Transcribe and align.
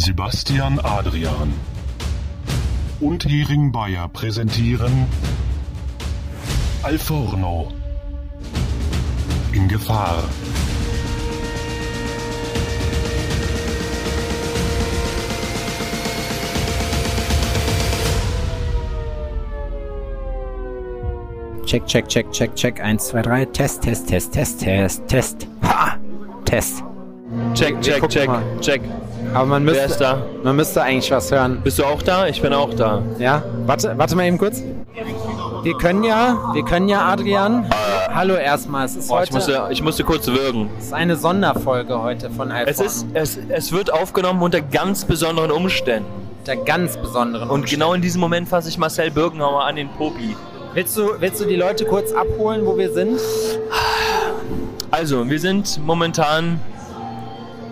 Sebastian 0.00 0.80
Adrian 0.82 1.52
und 3.00 3.22
Hering 3.26 3.70
Bayer 3.70 4.08
präsentieren 4.08 5.04
Alforno 6.82 7.70
in 9.52 9.68
Gefahr. 9.68 10.24
Check, 21.66 21.86
check, 21.86 22.08
check, 22.08 22.32
check, 22.32 22.56
check. 22.56 22.80
1, 22.80 23.08
2, 23.08 23.20
3. 23.22 23.44
Test, 23.44 23.82
Test, 23.82 24.08
Test, 24.08 24.32
Test, 24.32 24.60
Test, 24.60 25.06
Test. 25.08 25.46
Ha! 25.62 25.98
Test. 26.46 26.82
Check, 27.54 27.82
check, 27.82 28.08
check, 28.08 28.30
check. 28.62 28.80
Aber 29.32 29.46
man 29.46 29.64
Wer 29.66 29.72
müsste, 29.72 29.86
ist 29.92 30.00
da? 30.00 30.22
man 30.42 30.56
müsste 30.56 30.82
eigentlich 30.82 31.10
was 31.10 31.30
hören. 31.30 31.60
Bist 31.62 31.78
du 31.78 31.84
auch 31.84 32.02
da? 32.02 32.26
Ich 32.26 32.42
bin 32.42 32.52
auch 32.52 32.74
da. 32.74 33.00
Ja? 33.18 33.42
Warte, 33.66 33.96
warte 33.96 34.16
mal 34.16 34.26
eben 34.26 34.38
kurz. 34.38 34.62
Wir 35.62 35.76
können 35.78 36.02
ja, 36.04 36.50
wir 36.52 36.64
können 36.64 36.88
ja, 36.88 37.06
Adrian. 37.06 37.70
Hallo 38.12 38.34
erstmal. 38.34 38.86
Es 38.86 38.96
ist 38.96 39.08
Boah, 39.08 39.22
ich, 39.22 39.30
heute 39.30 39.34
musste, 39.34 39.68
ich 39.70 39.82
musste 39.82 40.04
kurz 40.04 40.26
würgen. 40.26 40.68
es 40.78 40.86
ist 40.86 40.92
eine 40.94 41.14
Sonderfolge 41.16 42.02
heute 42.02 42.28
von 42.30 42.50
Alphorn. 42.50 42.86
Es, 42.86 42.96
ist, 43.02 43.06
es, 43.14 43.38
es 43.48 43.72
wird 43.72 43.92
aufgenommen 43.92 44.42
unter 44.42 44.60
ganz 44.60 45.04
besonderen 45.04 45.52
Umständen. 45.52 46.08
der 46.46 46.56
ganz 46.56 46.96
besonderen 46.96 47.48
Und 47.50 47.60
Umstände. 47.60 47.84
genau 47.84 47.94
in 47.94 48.02
diesem 48.02 48.20
Moment 48.20 48.48
fasse 48.48 48.68
ich 48.68 48.78
Marcel 48.78 49.10
Birkenhauer 49.12 49.64
an 49.64 49.76
den 49.76 49.88
Popi. 49.90 50.34
Willst 50.74 50.96
du, 50.96 51.10
willst 51.20 51.40
du 51.40 51.44
die 51.44 51.56
Leute 51.56 51.84
kurz 51.84 52.12
abholen, 52.12 52.64
wo 52.66 52.76
wir 52.76 52.92
sind? 52.92 53.20
Also, 54.90 55.28
wir 55.30 55.38
sind 55.38 55.78
momentan 55.84 56.60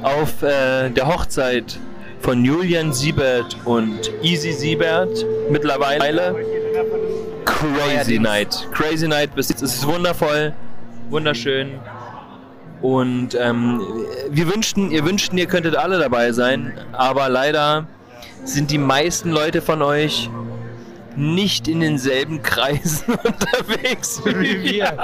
auf 0.02 0.42
äh, 0.42 0.90
der 0.90 1.06
Hochzeit 1.06 1.78
von 2.20 2.44
Julian 2.44 2.92
Siebert 2.92 3.56
und 3.64 4.10
Easy 4.22 4.52
Siebert. 4.52 5.24
Mittlerweile 5.50 6.34
Crazy. 7.44 8.18
Night. 8.18 8.68
Crazy 8.72 9.08
Night 9.08 9.34
bis 9.34 9.48
jetzt. 9.48 9.62
Es 9.62 9.74
ist 9.74 9.86
wundervoll, 9.86 10.52
wunderschön. 11.10 11.80
Und 12.80 13.36
ähm, 13.40 13.80
wir 14.30 14.52
wünschten, 14.52 14.90
ihr 14.92 15.04
wünschten, 15.04 15.36
ihr 15.38 15.46
könntet 15.46 15.74
alle 15.74 15.98
dabei 15.98 16.30
sein, 16.30 16.72
aber 16.92 17.28
leider 17.28 17.88
sind 18.44 18.70
die 18.70 18.78
meisten 18.78 19.30
Leute 19.30 19.60
von 19.60 19.82
euch 19.82 20.30
nicht 21.18 21.66
in 21.66 21.80
denselben 21.80 22.42
Kreisen 22.42 23.14
unterwegs 23.24 24.22
wie 24.24 24.62
wir. 24.62 24.96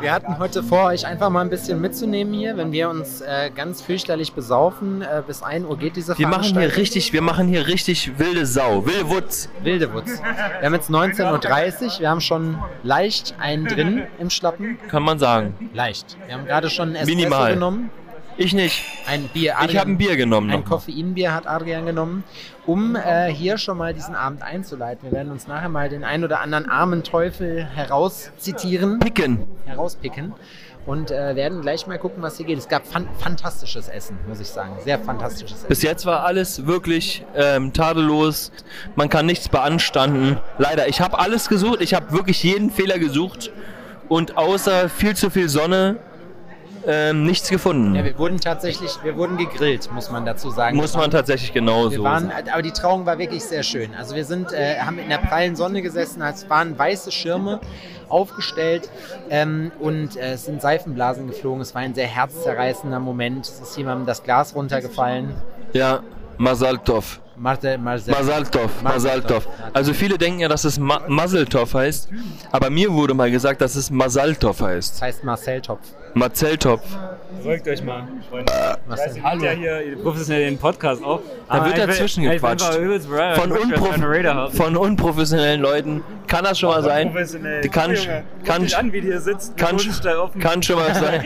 Wir 0.00 0.12
hatten 0.12 0.38
heute 0.38 0.62
vor, 0.62 0.86
euch 0.86 1.04
einfach 1.06 1.28
mal 1.28 1.40
ein 1.40 1.50
bisschen 1.50 1.80
mitzunehmen 1.80 2.32
hier, 2.32 2.56
wenn 2.56 2.70
wir 2.70 2.88
uns 2.88 3.20
äh, 3.20 3.50
ganz 3.54 3.82
fürchterlich 3.82 4.32
besaufen. 4.32 5.02
Äh, 5.02 5.22
bis 5.26 5.42
1 5.42 5.66
Uhr 5.66 5.76
geht 5.76 5.96
diese 5.96 6.16
Wir 6.16 6.28
machen 6.28 6.58
hier 6.58 6.76
richtig, 6.76 7.12
wir 7.12 7.22
machen 7.22 7.48
hier 7.48 7.66
richtig 7.66 8.18
wilde 8.18 8.46
Sau, 8.46 8.86
wilde 8.86 9.10
Wutz. 9.10 9.48
Wildewutz. 9.62 10.20
Wir 10.60 10.66
haben 10.66 10.74
jetzt 10.74 10.90
19.30 10.90 11.84
Uhr, 11.84 12.00
wir 12.00 12.10
haben 12.10 12.20
schon 12.20 12.58
leicht 12.82 13.34
einen 13.40 13.66
drin 13.66 14.02
im 14.18 14.30
Schlappen. 14.30 14.78
Kann 14.88 15.02
man 15.02 15.18
sagen. 15.18 15.54
Leicht. 15.74 16.16
Wir 16.26 16.34
haben 16.34 16.46
gerade 16.46 16.70
schon 16.70 16.90
ein 16.90 16.94
Espresso 16.94 17.16
Minimal. 17.18 17.54
genommen. 17.54 17.90
Ich 18.38 18.52
nicht. 18.52 18.84
Ein 19.06 19.28
Bier. 19.28 19.54
Ich 19.66 19.78
habe 19.78 19.90
ein 19.90 19.98
Bier 19.98 20.16
genommen. 20.16 20.50
Ein. 20.50 20.64
Koffeinbier 20.64 21.32
hat 21.32 21.46
Adrian 21.46 21.86
genommen, 21.86 22.22
um 22.66 22.94
äh, 22.94 23.32
hier 23.32 23.56
schon 23.56 23.78
mal 23.78 23.94
diesen 23.94 24.14
Abend 24.14 24.42
einzuleiten. 24.42 25.10
Wir 25.10 25.12
werden 25.12 25.32
uns 25.32 25.46
nachher 25.46 25.70
mal 25.70 25.88
den 25.88 26.04
ein 26.04 26.22
oder 26.22 26.40
anderen 26.40 26.68
armen 26.68 27.02
Teufel 27.02 27.64
herauszitieren, 27.64 28.98
Picken. 28.98 29.46
herauspicken 29.64 30.34
und 30.84 31.10
äh, 31.10 31.34
werden 31.34 31.62
gleich 31.62 31.86
mal 31.86 31.98
gucken, 31.98 32.22
was 32.22 32.36
hier 32.36 32.44
geht. 32.44 32.58
Es 32.58 32.68
gab 32.68 32.86
fan 32.86 33.08
fantastisches 33.18 33.88
Essen, 33.88 34.18
muss 34.28 34.40
ich 34.40 34.48
sagen. 34.48 34.72
Sehr 34.84 34.98
fantastisches 34.98 35.58
Essen. 35.58 35.68
Bis 35.68 35.82
jetzt 35.82 36.04
war 36.04 36.24
alles 36.24 36.66
wirklich 36.66 37.24
ähm, 37.34 37.72
tadellos. 37.72 38.52
Man 38.96 39.08
kann 39.08 39.24
nichts 39.24 39.48
beanstanden. 39.48 40.38
Leider, 40.58 40.88
ich 40.88 41.00
habe 41.00 41.18
alles 41.18 41.48
gesucht. 41.48 41.80
Ich 41.80 41.94
habe 41.94 42.12
wirklich 42.12 42.42
jeden 42.42 42.70
Fehler 42.70 42.98
gesucht. 42.98 43.50
Und 44.08 44.36
außer 44.36 44.88
viel 44.88 45.16
zu 45.16 45.30
viel 45.30 45.48
Sonne 45.48 45.96
ähm, 46.86 47.24
nichts 47.24 47.48
gefunden. 47.50 47.94
Ja, 47.94 48.04
wir 48.04 48.16
wurden 48.18 48.40
tatsächlich, 48.40 48.98
wir 49.02 49.16
wurden 49.16 49.36
gegrillt, 49.36 49.90
muss 49.92 50.10
man 50.10 50.24
dazu 50.24 50.50
sagen. 50.50 50.76
Muss 50.76 50.94
man 50.96 51.10
tatsächlich 51.10 51.52
genauso 51.52 52.02
waren, 52.02 52.28
sagen. 52.28 52.48
aber 52.52 52.62
die 52.62 52.72
Trauung 52.72 53.06
war 53.06 53.18
wirklich 53.18 53.44
sehr 53.44 53.62
schön. 53.62 53.94
Also 53.94 54.14
wir 54.14 54.24
sind, 54.24 54.52
äh, 54.52 54.78
haben 54.78 54.98
in 54.98 55.08
der 55.08 55.18
prallen 55.18 55.56
Sonne 55.56 55.82
gesessen, 55.82 56.22
es 56.22 56.48
waren 56.48 56.78
weiße 56.78 57.10
Schirme 57.10 57.60
aufgestellt 58.08 58.88
ähm, 59.30 59.72
und 59.80 60.16
äh, 60.16 60.34
es 60.34 60.44
sind 60.44 60.62
Seifenblasen 60.62 61.26
geflogen. 61.26 61.60
Es 61.60 61.74
war 61.74 61.82
ein 61.82 61.94
sehr 61.94 62.06
herzzerreißender 62.06 63.00
Moment. 63.00 63.46
Es 63.46 63.60
ist 63.60 63.76
jemandem 63.76 64.06
das 64.06 64.22
Glas 64.22 64.54
runtergefallen. 64.54 65.34
Ja, 65.72 66.00
Masaltov. 66.38 67.20
Masaltov, 67.36 68.82
Masaltov. 68.82 69.46
Also 69.74 69.92
viele 69.92 70.16
denken 70.16 70.40
ja, 70.40 70.48
dass 70.48 70.64
es 70.64 70.78
Ma 70.78 71.02
Maseltov 71.06 71.74
heißt. 71.74 72.08
Aber 72.50 72.70
mir 72.70 72.92
wurde 72.92 73.12
mal 73.12 73.30
gesagt, 73.30 73.60
dass 73.60 73.76
es 73.76 73.90
Masaltov 73.90 74.60
heißt. 74.62 74.94
das 74.94 75.02
heißt 75.02 75.24
Marcel 75.24 75.60
Topf. 75.60 75.86
Marzeltopf. 76.16 76.82
Beruhigt 77.42 77.68
euch 77.68 77.84
mal, 77.84 78.08
Freunde. 78.30 78.50
Marcel. 78.88 79.22
Hallo. 79.22 79.44
Ja 79.44 79.50
hier 79.50 79.96
professionell 80.02 80.46
den 80.46 80.56
Podcast 80.58 81.04
auf. 81.04 81.20
Da 81.46 81.62
wird 81.66 81.76
dazwischen 81.76 82.22
gequatscht. 82.22 82.64
Von, 83.34 83.52
unpro 83.52 84.48
von 84.50 84.76
unprofessionellen 84.78 85.60
Leuten 85.60 86.02
kann 86.26 86.42
das 86.44 86.58
schon 86.58 86.70
mal 86.70 86.82
sein. 86.82 87.08
Professionell. 87.12 87.60
Kann, 87.68 87.94
kann, 88.44 88.62
dich 88.62 88.74
an, 88.74 88.90
wie 88.94 89.02
die 89.02 89.08
hier 89.08 89.20
sitzt. 89.20 89.58
kann, 89.58 89.76
Hosenstall 89.76 90.16
offen. 90.16 90.40
kann, 90.40 90.62
schon 90.62 90.76
mal 90.76 90.94
sein, 90.94 91.22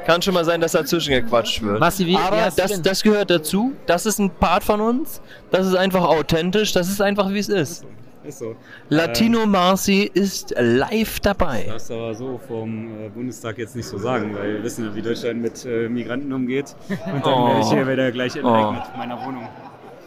kann 0.06 0.22
schon 0.22 0.32
mal 0.32 0.44
sein, 0.46 0.62
dass 0.62 0.72
dazwischen 0.72 1.10
gequatscht 1.12 1.60
wird. 1.62 1.78
Massi, 1.78 2.06
wie- 2.06 2.12
wie 2.12 2.16
Aber 2.16 2.36
du 2.36 2.52
das, 2.56 2.70
denn- 2.72 2.82
das 2.82 3.02
gehört 3.02 3.28
dazu. 3.30 3.74
Das 3.84 4.06
ist 4.06 4.18
ein 4.20 4.30
Part 4.30 4.64
von 4.64 4.80
uns. 4.80 5.20
Das 5.50 5.66
ist 5.66 5.74
einfach 5.76 6.02
authentisch. 6.02 6.72
Das 6.72 6.88
ist 6.88 7.02
einfach, 7.02 7.28
wie 7.28 7.38
es 7.40 7.50
ist. 7.50 7.84
Ist 8.22 8.38
so. 8.40 8.54
Latino 8.90 9.46
Marci 9.46 10.10
ist 10.12 10.54
live 10.58 11.20
dabei. 11.20 11.64
Das 11.66 11.88
darfst 11.88 11.90
du 11.90 11.94
aber 11.94 12.14
so 12.14 12.40
vom 12.46 13.06
äh, 13.06 13.08
Bundestag 13.08 13.56
jetzt 13.56 13.74
nicht 13.76 13.86
so 13.86 13.96
sagen, 13.96 14.34
weil 14.34 14.54
wir 14.54 14.62
wissen 14.62 14.84
ja, 14.84 14.94
wie 14.94 15.00
Deutschland 15.02 15.40
mit 15.40 15.64
äh, 15.64 15.88
Migranten 15.88 16.30
umgeht. 16.32 16.76
Und 16.88 17.24
dann 17.24 17.32
Oh. 17.34 17.48
werde 17.48 17.60
ich 17.60 17.68
hier 17.70 17.88
wieder 17.88 18.12
gleich 18.12 18.36
enteignet, 18.36 18.82
Oh. 18.94 18.98
meiner 18.98 19.24
Wohnung. 19.24 19.48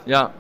Ja. 0.06 0.32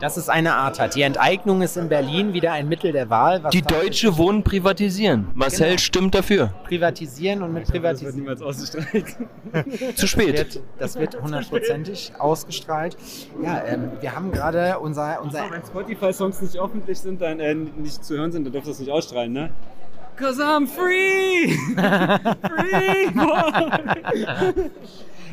Das 0.00 0.16
ist 0.16 0.30
eine 0.30 0.54
Art 0.54 0.80
hat. 0.80 0.94
Die 0.94 1.02
Enteignung 1.02 1.60
ist 1.60 1.76
in 1.76 1.88
Berlin 1.90 2.32
wieder 2.32 2.52
ein 2.52 2.68
Mittel 2.68 2.90
der 2.90 3.10
Wahl. 3.10 3.42
Was 3.42 3.50
Die 3.52 3.60
Deutsche 3.62 4.16
Wohnen 4.16 4.42
privatisieren. 4.42 5.28
Marcel 5.34 5.68
Genau. 5.68 5.78
stimmt 5.78 6.14
dafür. 6.14 6.54
privatisieren 6.64 7.42
und 7.42 7.52
mit 7.52 7.64
Das 7.64 7.72
wird 7.74 7.82
privatisieren. 7.82 8.14
niemals 8.16 8.40
ausgestrahlt. 8.40 9.04
Zu 9.96 10.06
spät. 10.06 10.60
das 10.78 10.96
wird 10.96 11.20
hundertprozentig 11.20 12.12
ausgestrahlt. 12.18 12.96
Ja, 13.42 13.62
ähm, 13.66 13.90
wir 14.00 14.16
haben 14.16 14.32
gerade 14.32 14.78
unser, 14.78 15.20
unser 15.22 15.50
Wenn 15.50 15.62
Spotify-Songs 15.62 16.40
nicht 16.40 16.58
öffentlich 16.58 16.98
sind, 16.98 17.20
dann 17.20 17.38
äh, 17.38 17.54
nicht 17.54 18.02
zu 18.04 18.16
hören 18.16 18.32
sind, 18.32 18.44
dann 18.44 18.52
dürft 18.54 18.66
ihr 18.68 18.70
das 18.70 18.80
nicht 18.80 18.90
ausstrahlen, 18.90 19.32
ne? 19.32 19.50
Cause 20.16 20.42
I'm 20.42 20.66
free! 20.66 21.54
free! 22.48 23.10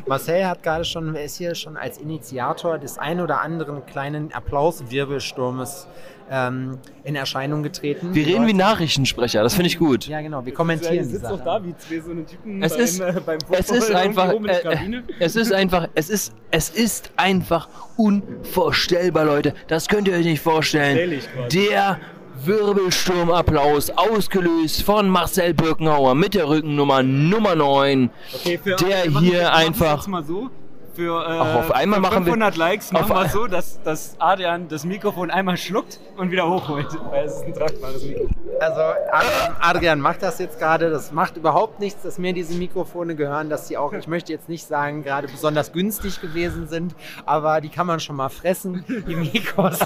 Marcel 0.08 0.46
hat 0.46 0.62
gerade 0.62 0.84
schon, 0.84 1.14
er 1.14 1.24
ist 1.24 1.36
hier 1.36 1.54
schon 1.54 1.76
als 1.76 1.98
Initiator 1.98 2.78
des 2.78 2.98
ein 2.98 3.20
oder 3.20 3.40
anderen 3.40 3.84
kleinen 3.86 4.32
Applauswirbelsturmes 4.32 5.86
ähm, 6.30 6.78
in 7.04 7.16
Erscheinung 7.16 7.62
getreten. 7.62 8.14
Wir 8.14 8.26
reden 8.26 8.46
wie 8.46 8.54
Nachrichtensprecher. 8.54 9.42
Das 9.42 9.54
finde 9.54 9.68
ich 9.68 9.78
gut. 9.78 10.06
Ja, 10.06 10.20
genau, 10.20 10.44
wir 10.44 10.52
kommentieren 10.52 10.98
die 10.98 11.04
sitzt 11.04 11.22
Sache. 11.22 11.36
doch 11.38 11.44
da 11.44 11.64
wie 11.64 11.74
zwei 11.76 12.00
so 12.00 12.10
eine 12.10 12.24
Typen 12.26 12.62
Es 12.62 12.72
beim, 12.72 12.80
ist, 12.82 13.00
äh, 13.00 13.20
beim 13.24 13.38
es 13.50 13.70
ist 13.70 13.90
einfach, 13.92 14.32
äh, 14.32 14.60
Kabine. 14.62 15.04
es 15.20 15.36
ist 15.36 15.52
einfach, 15.52 15.88
es 15.94 16.10
ist, 16.10 16.32
es 16.50 16.70
ist 16.70 17.10
einfach 17.16 17.68
unvorstellbar, 17.96 19.24
Leute. 19.24 19.54
Das 19.68 19.88
könnt 19.88 20.08
ihr 20.08 20.14
euch 20.14 20.26
nicht 20.26 20.42
vorstellen. 20.42 21.20
Der 21.52 21.98
Wirbelsturmapplaus, 22.44 23.90
ausgelöst 23.90 24.82
von 24.82 25.08
Marcel 25.08 25.54
Birkenhauer 25.54 26.14
mit 26.14 26.34
der 26.34 26.48
Rückennummer 26.48 27.02
Nummer 27.02 27.54
9. 27.54 28.10
Okay, 28.34 28.58
für, 28.62 28.76
der 28.76 29.04
hier 29.20 29.52
einfach- 29.52 30.06
so. 30.26 30.50
Für, 30.98 31.22
äh, 31.22 31.38
Ach, 31.38 31.54
auf 31.54 31.70
einmal 31.70 31.98
für 31.98 32.02
machen 32.02 32.26
wir- 32.26 32.32
500 32.32 32.56
Likes 32.56 32.90
machen 32.90 33.12
auf- 33.12 33.22
wir 33.22 33.28
so, 33.28 33.46
dass, 33.46 33.80
dass 33.82 34.16
Adrian 34.18 34.66
das 34.66 34.84
Mikrofon 34.84 35.30
einmal 35.30 35.56
schluckt 35.56 36.00
und 36.16 36.32
wieder 36.32 36.50
hochholt. 36.50 36.88
Weil 37.12 37.24
es 37.24 37.36
ist 37.36 37.44
ein 37.44 37.54
tragbares 37.54 38.02
Mikrofon. 38.04 38.34
Also 38.58 38.80
Adrian, 39.12 39.56
Adrian 39.60 40.00
macht 40.00 40.22
das 40.24 40.40
jetzt 40.40 40.58
gerade, 40.58 40.90
das 40.90 41.12
macht 41.12 41.36
überhaupt 41.36 41.78
nichts, 41.78 42.02
dass 42.02 42.18
mir 42.18 42.32
diese 42.32 42.54
Mikrofone 42.58 43.14
gehören, 43.14 43.48
dass 43.48 43.68
die 43.68 43.76
auch, 43.78 43.92
ich 43.92 44.08
möchte 44.08 44.32
jetzt 44.32 44.48
nicht 44.48 44.66
sagen, 44.66 45.04
gerade 45.04 45.28
besonders 45.28 45.70
günstig 45.72 46.20
gewesen 46.20 46.66
sind, 46.66 46.96
aber 47.24 47.60
die 47.60 47.68
kann 47.68 47.86
man 47.86 48.00
schon 48.00 48.16
mal 48.16 48.28
fressen, 48.28 48.84
die 48.88 49.14
Mikros. 49.14 49.78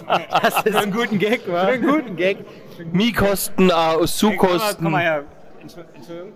Das 0.43 0.63
ist 0.65 0.75
einen 0.77 0.93
guten 0.93 1.19
Gag, 1.19 1.43
wa? 1.47 1.67
Für 1.67 1.73
einen 1.73 1.87
guten 1.87 2.17
Gag. 2.17 2.39
Miekosten, 2.91 3.69
äh, 3.69 3.73
Hey, 3.75 3.91
komm, 3.93 3.99
mal, 4.01 4.07
Zukosten. 4.07 4.83
komm 4.85 4.93
mal 4.93 5.03
her. 5.03 5.25
Entschuldigung. 5.61 6.33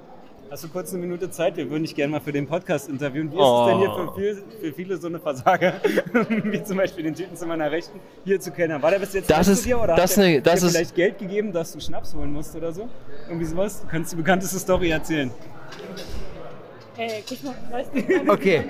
Hast 0.56 0.64
du 0.64 0.68
kurz 0.70 0.90
eine 0.94 1.02
Minute 1.02 1.30
Zeit? 1.30 1.58
Wir 1.58 1.68
würden 1.68 1.82
dich 1.82 1.94
gerne 1.94 2.12
mal 2.12 2.20
für 2.22 2.32
den 2.32 2.46
Podcast 2.46 2.88
interviewen. 2.88 3.30
Wie 3.30 3.34
ist 3.34 3.42
Oh. 3.42 3.66
es 3.66 3.72
denn 3.72 3.78
hier 3.78 3.92
für, 3.92 4.14
viel, 4.14 4.44
für 4.58 4.72
viele 4.72 4.96
so 4.96 5.06
eine 5.08 5.20
Versager, 5.20 5.74
wie 6.44 6.64
zum 6.64 6.78
Beispiel 6.78 7.04
den 7.04 7.14
Typen 7.14 7.36
zu 7.36 7.44
meiner 7.44 7.70
Rechten, 7.70 8.00
hier 8.24 8.40
zu 8.40 8.50
kennen? 8.52 8.80
War 8.80 8.90
der 8.90 8.98
bis 9.00 9.12
jetzt 9.12 9.28
Das 9.28 9.48
ist- 9.48 9.64
zu 9.64 9.68
dir 9.68 9.78
oder 9.82 9.96
das 9.96 10.16
hat 10.16 10.24
der 10.24 10.30
ne- 10.30 10.40
das 10.40 10.60
dir 10.60 10.66
ist- 10.68 10.72
vielleicht 10.72 10.94
Geld 10.94 11.18
gegeben, 11.18 11.52
dass 11.52 11.72
du 11.72 11.80
Schnaps 11.80 12.14
holen 12.14 12.32
musst 12.32 12.56
oder 12.56 12.72
so? 12.72 12.88
Irgendwie 13.28 13.44
sowas? 13.44 13.82
Du 13.82 13.86
kannst 13.86 14.12
die 14.12 14.16
bekannteste 14.16 14.58
Story 14.58 14.88
erzählen. 14.88 15.30
Äh, 16.98 17.22
guck 17.28 17.44
mal, 17.44 17.54
weißt 17.70 17.90
du, 17.94 18.32
Okay. 18.32 18.64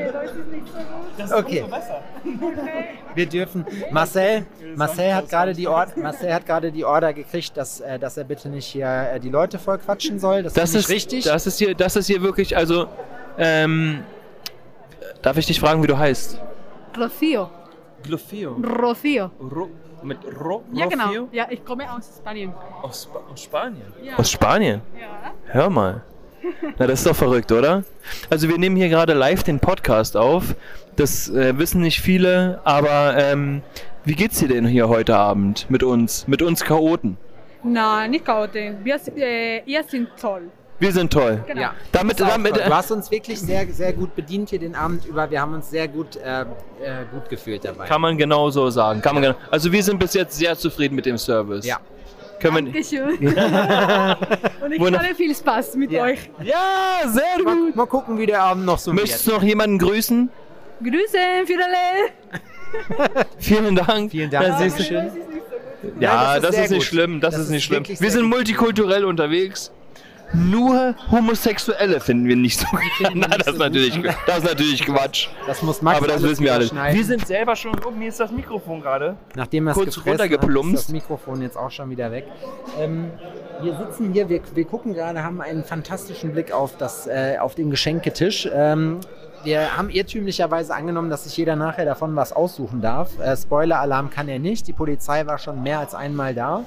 ist 1.19 1.33
Okay. 1.33 1.65
besser. 1.71 2.03
Wir 3.15 3.27
dürfen. 3.27 3.65
Marcel, 3.91 4.47
Marcel 4.75 5.15
hat 5.15 5.29
gerade 5.29 5.53
die 5.55 5.69
Order, 5.69 5.93
Marcel 5.97 6.35
hat 6.35 6.45
gerade 6.45 6.73
die 6.73 6.85
Order 6.85 7.13
gekriegt, 7.13 7.57
dass, 7.57 7.81
äh, 7.81 7.99
dass 7.99 8.17
er 8.17 8.25
bitte 8.25 8.49
nicht 8.49 8.67
hier 8.67 8.87
äh, 9.15 9.21
die 9.21 9.31
Leute 9.31 9.59
voll 9.59 9.79
quatschen 9.79 10.19
soll. 10.19 10.43
Das, 10.43 10.55
Das 10.55 10.75
ist 10.75 10.89
ich 10.89 10.95
richtig. 10.97 11.25
Das 11.25 11.47
ist 11.47 11.59
hier, 11.59 11.75
das 11.75 11.95
ist 11.97 12.09
hier 12.09 12.21
wirklich, 12.21 12.57
also, 12.57 12.89
ähm, 13.39 14.03
darf 15.23 15.37
ich 15.37 15.47
dich 15.47 15.61
fragen, 15.61 15.83
wie 15.83 15.87
du 15.87 15.97
heißt? 15.97 16.41
Rocío. 16.97 17.49
Glofio. 18.03 18.57
Rocío. 18.57 19.31
mit 20.03 20.19
Ro 20.39 20.63
Ja, 20.73 20.87
genau. 20.87 21.29
Ja, 21.33 21.47
ich 21.51 21.65
komme 21.65 21.85
aus 21.93 22.19
Spanien. 22.19 22.53
Aus, 22.83 23.05
Spa 23.05 23.21
aus 23.33 23.43
Spanien? 23.43 23.93
Ja. 24.03 24.17
Aus 24.17 24.31
Spanien? 24.31 24.81
Ja. 24.99 25.33
Hör 25.47 25.71
mal. 25.71 26.03
Na, 26.79 26.87
das 26.87 27.01
ist 27.01 27.07
doch 27.07 27.17
verrückt, 27.17 27.53
oder? 27.53 27.85
Also 28.31 28.49
wir 28.49 28.59
nehmen 28.59 28.77
hier 28.77 28.89
gerade 28.89 29.13
live 29.15 29.43
den 29.43 29.61
Podcast 29.61 30.17
auf. 30.17 30.55
Das 30.97 31.29
äh, 31.29 31.59
wissen 31.59 31.81
nicht 31.83 32.01
viele, 32.01 32.61
aber 32.65 33.17
ähm, 33.19 33.63
wie 34.05 34.15
geht's 34.15 34.39
dir 34.39 34.49
denn 34.49 34.67
hier 34.67 34.89
heute 34.89 35.17
Abend 35.17 35.67
mit 35.69 35.83
uns, 35.83 36.27
mit 36.29 36.43
uns 36.43 36.65
Chaoten? 36.65 37.17
Nein, 37.63 38.13
nicht 38.13 38.25
Chaoten. 38.25 38.77
Wir, 38.85 38.99
sind- 38.99 39.19
äh, 39.19 39.61
ihr 39.67 39.83
sind 39.85 40.09
toll. 40.21 40.43
Wir 40.79 40.93
sind 40.93 41.11
toll. 41.13 41.43
Genau. 41.47 41.61
ja. 41.61 41.75
Damit, 41.91 42.21
damit, 42.21 42.55
toll. 42.55 42.65
du 42.67 42.75
hast 42.75 42.91
uns 42.93 43.11
wirklich 43.11 43.41
sehr, 43.41 43.67
sehr 43.73 43.93
gut 43.95 44.15
bedient 44.15 44.51
hier 44.51 44.59
den 44.59 44.75
Abend 44.75 45.07
über. 45.07 45.31
Wir 45.31 45.41
haben 45.41 45.55
uns 45.55 45.71
sehr 45.71 45.89
gut, 45.89 46.17
äh, 46.17 46.43
äh, 46.43 46.45
gut 47.11 47.29
gefühlt 47.31 47.65
dabei. 47.65 47.87
kann 47.87 48.01
man 48.01 48.17
genau 48.19 48.51
so 48.51 48.69
sagen. 48.71 49.01
Kann 49.01 49.15
man 49.15 49.23
genau, 49.23 49.37
also 49.51 49.73
wir 49.73 49.83
sind 49.83 49.99
bis 49.99 50.13
jetzt 50.15 50.37
sehr 50.37 50.57
zufrieden 50.57 50.95
mit 50.95 51.07
dem 51.07 51.17
Service. 51.19 51.65
Ja. 51.67 51.79
Können 52.41 52.67
wir, 52.67 52.73
Dankeschön. 52.73 53.09
Und 54.63 54.73
ich 54.73 54.81
Wunder- 54.81 54.99
hatte 55.01 55.15
viel 55.15 55.35
Spaß 55.35 55.75
mit 55.77 55.91
Ja. 55.91 56.03
euch. 56.03 56.19
ja, 56.43 57.09
sehr 57.09 57.43
mal, 57.43 57.57
gut. 57.57 57.77
mal 57.77 57.87
gucken, 57.87 58.19
wie 58.19 58.27
der 58.27 58.43
Abend 58.43 58.67
noch 58.67 58.79
so 58.79 58.93
Möchtest 58.93 59.27
wird. 59.27 59.37
du 59.37 59.41
noch 59.41 59.47
jemanden 59.47 59.79
grüßen? 59.79 60.29
Grüße, 60.83 61.19
für 61.47 61.55
alle. 61.55 63.25
Vielen 63.39 63.75
Dank. 63.77 64.11
Vielen 64.11 64.31
Dank. 64.31 64.47
Das 64.47 64.61
ist, 64.61 64.79
Dankeschön. 64.91 65.11
ja, 66.01 66.35
das 66.35 66.37
ist 66.37 66.45
das 66.45 66.55
sehr 66.55 66.65
ist 66.65 66.71
nicht 66.71 66.79
gut. 66.81 66.87
schlimm. 66.87 67.21
Das, 67.21 67.35
Das 67.35 67.45
ist 67.45 67.51
nicht 67.51 67.65
schlimm. 67.65 67.79
wirklich 67.81 68.01
Wir 68.01 68.11
sehr 68.11 68.21
sind 68.21 68.29
gut. 68.31 68.37
multikulturell 68.39 69.05
unterwegs. 69.05 69.73
Nur 70.33 70.95
Homosexuelle 71.11 72.01
finden 72.01 72.27
wir 72.27 72.37
nicht 72.37 72.59
so. 72.59 72.67
wir 72.73 73.11
Nein, 73.15 73.31
das, 73.39 73.47
ist 73.47 73.53
so 73.55 73.59
natürlich, 73.59 74.03
gut. 74.03 74.15
das 74.27 74.39
ist 74.39 74.45
natürlich 74.45 74.85
Quatsch. 74.85 75.29
Das 75.47 75.63
muss 75.63 75.83
Max 75.83 75.99
Aber 75.99 76.09
das 76.09 76.23
wissen 76.23 76.45
wir 76.45 76.55
alle. 76.55 76.71
Wir 76.71 77.05
sind 77.05 77.27
selber 77.27 77.57
schon. 77.57 77.73
Oh, 77.87 77.91
mir 77.91 78.09
ist 78.09 78.21
das 78.21 78.31
Mikrofon 78.31 78.81
gerade. 78.81 79.17
Nachdem 79.35 79.69
er 79.69 79.71
es 79.71 79.77
kurz 79.77 79.97
hat, 79.97 80.07
runtergeplumpst. 80.07 80.75
ist 80.75 80.89
das 80.89 80.93
Mikrofon 80.93 81.43
jetzt 81.43 81.57
auch 81.57 81.71
schon 81.71 81.91
wieder 81.91 82.11
weg. 82.11 82.27
Ähm, 82.79 83.11
wir 83.63 83.77
sitzen 83.77 84.13
hier, 84.13 84.29
wir, 84.29 84.41
wir 84.55 84.65
gucken 84.65 84.95
gerade, 84.95 85.23
haben 85.23 85.41
einen 85.41 85.65
fantastischen 85.65 86.33
Blick 86.33 86.53
auf, 86.53 86.77
das, 86.77 87.07
äh, 87.07 87.37
auf 87.41 87.55
den 87.55 87.71
Geschenketisch. 87.71 88.49
Ähm, 88.53 89.01
wir 89.45 89.77
haben 89.77 89.91
irrtümlicherweise 89.91 90.75
angenommen, 90.75 91.09
dass 91.09 91.25
sich 91.25 91.37
jeder 91.37 91.57
nachher 91.57 91.85
davon 91.85 92.17
was 92.17 92.33
aussuchen 92.33 92.81
darf. 92.81 93.19
Äh, 93.21 93.37
Spoiler-Alarm 93.37 94.11
kann 94.11 94.29
er 94.29 94.41
nicht. 94.41 94.67
Die 94.67 94.73
Polizei 94.73 95.25
war 95.27 95.39
schon 95.39 95.63
mehr 95.63 95.79
als 95.79 95.95
einmal 95.95 96.35
da. 96.35 96.65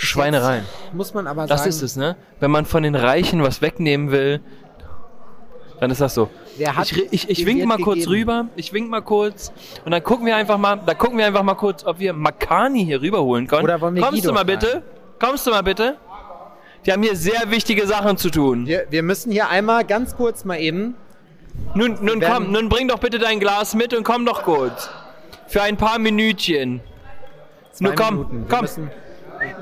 Schweinereien. 0.00 0.64
Muss 0.92 1.12
man 1.14 1.26
aber 1.26 1.46
Das 1.46 1.60
sagen, 1.60 1.68
ist 1.70 1.82
es, 1.82 1.96
ne? 1.96 2.16
Wenn 2.40 2.50
man 2.50 2.64
von 2.64 2.82
den 2.82 2.94
Reichen 2.94 3.42
was 3.42 3.60
wegnehmen 3.60 4.10
will, 4.10 4.40
dann 5.78 5.90
ist 5.90 6.00
das 6.00 6.14
so. 6.14 6.28
Ich, 6.58 7.12
ich, 7.12 7.30
ich 7.30 7.46
wink 7.46 7.64
mal 7.64 7.78
kurz 7.78 8.00
gegeben. 8.00 8.12
rüber, 8.12 8.46
ich 8.56 8.72
wink 8.72 8.90
mal 8.90 9.00
kurz 9.02 9.52
und 9.84 9.92
dann 9.92 10.02
gucken 10.02 10.26
wir 10.26 10.36
einfach 10.36 10.58
mal, 10.58 10.80
da 10.84 10.94
gucken 10.94 11.18
wir 11.18 11.26
einfach 11.26 11.42
mal 11.42 11.54
kurz, 11.54 11.84
ob 11.84 11.98
wir 11.98 12.12
Makani 12.12 12.84
hier 12.84 13.00
rüberholen 13.00 13.46
können. 13.46 13.64
Oder 13.64 13.80
wollen 13.80 13.94
wir 13.94 14.02
Kommst 14.02 14.16
Guido 14.22 14.28
du 14.28 14.34
mal 14.34 14.44
fragen? 14.44 14.58
bitte? 14.60 14.82
Kommst 15.18 15.46
du 15.46 15.50
mal 15.50 15.62
bitte? 15.62 15.96
Wir 16.84 16.94
haben 16.94 17.02
hier 17.02 17.16
sehr 17.16 17.50
wichtige 17.50 17.86
Sachen 17.86 18.16
zu 18.16 18.30
tun. 18.30 18.66
Wir, 18.66 18.86
wir 18.90 19.02
müssen 19.02 19.30
hier 19.32 19.48
einmal 19.48 19.84
ganz 19.84 20.16
kurz 20.16 20.44
mal 20.44 20.58
eben. 20.58 20.94
Nun, 21.74 21.98
nun 22.02 22.20
komm, 22.20 22.52
nun 22.52 22.68
bring 22.68 22.88
doch 22.88 22.98
bitte 22.98 23.18
dein 23.18 23.38
Glas 23.38 23.74
mit 23.74 23.92
und 23.94 24.02
komm 24.04 24.24
doch 24.24 24.42
kurz. 24.42 24.88
Für 25.46 25.62
ein 25.62 25.76
paar 25.76 25.98
Minütchen. 25.98 26.80
Zwei 27.72 27.86
Nur 27.86 27.94
komm, 27.94 28.14
Minuten. 28.14 28.46
Komm. 28.48 28.66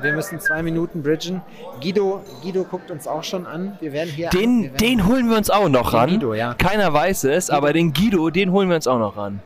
Wir 0.01 0.13
müssen 0.13 0.39
zwei 0.39 0.61
Minuten 0.61 1.01
bridgen. 1.03 1.41
Guido, 1.81 2.23
Guido 2.41 2.63
guckt 2.63 2.91
uns 2.91 3.07
auch 3.07 3.23
schon 3.23 3.45
an. 3.45 3.77
Wir 3.79 3.93
werden 3.93 4.09
hier. 4.09 4.29
Den, 4.29 4.63
werden, 4.63 4.77
den 4.77 5.07
holen 5.07 5.29
wir 5.29 5.37
uns 5.37 5.49
auch 5.49 5.69
noch 5.69 5.93
ran. 5.93 6.09
Guido, 6.09 6.33
ja. 6.33 6.53
Keiner 6.53 6.91
weiß 6.93 7.23
es, 7.25 7.49
aber 7.49 7.73
den 7.73 7.93
Guido, 7.93 8.29
den 8.29 8.51
holen 8.51 8.69
wir 8.69 8.75
uns 8.75 8.87
auch 8.87 8.99
noch 8.99 9.15
ran. 9.17 9.39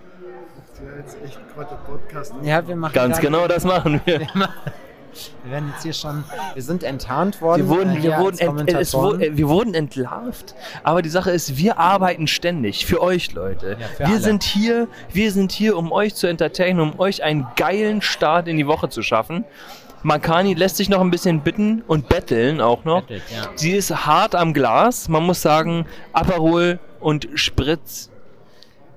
Ja, 0.83 0.97
jetzt 0.99 1.17
echt 1.23 1.39
gerade 1.55 1.77
Podcast. 1.85 2.33
Ja, 2.43 2.67
wir 2.67 2.75
machen 2.75 2.93
Ganz 2.93 3.19
genau 3.19 3.47
das 3.47 3.63
machen 3.63 4.01
wir. 4.05 4.21
Wir 5.43 5.51
werden 5.51 5.69
jetzt 5.73 5.83
hier 5.83 5.93
schon. 5.93 6.23
Wir 6.55 6.63
sind 6.63 6.83
enttarnt 6.83 7.39
worden. 7.39 7.61
Wir 7.61 7.69
wurden, 7.69 7.95
äh, 7.97 8.03
wir, 8.03 8.17
wurden 8.17 8.39
ent, 8.39 8.73
es, 8.73 8.93
wurde- 8.95 9.27
äh, 9.27 9.37
wir 9.37 9.47
wurden 9.47 9.75
entlarvt, 9.75 10.55
aber 10.83 11.03
die 11.03 11.09
Sache 11.09 11.29
ist, 11.29 11.55
wir 11.57 11.77
arbeiten 11.77 12.25
ständig 12.25 12.87
für 12.87 12.99
euch, 12.99 13.31
Leute. 13.33 13.77
Ja, 13.79 13.87
für 13.87 13.99
wir 13.99 14.07
alle. 14.07 14.19
sind 14.19 14.41
hier, 14.43 14.87
wir 15.11 15.31
sind 15.31 15.51
hier, 15.51 15.77
um 15.77 15.91
euch 15.91 16.15
zu 16.15 16.25
entertainen, 16.25 16.79
um 16.79 16.99
euch 16.99 17.23
einen 17.23 17.45
geilen 17.55 18.01
Start 18.01 18.47
in 18.47 18.57
die 18.57 18.65
Woche 18.65 18.89
zu 18.89 19.03
schaffen. 19.03 19.45
Makani 20.03 20.53
lässt 20.53 20.77
sich 20.77 20.89
noch 20.89 21.01
ein 21.01 21.11
bisschen 21.11 21.41
bitten 21.41 21.81
und 21.87 22.09
betteln 22.09 22.61
auch 22.61 22.83
noch. 22.83 23.01
Bettelt, 23.01 23.23
ja. 23.33 23.49
Sie 23.55 23.71
ist 23.71 24.05
hart 24.05 24.35
am 24.35 24.53
Glas. 24.53 25.07
Man 25.07 25.23
muss 25.23 25.41
sagen, 25.41 25.85
Aperol 26.11 26.79
und 26.99 27.27
Spritz. 27.35 28.09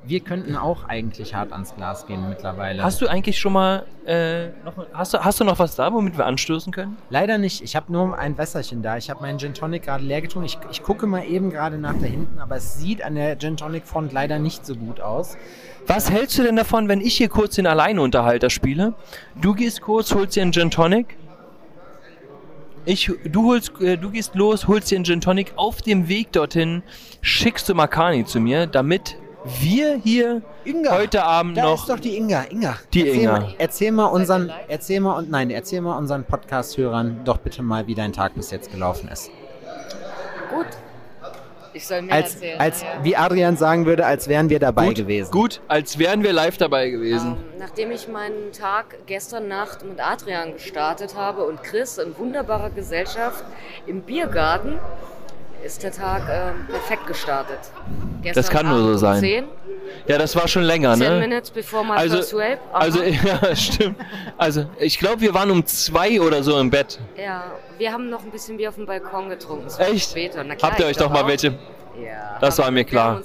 Wir 0.05 0.21
könnten 0.21 0.55
auch 0.55 0.85
eigentlich 0.85 1.35
hart 1.35 1.53
ans 1.53 1.75
Glas 1.75 2.07
gehen 2.07 2.29
mittlerweile. 2.29 2.83
Hast 2.83 3.01
du 3.01 3.09
eigentlich 3.09 3.41
schon 3.41 3.53
mal, 3.53 3.87
äh, 4.05 4.49
noch, 4.65 4.75
hast, 4.93 5.15
du, 5.15 5.19
hast 5.25 5.41
du 5.41 5.45
noch 5.45 5.59
was 5.59 5.75
da, 5.75 5.93
womit 5.93 6.17
wir 6.17 6.27
anstoßen 6.27 6.73
können? 6.73 6.97
Leider 7.11 7.39
nicht. 7.39 7.61
Ich 7.63 7.75
habe 7.75 7.93
nur 7.93 8.17
ein 8.17 8.39
Wässerchen 8.39 8.83
da. 8.83 8.97
Ich 8.97 9.11
habe 9.11 9.21
meinen 9.23 9.41
Gin 9.41 9.55
Tonic 9.55 9.83
gerade 9.83 10.05
leer 10.05 10.21
getrunken. 10.21 10.47
Ich, 10.47 10.59
ich 10.71 10.83
gucke 10.85 11.09
mal 11.09 11.25
eben 11.25 11.51
gerade 11.51 11.79
nach 11.79 11.95
da 12.01 12.07
hinten, 12.07 12.39
aber 12.39 12.57
es 12.57 12.79
sieht 12.79 13.03
an 13.03 13.17
der 13.17 13.37
Gin 13.37 13.57
Tonic 13.57 13.85
Front 13.85 14.13
leider 14.13 14.39
nicht 14.39 14.65
so 14.65 14.77
gut 14.77 15.01
aus. 15.01 15.37
Was 15.87 16.11
hältst 16.11 16.39
du 16.39 16.43
denn 16.43 16.57
davon, 16.57 16.89
wenn 16.89 17.01
ich 17.01 17.17
hier 17.17 17.29
kurz 17.29 17.55
den 17.55 17.67
Alleinunterhalter 17.67 18.51
spiele? 18.51 18.95
Du 19.41 19.55
gehst 19.55 19.81
kurz, 19.81 20.13
holst 20.15 20.37
dir 20.37 20.43
einen 20.43 20.53
Gin 20.53 20.71
Tonic. 20.71 21.17
Ich, 22.85 23.11
du, 23.25 23.47
holst, 23.47 23.73
äh, 23.81 23.97
du 23.97 24.11
gehst 24.11 24.35
los, 24.35 24.69
holst 24.69 24.91
dir 24.91 24.97
einen 24.97 25.05
Gin 25.05 25.21
Tonic. 25.21 25.53
Auf 25.57 25.83
dem 25.83 26.09
Weg 26.09 26.33
dorthin 26.33 26.83
schickst 27.21 27.69
du 27.69 27.75
Makani 27.75 28.25
zu 28.25 28.41
mir, 28.41 28.67
damit 28.67 29.17
wir 29.61 29.97
hier 30.03 30.43
Inga, 30.65 30.93
heute 30.97 31.23
Abend 31.23 31.57
Da 31.57 31.63
noch. 31.63 31.81
ist 31.81 31.89
doch 31.89 32.01
die 32.01 32.17
Inga. 32.17 32.45
Inga. 32.51 32.77
Die 32.93 33.07
erzähl 33.07 33.23
Inga. 33.23 33.33
Mal, 33.33 33.55
erzähl 33.59 33.93
mal 33.93 34.07
unseren, 34.07 34.53
erzähl 34.69 35.01
mal 35.01 35.17
und 35.19 35.31
nein, 35.31 35.51
erzähl 35.51 35.81
mal 35.81 35.97
unseren 35.99 36.25
Podcast-Hörern 36.25 37.21
doch 37.25 37.39
bitte 37.39 37.63
mal, 37.63 37.87
wie 37.87 37.95
dein 37.95 38.13
Tag 38.13 38.35
bis 38.35 38.51
jetzt 38.51 38.73
gelaufen 38.73 39.09
ist. 39.09 39.31
Gut. 40.53 40.67
Ich 41.77 41.87
soll 41.87 42.01
mehr 42.01 42.15
Als, 42.15 42.37
erzählen. 42.37 42.59
als, 42.59 42.81
ja. 42.81 42.89
wie 43.03 43.17
Adrian 43.17 43.59
sagen 43.59 43.85
würde, 43.85 44.07
als 44.07 44.29
wären 44.29 44.49
wir 44.49 44.59
dabei 44.59 44.87
gut, 44.87 44.97
gewesen. 44.97 45.31
gut, 45.31 45.61
als 45.69 45.99
wären 45.99 46.23
wir 46.23 46.33
live 46.33 46.57
dabei 46.57 46.89
gewesen. 46.89 47.33
Ähm, 47.33 47.59
nachdem 47.59 47.91
ich 47.91 48.09
meinen 48.09 48.51
Tag 48.53 48.97
gestern 49.05 49.47
Nacht 49.47 49.85
mit 49.85 50.01
Adrian 50.01 50.55
gestartet 50.55 51.17
habe 51.17 51.45
und 51.45 51.63
Chris 51.63 51.99
in 51.99 52.17
wunderbarer 52.17 52.71
Gesellschaft 52.71 53.45
im 53.87 54.01
Biergarten, 54.01 54.79
ist 55.65 55.83
der 55.83 55.93
Tag 55.93 56.23
ähm, 56.31 56.67
perfekt 56.69 57.07
gestartet. 57.07 57.59
Gestern 58.23 58.43
Das 58.43 58.51
kann 58.51 58.69
nur 58.69 58.79
so 58.81 58.97
sein. 58.97 59.21
10, 59.21 59.45
Ja, 60.07 60.19
das 60.19 60.35
war 60.37 60.49
schon 60.49 60.63
länger, 60.63 60.95
10 60.97 60.99
ne? 61.15 61.21
Minutes 61.21 61.51
before 61.51 61.85
my 61.85 61.93
Also, 61.93 62.17
first. 62.17 62.35
Aha. 62.35 62.59
also, 62.73 63.03
ja, 63.03 63.57
stimmt. 63.57 63.97
Also, 64.39 64.67
ich 64.79 64.99
glaube, 64.99 65.21
wir 65.21 65.35
waren 65.35 65.51
um 65.51 65.65
zwei 65.67 66.21
oder 66.21 66.43
so 66.43 66.59
im 66.59 66.71
Bett. 66.71 66.99
ja, 67.17 67.45
wir 67.79 67.93
haben 67.93 68.09
noch 68.11 68.25
ein 68.25 68.31
bisschen 68.31 68.57
Bier 68.57 68.71
auf 68.71 68.77
dem 68.77 68.87
Balkon 68.87 69.29
getrunken. 69.29 69.67
Echt? 69.79 70.11
Später. 70.11 70.43
Na 70.45 70.55
klar, 70.55 70.71
Habt 70.73 70.81
ihr 70.81 70.87
euch 70.87 70.97
doch 70.97 71.11
mal 71.11 71.23
auch. 71.25 71.29
welche? 71.29 71.59
Ja, 72.05 72.39
Das 72.41 72.59
war 72.59 72.71
mir 72.71 72.85
klar. 72.85 73.21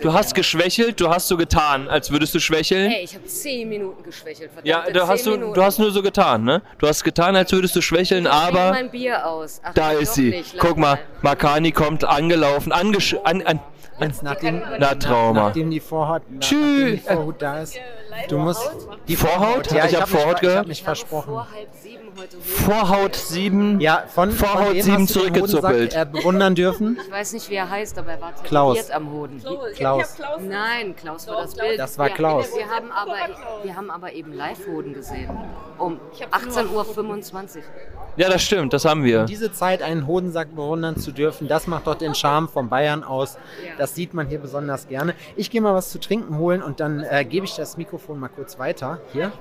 Du 0.00 0.12
hast 0.12 0.34
geschwächelt, 0.34 1.00
du 1.00 1.08
hast 1.08 1.28
so 1.28 1.36
getan, 1.36 1.88
als 1.88 2.10
würdest 2.10 2.34
du 2.34 2.40
schwächeln. 2.40 2.90
Hey, 2.90 3.04
ich 3.04 3.14
habe 3.14 3.24
10 3.24 3.68
Minuten 3.68 4.02
geschwächelt. 4.02 4.50
Ja, 4.64 4.82
verdammte 4.82 4.98
du 5.00 5.06
hast, 5.08 5.24
10 5.24 5.40
du, 5.40 5.52
du 5.52 5.62
hast 5.62 5.78
nur 5.78 5.90
so 5.90 6.02
getan, 6.02 6.44
ne? 6.44 6.62
Du 6.78 6.86
hast 6.88 7.04
getan, 7.04 7.36
als 7.36 7.52
würdest 7.52 7.76
du 7.76 7.80
schwächeln, 7.82 8.24
Ich 8.26 8.30
aber 8.30 8.70
mein 8.70 8.90
Bier 8.90 9.26
aus. 9.26 9.60
Ach, 9.64 9.74
da 9.74 9.92
ist 9.92 10.14
sie. 10.14 10.30
Nicht. 10.30 10.58
Guck 10.58 10.76
mal, 10.78 10.98
Makani 11.22 11.72
kommt 11.72 12.04
angelaufen, 12.04 12.72
angesch 12.72 13.14
an, 13.24 13.42
an, 13.42 13.60
an, 13.98 14.08
Jetzt, 14.08 14.22
nachdem, 14.22 14.62
Na, 14.78 14.94
Trauma. 14.94 15.44
nachdem 15.46 15.70
die 15.70 15.80
Vorhaut, 15.80 16.22
na, 16.28 16.38
Tschüss. 16.40 16.58
nachdem 16.58 16.96
die 16.96 16.98
Vorhut 17.14 17.42
da 17.42 17.60
ist, 17.62 17.78
du 18.28 18.38
musst 18.38 18.70
die 19.08 19.16
Vorhaut? 19.16 19.70
Ja, 19.72 19.84
Ich 19.86 19.92
ich 19.92 19.94
hab 19.96 20.02
habe 20.02 20.10
Vorhaut 20.18 20.34
ich 20.34 20.40
gehört. 20.40 20.58
hab 20.60 20.66
mich 20.66 20.82
versprochen. 20.82 21.30
Vor 21.32 21.46
halb. 21.50 21.68
Vorhaut 22.40 23.16
7. 23.16 23.80
Ja, 23.80 24.04
von, 24.08 24.30
Vorhaut 24.30 24.66
von 24.66 24.74
dem 24.74 24.82
sieben 24.82 25.02
hast 25.02 25.14
du 25.14 25.20
den 25.20 25.34
zurückgezuppelt. 25.34 25.94
Hodensack, 25.94 26.08
äh, 26.08 26.18
bewundern 26.18 26.54
dürfen. 26.54 26.98
Ich 27.04 27.10
weiß 27.10 27.32
nicht, 27.34 27.50
wie 27.50 27.54
er 27.54 27.68
heißt, 27.68 27.98
aber 27.98 28.12
er 28.12 28.20
war 28.20 28.32
Klaus. 28.44 28.90
am 28.90 29.12
Hoden. 29.12 29.42
Klaus. 29.74 30.16
Nein, 30.40 30.96
Klaus 30.96 31.26
war 31.28 31.42
das 31.42 31.54
Bild. 31.54 31.78
Das 31.78 31.98
war 31.98 32.08
wir, 32.08 32.14
Klaus. 32.14 32.48
Wir 32.56 32.68
haben 32.68 32.90
aber, 32.90 33.16
wir 33.62 33.76
haben 33.76 33.90
aber 33.90 34.12
eben 34.12 34.32
Live-Hoden 34.32 34.94
gesehen. 34.94 35.30
Um 35.78 36.00
18.25 36.30 37.56
Uhr. 37.56 37.62
Ja, 38.16 38.30
das 38.30 38.42
stimmt, 38.42 38.72
das 38.72 38.86
haben 38.86 39.04
wir. 39.04 39.24
Diese 39.24 39.52
Zeit, 39.52 39.82
einen 39.82 40.06
Hodensack 40.06 40.54
bewundern 40.54 40.96
zu 40.96 41.12
dürfen, 41.12 41.48
das 41.48 41.66
macht 41.66 41.86
doch 41.86 41.96
den 41.96 42.14
Charme 42.14 42.48
von 42.48 42.68
Bayern 42.68 43.04
aus. 43.04 43.36
Das 43.76 43.94
sieht 43.94 44.14
man 44.14 44.26
hier 44.26 44.38
besonders 44.38 44.88
gerne. 44.88 45.14
Ich 45.36 45.50
gehe 45.50 45.60
mal 45.60 45.74
was 45.74 45.90
zu 45.90 46.00
trinken 46.00 46.38
holen 46.38 46.62
und 46.62 46.80
dann 46.80 47.02
äh, 47.02 47.24
gebe 47.24 47.44
ich 47.44 47.54
das 47.56 47.76
Mikrofon 47.76 48.18
mal 48.18 48.28
kurz 48.28 48.58
weiter. 48.58 49.00
Hier. 49.12 49.32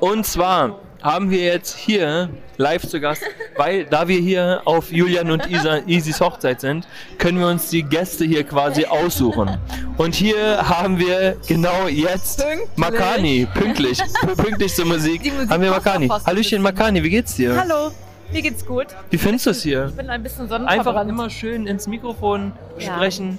Und 0.00 0.24
zwar 0.26 0.80
haben 1.04 1.30
wir 1.30 1.40
jetzt 1.44 1.76
hier 1.76 2.30
live 2.56 2.88
zu 2.88 2.98
Gast, 2.98 3.22
weil 3.56 3.84
da 3.84 4.08
wir 4.08 4.18
hier 4.18 4.62
auf 4.64 4.90
Julian 4.90 5.30
und 5.30 5.48
Isa, 5.50 5.80
Isis 5.86 6.18
Hochzeit 6.20 6.62
sind, 6.62 6.88
können 7.18 7.38
wir 7.38 7.46
uns 7.48 7.68
die 7.68 7.82
Gäste 7.82 8.24
hier 8.24 8.42
quasi 8.44 8.86
aussuchen. 8.86 9.58
Und 9.98 10.14
hier 10.14 10.66
haben 10.66 10.98
wir 10.98 11.36
genau 11.46 11.86
jetzt 11.88 12.38
Pünktlich. 12.42 12.68
Makani, 12.76 13.46
pünktlich, 13.54 13.98
pünktlich 14.36 14.74
zur 14.74 14.86
Musik, 14.86 15.30
Musik 15.32 15.50
haben 15.50 15.62
wir 15.62 15.70
Makani. 15.70 16.08
Hallöchen. 16.08 16.62
Makani, 16.62 17.02
wie 17.02 17.10
geht's 17.10 17.34
dir? 17.36 17.54
Hallo, 17.54 17.90
mir 18.32 18.40
geht's 18.40 18.64
gut. 18.64 18.86
Wie 19.10 19.18
findest 19.18 19.44
du 19.44 19.50
es 19.50 19.62
hier? 19.62 19.86
Ich 19.90 19.94
bin 19.96 20.08
ein 20.08 20.22
bisschen 20.22 20.44
Einfach 20.50 20.58
sonnenverbrannt. 20.66 21.10
immer 21.10 21.28
schön 21.28 21.66
ins 21.66 21.86
Mikrofon 21.86 22.52
Ja. 22.78 22.94
sprechen. 22.94 23.38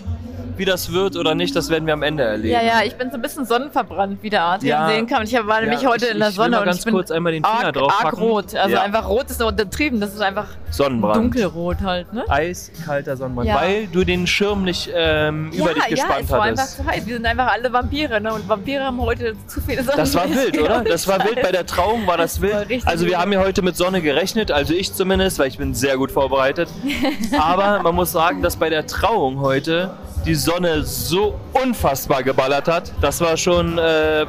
Wie 0.57 0.65
das 0.65 0.91
wird 0.91 1.15
oder 1.17 1.35
nicht, 1.35 1.55
das 1.55 1.69
werden 1.69 1.85
wir 1.85 1.93
am 1.93 2.03
Ende 2.03 2.23
erleben. 2.23 2.53
Ja, 2.53 2.61
ja, 2.63 2.83
ich 2.85 2.95
bin 2.95 3.09
so 3.11 3.15
ein 3.17 3.21
bisschen 3.21 3.45
sonnenverbrannt, 3.45 4.21
wie 4.23 4.29
der 4.29 4.43
Adrian 4.43 4.81
Ja. 4.81 4.87
sehen 4.95 5.07
kann. 5.07 5.23
Ich 5.23 5.33
war 5.33 5.61
nämlich 5.61 5.81
Ja, 5.81 5.89
heute 5.89 6.05
ich- 6.05 6.11
in 6.13 6.19
der 6.19 6.29
ich 6.29 6.37
will 6.37 6.43
Sonne 6.43 6.51
mal 6.55 6.59
und 6.59 6.65
ganz 6.65 6.79
ich 6.79 6.85
bin 6.85 6.93
kurz 6.93 7.11
einmal 7.11 7.33
den 7.33 7.43
Finger 7.43 7.65
arg, 7.65 7.73
draufpacken. 7.75 8.05
arg 8.07 8.19
rot. 8.19 8.55
Also 8.55 8.75
Ja. 8.75 8.81
einfach 8.83 9.07
rot 9.09 9.29
ist 9.29 9.41
untertrieben. 9.43 9.99
Das 9.99 10.13
ist 10.13 10.21
einfach 10.21 10.47
Sonnenbrand. 10.71 11.15
dunkelrot 11.17 11.81
halt, 11.81 12.13
ne? 12.13 12.23
Eiskalter 12.29 13.17
Sonnenbrand, 13.17 13.49
Ja. 13.49 13.55
weil 13.55 13.87
du 13.87 14.03
den 14.03 14.27
Schirm 14.27 14.63
nicht 14.63 14.89
ähm, 14.93 15.51
über 15.51 15.67
ja, 15.69 15.73
dich 15.73 15.83
ja, 15.83 15.89
gespannt 15.89 16.21
es 16.23 16.31
war 16.31 16.41
einfach 16.41 16.61
hattest. 16.63 16.77
zu 16.77 16.85
heiß. 16.85 17.05
Wir 17.05 17.15
sind 17.15 17.25
einfach 17.25 17.51
alle 17.51 17.71
Vampire, 17.73 18.21
ne? 18.21 18.33
Und 18.33 18.47
Vampire 18.47 18.83
haben 18.83 19.01
heute 19.01 19.35
zu 19.47 19.61
viele 19.61 19.83
Sonne. 19.83 19.97
Das 19.97 20.15
war 20.15 20.29
wild, 20.29 20.57
oder? 20.61 20.83
Das 20.83 21.07
war 21.07 21.23
wild. 21.23 21.41
Bei 21.41 21.51
der 21.51 21.65
Trauung 21.65 22.07
war 22.07 22.17
das 22.17 22.35
Das 22.35 22.41
war 22.41 22.49
wild. 22.59 22.69
richtig 22.69 22.87
Also 22.87 23.05
wir 23.05 23.19
haben 23.19 23.31
ja 23.33 23.39
heute 23.39 23.61
mit 23.61 23.75
Sonne 23.75 24.01
gerechnet, 24.01 24.51
also 24.51 24.73
ich 24.73 24.93
zumindest, 24.93 25.37
weil 25.39 25.47
ich 25.47 25.57
bin 25.57 25.73
sehr 25.73 25.97
gut 25.97 26.11
vorbereitet. 26.11 26.69
Aber 27.39 27.81
man 27.83 27.95
muss 27.95 28.11
sagen, 28.11 28.41
dass 28.41 28.55
bei 28.55 28.69
der 28.69 28.85
Trauung 28.87 29.39
heute 29.39 29.91
die 30.25 30.35
Sonne 30.35 30.83
so 30.83 31.39
unfassbar 31.53 32.23
geballert 32.23 32.67
hat. 32.67 32.91
Das 33.01 33.21
war 33.21 33.37
schon 33.37 33.77
äh, 33.77 34.25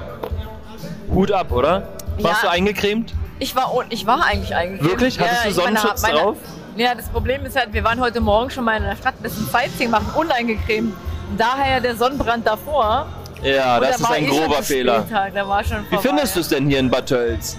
Hut 1.12 1.32
ab, 1.32 1.50
oder? 1.52 1.88
Warst 2.20 2.42
Ja. 2.42 2.48
du 2.48 2.54
eingecremt? 2.54 3.14
Ich 3.38 3.54
war, 3.54 3.70
ich 3.90 4.06
war 4.06 4.24
eigentlich 4.24 4.54
eigentlich. 4.54 4.82
Wirklich? 4.82 5.20
Hattest 5.20 5.46
du 5.46 5.50
Sonnenschutz 5.52 6.02
drauf? 6.02 6.36
Ja, 6.76 6.94
das 6.94 7.08
Problem 7.08 7.44
ist 7.46 7.56
halt, 7.56 7.72
wir 7.72 7.84
waren 7.84 8.00
heute 8.00 8.20
Morgen 8.20 8.50
schon 8.50 8.64
mal 8.64 8.76
in 8.76 8.82
der 8.84 8.96
Stadt 8.96 9.14
ein 9.18 9.22
bisschen 9.22 9.46
Sightseeing 9.46 9.90
machen, 9.90 10.08
uneingecremt. 10.14 10.94
Daher 11.36 11.80
der 11.80 11.96
Sonnenbrand 11.96 12.46
davor. 12.46 13.06
Ja, 13.42 13.76
Und 13.76 13.82
das 13.84 13.98
da 13.98 14.04
ist 14.08 14.10
ein 14.12 14.26
grober 14.26 14.62
Fehler. 14.62 15.04
Halt. 15.10 15.34
Da 15.36 15.46
war 15.48 15.62
schon 15.64 15.84
Wie 15.90 15.96
findest 15.98 16.36
du 16.36 16.40
es 16.40 16.48
denn 16.48 16.68
hier 16.68 16.78
in 16.78 16.90
Bad 16.90 17.06
Tölz? 17.06 17.56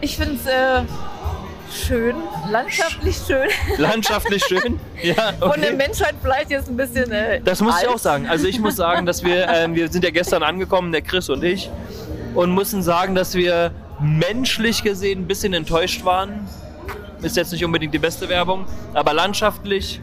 Ich 0.00 0.16
finde 0.16 0.34
es 0.34 0.46
äh, 0.46 0.82
schön, 1.72 2.16
landschaftlich 2.50 3.16
schön. 3.26 3.48
Landschaftlich 3.78 4.44
schön? 4.44 4.78
Ja, 5.02 5.32
Von 5.38 5.50
okay. 5.50 5.60
der 5.62 5.72
Menschheit 5.74 6.14
vielleicht 6.22 6.50
jetzt 6.50 6.68
ein 6.68 6.76
bisschen. 6.76 7.10
Äh, 7.10 7.40
Das 7.42 7.60
muss 7.60 7.74
ich 7.80 7.88
alt. 7.88 7.94
auch 7.94 7.98
sagen. 7.98 8.26
Also 8.26 8.46
ich 8.46 8.58
muss 8.58 8.76
sagen, 8.76 9.06
dass 9.06 9.24
wir, 9.24 9.48
ähm, 9.48 9.74
wir 9.74 9.90
sind 9.90 10.04
ja 10.04 10.10
gestern 10.10 10.42
angekommen, 10.42 10.92
der 10.92 11.02
Chris 11.02 11.28
und 11.28 11.42
ich, 11.44 11.70
und 12.34 12.54
müssen 12.54 12.82
sagen, 12.82 13.14
dass 13.14 13.34
wir 13.34 13.72
menschlich 14.00 14.82
gesehen 14.82 15.22
ein 15.22 15.26
bisschen 15.26 15.54
enttäuscht 15.54 16.04
waren. 16.04 16.46
Ist 17.22 17.36
jetzt 17.36 17.52
nicht 17.52 17.64
unbedingt 17.64 17.94
die 17.94 17.98
beste 17.98 18.28
Werbung, 18.28 18.66
aber 18.92 19.14
landschaftlich 19.14 20.00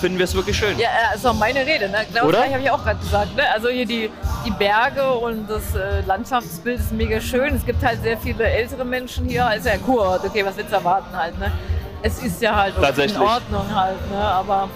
finden 0.00 0.18
wir 0.18 0.24
es 0.24 0.34
wirklich 0.34 0.56
schön. 0.56 0.78
Ja, 0.78 0.88
äh, 1.12 1.16
ist 1.16 1.26
auch 1.26 1.34
meine 1.34 1.60
Rede, 1.66 1.88
ne? 1.88 1.98
Genau 2.12 2.26
Oder? 2.26 2.40
das 2.42 2.50
habe 2.52 2.62
ich 2.62 2.70
auch 2.70 2.82
gerade 2.82 2.98
gesagt. 2.98 3.36
Ne? 3.36 3.42
Also 3.54 3.68
hier 3.68 3.86
die, 3.86 4.10
die 4.44 4.50
Berge 4.52 5.10
und 5.10 5.48
das 5.48 5.74
äh, 5.74 6.00
Landschaftsbild 6.06 6.80
ist 6.80 6.92
mega 6.92 7.20
schön. 7.20 7.54
Es 7.54 7.64
gibt 7.64 7.84
halt 7.84 8.02
sehr 8.02 8.16
viele 8.18 8.44
ältere 8.44 8.84
Menschen 8.84 9.28
hier. 9.28 9.50
Ist 9.56 9.66
ja 9.66 9.72
ein 9.72 9.82
Kurort, 9.82 10.24
okay, 10.24 10.44
was 10.44 10.56
willst 10.56 10.70
du 10.72 10.76
erwarten 10.76 11.16
halt, 11.16 11.38
ne? 11.38 11.50
Es 12.02 12.22
ist 12.22 12.40
ja 12.42 12.54
halt 12.54 12.74
in 12.76 13.16
Ordnung 13.20 13.74
halt, 13.74 14.10
ne? 14.10 14.18
Aber 14.18 14.68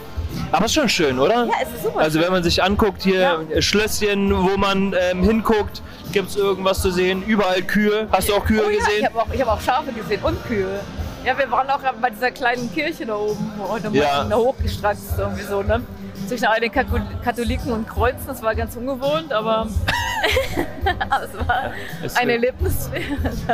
Aber 0.52 0.64
ist 0.64 0.74
schon 0.74 0.88
schön, 0.88 1.18
oder? 1.18 1.44
ja, 1.44 1.52
es 1.62 1.68
ist 1.74 1.82
super. 1.84 2.00
Also 2.00 2.20
wenn 2.20 2.32
man 2.32 2.42
sich 2.42 2.62
anguckt, 2.62 3.02
hier 3.02 3.44
Ja. 3.48 3.62
Schlösschen, 3.62 4.32
wo 4.36 4.56
man 4.56 4.94
ähm, 5.10 5.22
hinguckt, 5.22 5.82
gibt 6.12 6.30
es 6.30 6.36
irgendwas 6.36 6.80
zu 6.82 6.90
sehen. 6.90 7.22
Überall 7.24 7.62
Kühe. 7.62 8.08
Hast 8.10 8.28
du 8.28 8.34
auch 8.34 8.44
Kühe 8.44 8.62
oh, 8.66 8.70
ja, 8.70 8.78
Ich 8.78 8.84
gesehen? 8.84 9.06
habe 9.06 9.20
auch, 9.20 9.26
ich 9.32 9.40
hab 9.40 9.48
auch 9.48 9.60
Schafe 9.60 9.92
gesehen 9.92 10.20
und 10.22 10.44
Kühe. 10.46 10.80
Ja, 11.24 11.36
wir 11.36 11.50
waren 11.50 11.68
auch 11.70 11.80
bei 12.00 12.10
dieser 12.10 12.30
kleinen 12.30 12.72
Kirche 12.72 13.04
da 13.06 13.14
oben, 13.16 13.52
heute 13.68 13.88
Ja. 13.92 14.24
Da 14.24 14.36
hochgestratzt 14.36 15.18
irgendwie 15.18 15.42
so, 15.42 15.62
ne? 15.62 15.82
Zwischen 16.26 16.46
all 16.46 16.60
den 16.60 16.70
Katholiken 16.70 17.72
und 17.72 17.88
Kreuzen, 17.88 18.26
das 18.26 18.42
war 18.42 18.54
ganz 18.54 18.76
ungewohnt, 18.76 19.32
aber 19.32 19.66
es 21.24 21.46
war 21.48 21.72
Es 22.02 22.16
ein 22.16 22.28
Erlebnis. 22.30 22.88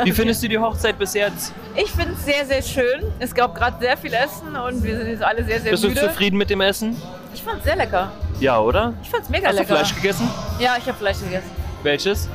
Wie 0.03 0.11
findest 0.11 0.43
du 0.43 0.47
die 0.49 0.59
Hochzeit 0.59 0.97
bis 0.99 1.13
jetzt? 1.13 1.53
Ich 1.75 1.89
finde 1.91 2.13
es 2.13 2.23
sehr, 2.25 2.45
sehr 2.45 2.61
schön. 2.61 3.11
Es 3.19 3.33
gab 3.33 3.55
gerade 3.55 3.77
sehr 3.79 3.97
viel 3.97 4.13
Essen 4.13 4.55
und 4.55 4.83
wir 4.83 4.97
sind 4.97 5.07
jetzt 5.07 5.23
alle 5.23 5.43
sehr, 5.43 5.59
sehr 5.61 5.71
Bist 5.71 5.83
du 5.83 5.89
müde. 5.89 6.01
zufrieden 6.01 6.37
mit 6.37 6.49
dem 6.49 6.61
Essen? 6.61 7.01
Ich 7.33 7.41
fand 7.41 7.59
es 7.59 7.63
sehr 7.65 7.75
lecker. 7.75 8.11
Ja, 8.39 8.59
oder? 8.59 8.93
Ich 9.01 9.09
fand 9.09 9.23
es 9.23 9.29
mega 9.29 9.47
Hast 9.47 9.55
lecker. 9.55 9.67
du 9.73 9.79
Fleisch 9.79 9.95
gegessen? 9.95 10.29
Ja, 10.59 10.75
ich 10.77 10.85
habe 10.85 10.97
Fleisch 10.97 11.19
gegessen. 11.19 11.49
Welches? 11.83 12.29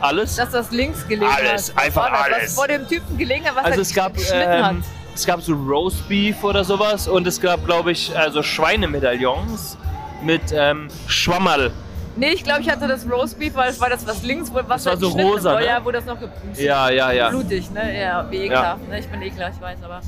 Alles? 0.00 0.36
Dass 0.36 0.50
das 0.50 0.70
links 0.70 1.06
gelegen 1.08 1.30
Alles, 1.30 1.72
hat. 1.74 1.84
Einfach 1.84 2.10
war 2.12 2.26
das? 2.28 2.38
alles. 2.38 2.54
Vor 2.54 2.68
dem 2.68 2.86
Typen 2.88 3.16
gelegen 3.16 3.44
hat, 3.46 3.56
was 3.56 3.64
Also 3.64 3.78
er 3.78 3.82
es 3.82 3.94
gab, 3.94 4.14
geschnitten 4.14 4.64
hat. 4.64 4.72
ähm, 4.72 4.84
es 5.14 5.24
gab 5.26 5.40
so 5.40 5.54
Roastbeef 5.54 6.44
oder 6.44 6.62
sowas 6.64 7.08
und 7.08 7.26
es 7.26 7.40
gab, 7.40 7.64
glaube 7.64 7.92
ich, 7.92 8.16
also 8.16 8.42
Schweinemedaillons 8.42 9.78
mit 10.22 10.42
ähm, 10.52 10.88
Schwammerl. 11.06 11.70
Nee, 12.16 12.30
ich 12.32 12.44
glaube, 12.44 12.62
ich 12.62 12.70
hatte 12.70 12.86
das 12.88 13.06
Roastbeef, 13.10 13.54
weil 13.54 13.70
es 13.70 13.80
war 13.80 13.90
das, 13.90 14.06
was 14.06 14.22
links, 14.22 14.50
wo, 14.50 14.56
was 14.66 14.84
Das 14.84 14.86
war 14.86 14.92
halt 14.92 15.00
so 15.00 15.08
rosa, 15.08 15.52
war, 15.54 15.60
ne? 15.60 15.66
Ja, 15.66 15.84
wo 15.84 15.90
das 15.90 16.04
noch 16.04 16.16
Ja, 16.54 16.88
ja, 16.90 17.12
ja. 17.12 17.28
blutig, 17.30 17.70
ne? 17.70 17.98
Ja, 18.00 18.26
wie 18.30 18.36
ekelhaft. 18.38 18.88
Ne? 18.88 18.98
Ich 19.00 19.06
bin 19.08 19.20
ekelhaft, 19.22 19.54
ich 19.56 19.60
weiß, 19.62 19.78
aber 19.82 20.00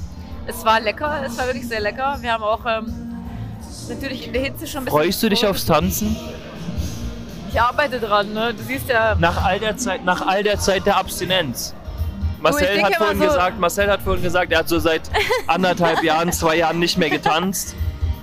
es 0.47 0.65
war 0.65 0.81
lecker, 0.81 1.23
es 1.27 1.37
war 1.37 1.47
wirklich 1.47 1.69
sehr 1.69 1.81
lecker. 1.81 2.17
Wir 2.21 2.33
haben 2.33 2.43
auch 2.45 2.65
ähm, 2.67 2.93
natürlich 3.89 4.27
in 4.27 4.33
der 4.33 4.43
Hitze 4.43 4.67
schon 4.67 4.81
ein 4.81 4.85
bisschen... 4.87 5.01
Freust 5.01 5.23
du 5.23 5.29
dich 5.29 5.47
aufs 5.47 5.67
Tanzen? 5.67 6.17
Ich 7.51 7.61
arbeite 7.61 7.99
dran, 8.01 8.33
ne? 8.33 8.55
Du 8.55 8.63
siehst 8.63 8.89
ja... 8.89 9.15
Nach 9.19 9.45
all 9.45 9.59
der 9.59 9.77
Zeit, 9.77 10.05
nach 10.05 10.27
all 10.27 10.43
der 10.43 10.59
Zeit 10.59 10.87
der 10.87 10.97
Abstinenz. 10.97 11.75
Marcel 12.41 12.83
hat 12.83 12.95
vorhin 12.97 13.19
so- 13.19 13.25
gesagt, 13.27 13.59
Marcel 13.59 13.91
hat 13.91 14.01
vorhin 14.03 14.23
gesagt, 14.23 14.53
er 14.53 14.59
hat 14.61 14.69
so 14.69 14.79
seit 14.79 15.03
anderthalb 15.47 16.03
Jahren, 16.03 16.33
zwei 16.33 16.57
Jahren 16.57 16.79
nicht 16.79 16.99
mehr 16.99 17.11
getanzt. 17.11 17.75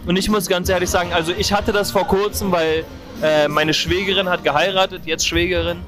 Und 0.05 0.15
ich 0.17 0.29
muss 0.29 0.48
ganz 0.48 0.70
ehrlich 0.70 0.89
sagen, 0.89 1.12
also 1.13 1.34
ich 1.38 1.51
hatte 1.51 1.72
das 1.74 1.91
vor 1.91 2.05
kurzem, 2.08 2.51
weil 2.51 2.86
äh, 3.22 3.48
meine 3.48 3.74
Schwägerin 3.74 4.29
hat 4.29 4.44
geheiratet, 4.44 5.01
jetzt 5.05 5.27
Schwägerin. 5.27 5.79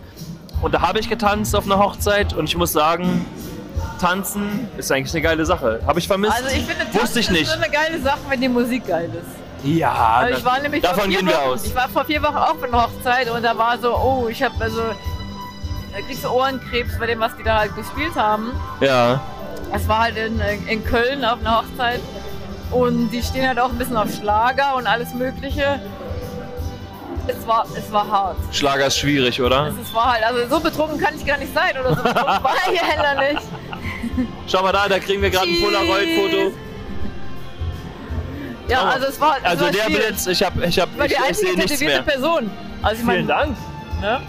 Und 0.61 0.73
da 0.73 0.81
habe 0.81 0.99
ich 0.99 1.07
getanzt 1.07 1.55
auf 1.55 1.65
einer 1.65 1.77
Hochzeit 1.77 2.33
und 2.33 2.45
ich 2.45 2.57
muss 2.57 2.71
sagen, 2.73 3.25
tanzen 4.01 4.67
ist 4.77 4.91
eigentlich 4.91 5.13
eine 5.13 5.21
geile 5.21 5.45
Sache. 5.45 5.81
Habe 5.85 5.99
ich 5.99 6.07
vermisst? 6.07 6.33
Also 6.35 6.47
ich 6.49 6.63
finde, 6.65 6.85
Wusste 6.87 6.97
Tanzen 6.99 7.19
ich 7.19 7.29
nicht. 7.29 7.41
ist 7.43 7.49
so 7.53 7.61
eine 7.61 7.69
geile 7.71 8.01
Sache, 8.01 8.19
wenn 8.27 8.41
die 8.41 8.49
Musik 8.49 8.87
geil 8.87 9.09
ist. 9.13 9.46
Ja, 9.75 10.17
Also 10.21 10.37
ich 10.39 10.45
war 10.45 10.59
nämlich 10.59 10.85
vor 10.85 10.95
davon 10.95 11.09
vier 11.11 11.19
gehen 11.19 11.27
wir 11.27 11.35
Wochen, 11.35 11.49
aus. 11.49 11.65
Ich 11.65 11.75
war 11.75 11.89
vor 11.89 12.05
vier 12.05 12.21
Wochen 12.23 12.37
auch 12.37 12.55
bei 12.55 12.67
einer 12.67 12.83
Hochzeit 12.83 13.29
und 13.29 13.43
da 13.43 13.57
war 13.57 13.77
so, 13.77 13.95
oh, 13.95 14.27
ich 14.29 14.41
habe 14.41 14.55
also, 14.59 14.81
da 14.81 16.01
kriegst 16.05 16.23
du 16.23 16.29
Ohrenkrebs 16.29 16.97
bei 16.99 17.07
dem, 17.07 17.19
was 17.19 17.35
die 17.35 17.43
da 17.43 17.59
halt 17.59 17.75
gespielt 17.75 18.15
haben. 18.15 18.51
Ja. 18.79 19.19
Es 19.73 19.87
war 19.87 20.03
halt 20.03 20.17
in, 20.17 20.39
in 20.67 20.83
Köln 20.85 21.25
auf 21.25 21.39
einer 21.41 21.57
Hochzeit 21.57 21.99
und 22.71 23.09
die 23.09 23.21
stehen 23.21 23.47
halt 23.47 23.59
auch 23.59 23.69
ein 23.69 23.77
bisschen 23.77 23.97
auf 23.97 24.09
Schlager 24.13 24.75
und 24.75 24.87
alles 24.87 25.13
Mögliche. 25.13 25.79
Es 27.27 27.45
war, 27.45 27.65
es 27.77 27.91
war 27.91 28.09
hart. 28.09 28.37
Schlager 28.53 28.87
ist 28.87 28.97
schwierig, 28.97 29.41
oder? 29.41 29.73
Es 29.81 29.93
war 29.93 30.13
halt, 30.13 30.23
also 30.23 30.47
so 30.55 30.61
betrunken 30.61 30.97
kann 30.97 31.13
ich 31.15 31.25
gar 31.25 31.37
nicht 31.37 31.53
sein 31.53 31.77
oder 31.77 31.89
so 31.89 32.01
betrunken 32.01 32.43
war 32.43 32.53
ich 32.71 32.79
ja 32.79 33.33
nicht. 33.33 33.41
Schau 34.47 34.61
mal 34.61 34.71
da, 34.71 34.87
da 34.87 34.97
kriegen 34.99 35.21
wir 35.21 35.29
gerade 35.29 35.47
ein. 35.47 35.61
Polaroid-Foto. 35.61 36.53
Ja, 38.67 38.83
also 38.83 39.07
es 39.07 39.19
war, 39.21 39.37
es 39.37 39.43
Also 39.45 39.65
war 39.65 39.71
der 39.71 39.83
schwierig. 39.83 40.07
Blitz, 40.07 40.27
ich 40.27 40.43
habe, 40.43 40.65
ich 40.65 40.79
habe, 40.79 40.91
Ich 40.93 40.97
war 40.99 41.05
ich, 41.05 41.11
die 41.11 41.17
ich 41.17 41.27
einzige 41.27 41.47
sehe 41.47 41.55
nichts 41.57 41.71
tätowierte 41.71 42.03
mehr. 42.03 42.13
Person. 42.13 42.51
Also 42.81 43.01
ich 43.01 43.09
Vielen 43.09 43.27
Dank. 43.27 43.57
Ne? 44.01 44.19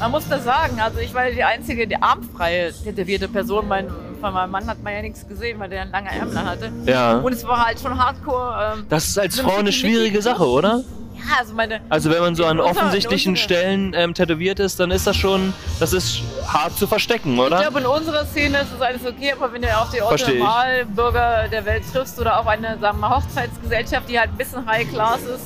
Man 0.00 0.10
muss 0.10 0.28
das 0.28 0.44
sagen, 0.44 0.80
also 0.80 0.98
ich 0.98 1.14
war 1.14 1.30
die 1.30 1.44
einzige, 1.44 1.86
die 1.86 1.96
armfreie 1.96 2.72
tätowierte 2.72 3.28
Person. 3.28 3.68
Mein, 3.68 3.88
von 4.20 4.34
meinem 4.34 4.50
Mann 4.50 4.66
hat 4.66 4.82
man 4.82 4.92
ja 4.92 5.02
nichts 5.02 5.26
gesehen, 5.26 5.60
weil 5.60 5.68
der 5.70 5.84
lange 5.86 6.10
Ärmel 6.10 6.38
hatte. 6.44 6.72
Ja. 6.84 7.18
Und 7.18 7.32
es 7.32 7.46
war 7.46 7.64
halt 7.66 7.78
schon 7.80 7.96
hardcore. 7.96 8.74
Ähm, 8.78 8.86
Das 8.88 9.06
ist 9.06 9.18
als 9.18 9.36
so 9.36 9.42
Frau 9.44 9.56
eine 9.58 9.72
schwierige 9.72 10.20
Sache, 10.20 10.44
oder? 10.48 10.82
Ja, 11.14 11.38
also 11.40 11.54
meine. 11.54 11.80
Also 11.88 12.10
wenn 12.10 12.20
man 12.20 12.34
so 12.34 12.44
an 12.44 12.60
offensichtlichen 12.60 13.30
in 13.30 13.40
unserer- 13.40 13.44
Stellen 13.60 13.94
ähm, 13.94 14.14
tätowiert 14.14 14.58
ist, 14.60 14.78
dann 14.80 14.90
ist 14.90 15.06
das 15.06 15.16
schon, 15.16 15.52
das 15.80 15.92
ist 15.92 16.20
hart 16.46 16.76
zu 16.76 16.86
verstecken, 16.86 17.34
Ich 17.34 17.40
oder? 17.40 17.60
glaube, 17.60 17.80
in 17.80 17.86
unserer 17.86 18.24
Szene 18.26 18.58
ist 18.58 18.72
es 18.74 18.80
alles 18.80 19.06
okay, 19.06 19.32
aber 19.32 19.52
wenn 19.52 19.62
du 19.62 19.76
auf 19.78 19.90
die 19.90 19.98
ich. 19.98 20.38
Normalbürger 20.38 21.48
der 21.48 21.64
Welt 21.64 21.84
triffst 21.92 22.18
oder 22.20 22.38
auf 22.40 22.46
eine 22.46 22.78
sagen 22.78 23.00
wir, 23.00 23.10
Hochzeitsgesellschaft, 23.10 24.08
die 24.08 24.18
halt 24.18 24.30
ein 24.30 24.36
bisschen 24.36 24.66
High 24.66 24.88
Class 24.90 25.22
ist, 25.22 25.44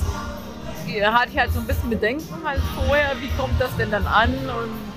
die 0.87 1.04
hatte 1.04 1.30
ich 1.32 1.38
halt 1.38 1.52
so 1.52 1.60
ein 1.60 1.66
bisschen 1.66 1.90
Bedenken 1.90 2.34
halt 2.44 2.60
vorher, 2.75 3.12
wie 3.20 3.28
kommt 3.40 3.60
das 3.60 3.70
denn 3.76 3.90
dann 3.90 4.06
an 4.06 4.30
und 4.32 4.88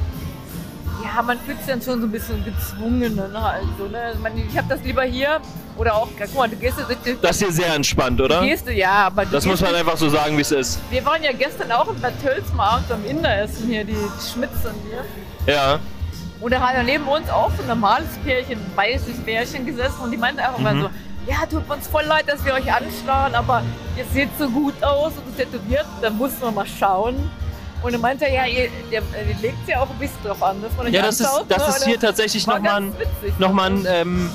ja, 1.03 1.21
man 1.21 1.39
fühlt 1.39 1.57
sich 1.59 1.67
dann 1.67 1.81
schon 1.81 1.99
so 2.01 2.07
ein 2.07 2.11
bisschen 2.11 2.43
gezwungen 2.43 3.15
ne, 3.15 3.29
halt 3.41 3.63
so, 3.77 3.85
ne? 3.85 3.99
Also 3.99 4.19
man, 4.19 4.37
ich 4.37 4.57
habe 4.57 4.67
das 4.69 4.81
lieber 4.83 5.03
hier 5.03 5.39
oder 5.77 5.95
auch, 5.95 6.07
guck 6.17 6.35
mal, 6.35 6.49
du 6.49 6.55
gehst 6.55 6.77
ja 6.79 6.85
durch 6.85 6.99
die 7.05 7.17
Das 7.21 7.39
hier 7.39 7.51
sehr 7.51 7.73
entspannt, 7.73 8.19
oder? 8.21 8.41
Gehst 8.41 8.67
du, 8.67 8.73
ja, 8.73 9.07
aber 9.07 9.25
Das 9.25 9.45
muss 9.45 9.61
man 9.61 9.73
einfach 9.75 9.97
so 9.97 10.09
sagen, 10.09 10.37
wie 10.37 10.41
es 10.41 10.51
ist. 10.51 10.79
Wir 10.89 11.03
waren 11.05 11.23
ja 11.23 11.31
gestern 11.31 11.71
auch 11.71 11.87
in 11.89 11.99
Bad 12.01 12.13
Tölz 12.21 12.51
mal 12.53 12.69
abends 12.75 12.91
am 12.91 13.03
Inder 13.05 13.41
essen 13.41 13.67
hier, 13.67 13.83
die 13.83 13.95
Schmitzen 14.31 14.73
hier. 14.89 15.53
Ja. 15.53 15.79
Und 16.39 16.51
da 16.53 16.59
hat 16.59 16.83
neben 16.85 17.07
uns 17.07 17.29
auch 17.29 17.51
so 17.55 17.61
ein 17.61 17.67
normales 17.67 18.09
Pärchen, 18.25 18.59
ein 18.59 18.71
weißes 18.75 19.19
Pärchen 19.23 19.65
gesessen 19.65 20.01
und 20.01 20.11
die 20.11 20.17
meinte 20.17 20.41
einfach 20.43 20.59
mal 20.59 20.73
Mhm. 20.73 20.81
so, 20.81 20.89
ja, 21.27 21.45
tut 21.49 21.69
uns 21.69 21.87
voll 21.87 22.03
leid, 22.05 22.23
dass 22.27 22.43
wir 22.43 22.53
euch 22.53 22.71
anstarren, 22.73 23.35
aber 23.35 23.61
ihr 23.95 24.05
seht 24.11 24.29
so 24.39 24.49
gut 24.49 24.73
aus 24.83 25.13
und 25.23 25.37
tätowiert, 25.37 25.85
da 26.01 26.09
muss 26.09 26.31
man 26.41 26.55
mal 26.55 26.65
schauen. 26.65 27.29
Und 27.83 27.93
dann 27.93 28.01
meinte 28.01 28.25
er, 28.25 28.33
ja, 28.33 28.45
ihr, 28.45 28.69
der, 28.91 29.01
der 29.01 29.35
legt 29.41 29.67
ja 29.67 29.81
auch 29.81 29.89
ein 29.89 29.97
bisschen 29.97 30.17
drauf 30.23 30.41
an, 30.43 30.61
dass 30.61 30.71
man 30.77 30.91
Ja, 30.93 31.01
das 31.03 31.19
ist, 31.19 31.29
das 31.47 31.57
ne? 31.67 31.67
ist 31.75 31.83
hier 31.85 31.99
tatsächlich 31.99 32.45
nochmal 32.45 32.81
ein, 32.81 32.93
noch 33.39 33.51
mal 33.53 33.71
ein, 33.71 33.85
ähm, 33.89 34.29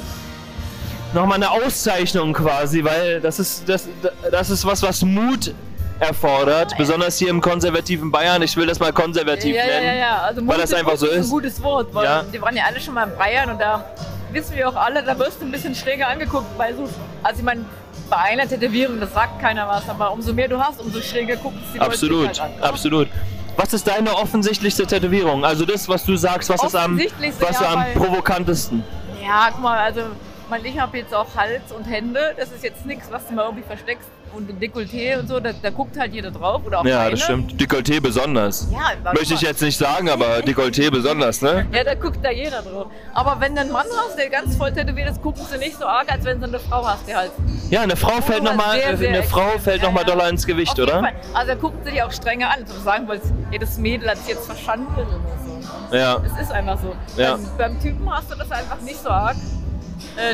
noch 1.15 1.27
mal 1.27 1.37
eine 1.37 1.51
Auszeichnung 1.51 2.33
quasi, 2.33 2.83
weil 2.83 3.21
das 3.21 3.39
ist, 3.39 3.69
das, 3.69 3.87
das 4.31 4.51
ist 4.51 4.65
was, 4.67 4.83
was 4.83 5.03
Mut 5.03 5.55
erfordert, 6.01 6.77
besonders 6.77 7.17
hier 7.19 7.29
im 7.31 7.41
konservativen 7.41 8.11
Bayern. 8.11 8.43
Ich 8.43 8.57
will 8.57 8.67
das 8.67 8.81
mal 8.81 8.93
konservativ 8.93 9.55
ja, 9.55 9.63
ja, 9.65 9.67
nennen. 9.81 9.87
ja, 9.87 9.95
ja. 9.95 10.17
Also 10.19 10.41
weil 10.41 10.45
Mut 10.47 10.55
das 10.59 10.71
ist- 10.71 10.75
einfach 10.77 10.97
so 10.97 11.07
Mut 11.07 11.15
ist. 11.15 11.27
ein 11.27 11.31
gutes 11.31 11.63
Wort, 11.63 11.95
weil 11.95 12.05
Ja. 12.05 12.23
die 12.25 12.43
waren 12.43 12.57
ja 12.57 12.65
alle 12.65 12.81
schon 12.81 12.95
mal 12.95 13.09
in 13.09 13.17
Bayern 13.17 13.51
und 13.51 13.59
da 13.61 13.85
wissen 14.33 14.57
wir 14.57 14.69
auch 14.69 14.77
alle, 14.77 15.03
da 15.03 15.19
wirst 15.19 15.41
du 15.41 15.47
ein 15.47 15.53
bisschen 15.53 15.75
schräger 15.75 16.09
angeguckt, 16.09 16.47
weil 16.59 16.75
so, 16.77 16.89
also 17.23 17.39
ich 17.39 17.45
meine, 17.45 17.65
bei 18.11 18.17
einer 18.17 18.47
Tätowierung, 18.47 19.01
das 19.01 19.15
sagt 19.15 19.41
keiner 19.41 19.67
was, 19.69 19.89
aber 19.89 20.13
umso 20.13 20.33
mehr 20.35 20.49
du 20.49 20.59
hast, 20.61 20.81
umso 20.81 21.01
schräger 21.01 21.37
gucken 21.37 21.61
es 21.67 21.73
die 21.73 21.81
Absolut, 21.81 22.27
Leute 22.27 22.43
halt 22.43 22.53
an. 22.59 22.63
absolut. 22.69 23.09
Was 23.57 23.73
ist 23.73 23.87
deine 23.87 24.15
offensichtlichste 24.15 24.87
Tätowierung? 24.87 25.45
Also 25.45 25.65
das, 25.65 25.89
was 25.89 26.05
du 26.05 26.17
sagst, 26.17 26.51
was 26.51 26.63
ist 26.63 26.77
am, 26.77 26.99
was 26.99 27.61
ja, 27.61 27.73
am 27.73 27.85
provokantesten? 27.95 28.85
Ja, 29.25 29.49
guck 29.51 29.63
mal, 29.63 29.79
also 29.79 30.03
mein, 30.51 30.65
ich 30.65 30.79
habe 30.79 30.99
jetzt 30.99 31.15
auch 31.15 31.35
Hals 31.35 31.73
und 31.73 31.85
Hände, 31.85 32.35
das 32.37 32.53
ist 32.53 32.63
jetzt 32.63 32.85
nichts, 32.85 33.11
was 33.11 33.27
du 33.27 33.35
mal 33.35 33.45
irgendwie 33.45 33.65
versteckst 33.65 34.09
und 34.35 34.51
Dekolleté 34.61 35.19
und 35.19 35.29
so, 35.29 35.41
da, 35.41 35.51
da 35.53 35.71
guckt 35.71 35.99
halt 35.99 36.13
jeder 36.13 36.31
drauf 36.31 36.63
oder 36.65 36.81
auch 36.81 36.85
Ja, 36.85 36.99
keine. 36.99 37.11
das 37.13 37.23
stimmt. 37.23 37.61
Dekolleté 37.61 38.01
besonders. 38.01 38.69
Ja, 38.71 39.13
Möchte 39.13 39.35
ich 39.35 39.41
jetzt 39.41 39.63
nicht 39.63 39.77
sagen, 39.79 40.09
aber 40.11 40.39
Dekolleté 40.45 40.91
besonders, 40.91 41.41
ne? 41.43 41.67
Ja, 41.73 41.85
da 41.85 41.95
guckt 41.95 42.19
da 42.23 42.31
jeder 42.31 42.63
drauf. 42.63 42.87
Aber 43.15 43.41
wenn 43.41 43.55
du 43.55 43.61
einen 43.63 43.73
Mann 43.73 43.87
hast, 44.07 44.19
der 44.19 44.29
ganz 44.31 44.57
voll 44.57 44.73
tätowiert 44.73 45.11
ist, 45.11 45.23
gucken 45.23 45.43
sie 45.51 45.59
nicht 45.59 45.79
so 45.79 45.87
arg, 45.87 46.11
als 46.13 46.25
wenn 46.25 46.41
du 46.41 46.47
eine 46.47 46.59
Frau 46.59 46.87
hast, 46.87 47.07
die 47.09 47.15
halt. 47.15 47.31
Ja, 47.71 47.83
eine 47.83 47.97
Frau 47.97 48.21
fällt 48.21 48.43
nochmal 48.43 48.79
sehr, 48.81 48.97
sehr 48.97 49.09
eine 49.09 49.23
Frau 49.23 49.41
extrem. 49.43 49.61
fällt 49.61 49.83
noch 49.83 49.93
mal 49.93 50.05
doller 50.05 50.29
ins 50.29 50.47
Gewicht, 50.47 50.79
oder? 50.79 51.01
Fall. 51.01 51.13
Also 51.35 51.57
gucken 51.57 51.81
sie 51.85 51.91
dich 51.93 52.03
auch 52.03 52.13
strenger 52.13 52.51
an. 52.51 52.65
Du 52.65 52.73
sagen 52.85 53.09
wolltest, 53.09 53.33
jedes 53.51 53.79
Mädel 53.79 54.09
hat 54.11 54.19
sich 54.19 54.29
jetzt 54.29 54.47
verstanden 54.47 54.93
oder 54.95 55.07
so. 55.11 55.97
Ja. 55.97 56.21
Es 56.25 56.43
ist 56.43 56.53
einfach 56.53 56.79
so. 56.81 56.95
Ja. 57.21 57.33
Beim, 57.33 57.47
beim 57.59 57.81
Typen 57.81 58.11
hast 58.13 58.31
du 58.31 58.37
das 58.37 58.51
einfach 58.51 58.81
nicht 58.83 59.03
so 59.03 59.09
arg, 59.09 59.37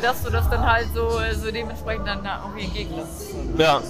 dass 0.01 0.23
du 0.23 0.31
das 0.31 0.49
dann 0.51 0.65
halt 0.65 0.89
so, 0.95 1.19
äh, 1.19 1.35
so 1.35 1.51
dementsprechend 1.51 2.07
dann 2.07 2.21
irgendwie 2.45 2.65
entgegenlässt. 2.65 3.35
Ja. 3.59 3.81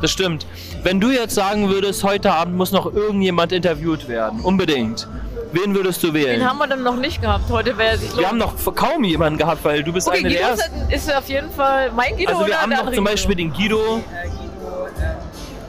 Das 0.00 0.10
stimmt. 0.10 0.46
Wenn 0.82 0.98
du 1.00 1.10
jetzt 1.10 1.34
sagen 1.34 1.68
würdest, 1.68 2.04
heute 2.04 2.32
Abend 2.32 2.56
muss 2.56 2.72
noch 2.72 2.92
irgendjemand 2.92 3.52
interviewt 3.52 4.08
werden, 4.08 4.40
unbedingt. 4.40 5.06
Wen 5.52 5.74
würdest 5.74 6.02
du 6.02 6.14
wählen? 6.14 6.40
Den 6.40 6.48
haben 6.48 6.58
wir 6.58 6.66
dann 6.68 6.82
noch 6.82 6.96
nicht 6.96 7.20
gehabt. 7.20 7.50
Heute 7.50 7.76
wäre 7.76 7.98
sich 7.98 8.16
wir 8.16 8.26
haben 8.28 8.38
noch 8.38 8.54
kaum 8.74 9.02
jemanden 9.04 9.36
gehabt, 9.36 9.64
weil 9.64 9.82
du 9.82 9.92
bist 9.92 10.06
Okay, 10.08 10.18
eine 10.20 10.28
der 10.28 10.40
Guido 10.40 10.54
ist, 10.54 10.60
ersten. 10.60 10.90
ist 10.90 11.14
auf 11.14 11.28
jeden 11.28 11.50
Fall 11.50 11.90
mein 11.92 12.16
Guido 12.16 12.28
Also 12.30 12.40
wir 12.42 12.46
oder 12.46 12.62
haben 12.62 12.70
der 12.70 12.78
noch 12.78 12.84
zum 12.86 13.04
Guido? 13.04 13.10
Beispiel 13.10 13.36
den 13.36 13.52
Guido. 13.52 14.00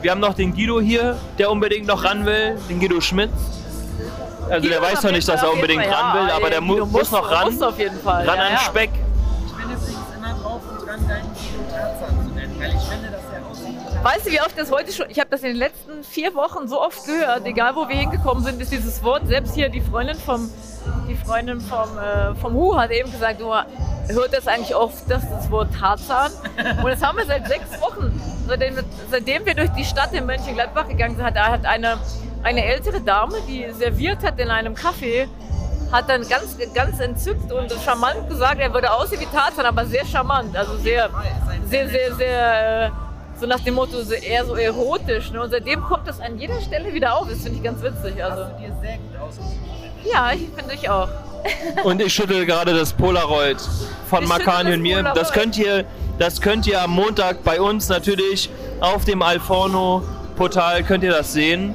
Wir 0.02 0.12
haben 0.12 0.20
noch 0.22 0.34
den 0.34 0.54
Guido 0.54 0.80
hier, 0.80 1.18
der 1.38 1.52
unbedingt 1.52 1.88
noch 1.88 2.04
ran 2.04 2.26
will, 2.26 2.58
den 2.70 2.80
Guido 2.80 3.02
Schmidt. 3.02 3.32
Also 4.50 4.62
Guido 4.68 4.70
der 4.70 4.82
weiß 4.82 5.04
noch 5.04 5.12
nicht, 5.12 5.28
dass 5.28 5.42
er 5.42 5.52
unbedingt 5.52 5.84
Fall, 5.84 5.94
ran 5.94 6.20
will, 6.22 6.30
ja, 6.30 6.36
aber 6.36 6.50
der 6.50 6.62
mu 6.62 6.74
Guido 6.74 6.86
muss 6.86 7.12
noch 7.12 7.32
ran. 7.32 7.52
Muss 7.52 7.62
auf 7.62 7.80
jeden 7.80 8.00
Fall. 8.00 8.28
Ran 8.28 8.38
ja, 8.38 8.44
an 8.46 8.52
ja. 8.54 8.60
Speck. 8.60 8.90
Weißt 14.04 14.26
du, 14.26 14.32
wie 14.32 14.42
oft 14.42 14.58
das 14.58 14.72
heute 14.72 14.92
schon, 14.92 15.12
ich 15.12 15.20
habe 15.20 15.30
das 15.30 15.42
in 15.42 15.50
den 15.50 15.58
letzten 15.58 16.04
vier 16.04 16.34
Wochen 16.34 16.68
so 16.68 16.82
oft 16.82 17.06
gehört, 17.06 17.46
egal 17.46 17.76
wo 17.76 17.88
wir 17.88 17.96
hingekommen 17.96 18.44
sind, 18.44 18.60
ist 18.60 18.72
dieses 18.72 19.04
Wort, 19.04 19.28
selbst 19.28 19.54
hier 19.54 19.70
die 19.70 19.80
Freundin 19.80 20.18
vom, 20.18 20.50
die 21.08 21.16
Freundin 21.16 21.62
vom, 21.62 22.00
äh, 22.00 22.34
vom 22.34 22.56
Hu 22.56 22.76
hat 22.76 22.90
eben 22.90 23.12
gesagt, 23.12 23.40
du 23.40 23.54
hört 23.54 24.34
das 24.34 24.48
eigentlich 24.48 24.76
oft, 24.76 25.04
das, 25.08 25.22
das 25.30 25.52
Wort 25.52 25.70
Tarzan. 25.80 26.32
Und 26.84 26.90
das 26.90 27.04
haben 27.04 27.16
wir 27.16 27.26
seit 27.28 27.48
sechs 27.48 27.80
Wochen. 27.80 28.20
Seitdem, 28.48 28.76
seitdem 29.12 29.46
wir 29.46 29.54
durch 29.54 29.70
die 29.70 29.86
Stadt 29.86 30.12
in 30.14 30.26
Mönchengladbach 30.26 30.88
gegangen 30.88 31.16
sind, 31.16 31.24
hat, 31.24 31.38
hat 31.38 31.66
eine, 31.68 32.00
eine 32.42 32.66
ältere 32.66 33.02
Dame, 33.02 33.36
die 33.48 33.72
serviert 33.72 34.24
hat 34.24 34.40
in 34.40 34.50
einem 34.50 34.74
Café, 34.74 35.28
hat 35.92 36.10
dann 36.10 36.28
ganz, 36.28 36.58
ganz 36.74 37.00
entzückt 37.00 37.52
und 37.52 37.72
charmant 37.86 38.28
gesagt, 38.28 38.60
er 38.60 38.74
würde 38.74 38.92
aussehen 38.92 39.22
wie 39.22 39.28
Tarzan, 39.28 39.68
aber 39.68 39.86
sehr 39.86 40.06
charmant, 40.08 40.58
also 40.58 40.76
sehr, 40.78 41.12
sehr, 41.70 41.88
sehr, 41.88 42.16
sehr, 42.16 42.86
äh, 42.88 42.90
so 43.42 43.48
nach 43.48 43.60
dem 43.60 43.74
Motto, 43.74 44.02
so 44.04 44.14
eher 44.14 44.46
so 44.46 44.56
erotisch. 44.56 45.32
Ne? 45.32 45.42
Und 45.42 45.50
seitdem 45.50 45.82
kommt 45.82 46.08
das 46.08 46.22
an 46.22 46.38
jeder 46.38 46.62
Stelle 46.62 46.94
wieder 46.94 47.18
auf. 47.18 47.28
Das 47.28 47.40
finde 47.42 47.58
ich 47.58 47.64
ganz 47.64 47.82
witzig. 47.82 48.24
Also, 48.24 48.44
dir 48.60 48.74
sehr 48.82 48.98
gut 48.98 49.20
ausgesucht. 49.20 49.56
ja, 50.06 50.32
ich 50.32 50.48
finde 50.56 50.76
ich 50.76 50.90
auch. 50.90 51.10
Und 51.84 52.00
ich 52.02 52.14
schüttel 52.14 52.46
gerade 52.46 52.72
das 52.74 52.94
Polaroid 52.94 53.58
von 54.08 54.24
Ich 54.24 54.30
Makani 54.30 54.74
und 54.74 54.82
mir. 54.84 55.02
das 55.02 55.14
Das 55.16 55.32
könnt 55.34 55.58
ihr, 55.58 55.86
das 56.20 56.40
könnt 56.40 56.68
ihr 56.68 56.80
am 56.80 56.92
Montag 56.92 57.44
bei 57.44 57.60
uns 57.60 57.90
natürlich 57.90 58.48
auf 58.80 59.06
dem 59.06 59.24
Alforno-Portal 59.24 60.84
könnt 60.84 61.04
ihr 61.04 61.10
das 61.10 61.34
sehen. 61.34 61.74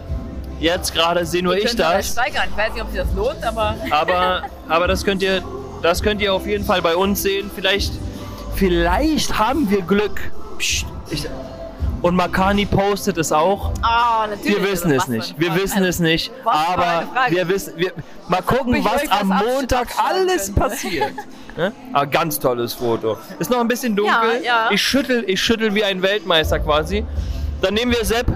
Jetzt 0.61 0.95
gerade 0.95 1.27
sehe 1.27 1.43
nur 1.43 1.57
ich 1.57 1.73
ja 1.73 1.95
das. 1.97 2.13
Steigern. 2.13 2.45
Ich 2.49 2.57
weiß 2.57 2.75
nicht, 2.75 2.83
ob 2.83 2.91
sich 2.93 3.01
das 3.01 3.13
lohnt, 3.13 3.45
aber 3.45 3.75
Aber, 3.91 4.43
aber 4.69 4.87
das 4.87 5.05
könnt 5.05 5.21
ihr, 5.21 5.43
das 5.83 6.01
könnt 6.01 6.23
ihr 6.23 6.33
auf 6.33 6.47
jeden 6.47 6.65
Fall 6.65 6.81
bei 6.81 6.95
uns 6.95 7.23
sehen. 7.23 7.51
Vielleicht, 7.53 7.93
vielleicht 8.55 9.37
haben 9.37 9.69
wir 9.69 9.83
Glück. 9.83 10.21
Psst, 10.59 10.87
ich, 11.11 11.29
und 12.03 12.15
Makani 12.15 12.67
postet 12.67 13.19
es 13.19 13.33
auch. 13.33 13.73
ah, 13.83 14.27
natürlich. 14.29 14.57
Wir 14.57 14.71
wissen 14.71 14.91
es 14.93 15.09
nicht. 15.09 15.39
Wir 15.39 15.55
wissen 15.55 15.85
es 15.85 15.99
nicht. 15.99 16.31
Aber 16.45 17.05
wir 17.29 17.49
wissen, 17.49 17.75
wir, 17.77 17.93
mal 18.29 18.43
gucken, 18.43 18.85
was 18.85 19.09
am 19.11 19.29
Montag 19.29 19.89
alles 19.99 20.53
passiert. 20.53 21.13
Ne? 21.57 21.73
Ah, 21.95 22.05
ganz 22.05 22.39
tolles 22.39 22.75
Foto. 22.75 23.17
Ist 23.39 23.51
noch 23.51 23.61
ein 23.61 23.67
bisschen 23.67 23.97
dunkel. 23.97 24.43
Ja, 24.43 24.67
ja. 24.67 24.71
Ich 24.71 24.83
schüttel, 24.83 25.25
ich 25.27 25.41
schüttel 25.41 25.75
wie 25.75 25.85
ein 25.85 26.03
Weltmeister 26.03 26.59
quasi. 26.59 27.03
Dann 27.63 27.73
nehmen 27.73 27.93
wir 27.93 28.05
Sepp. 28.05 28.27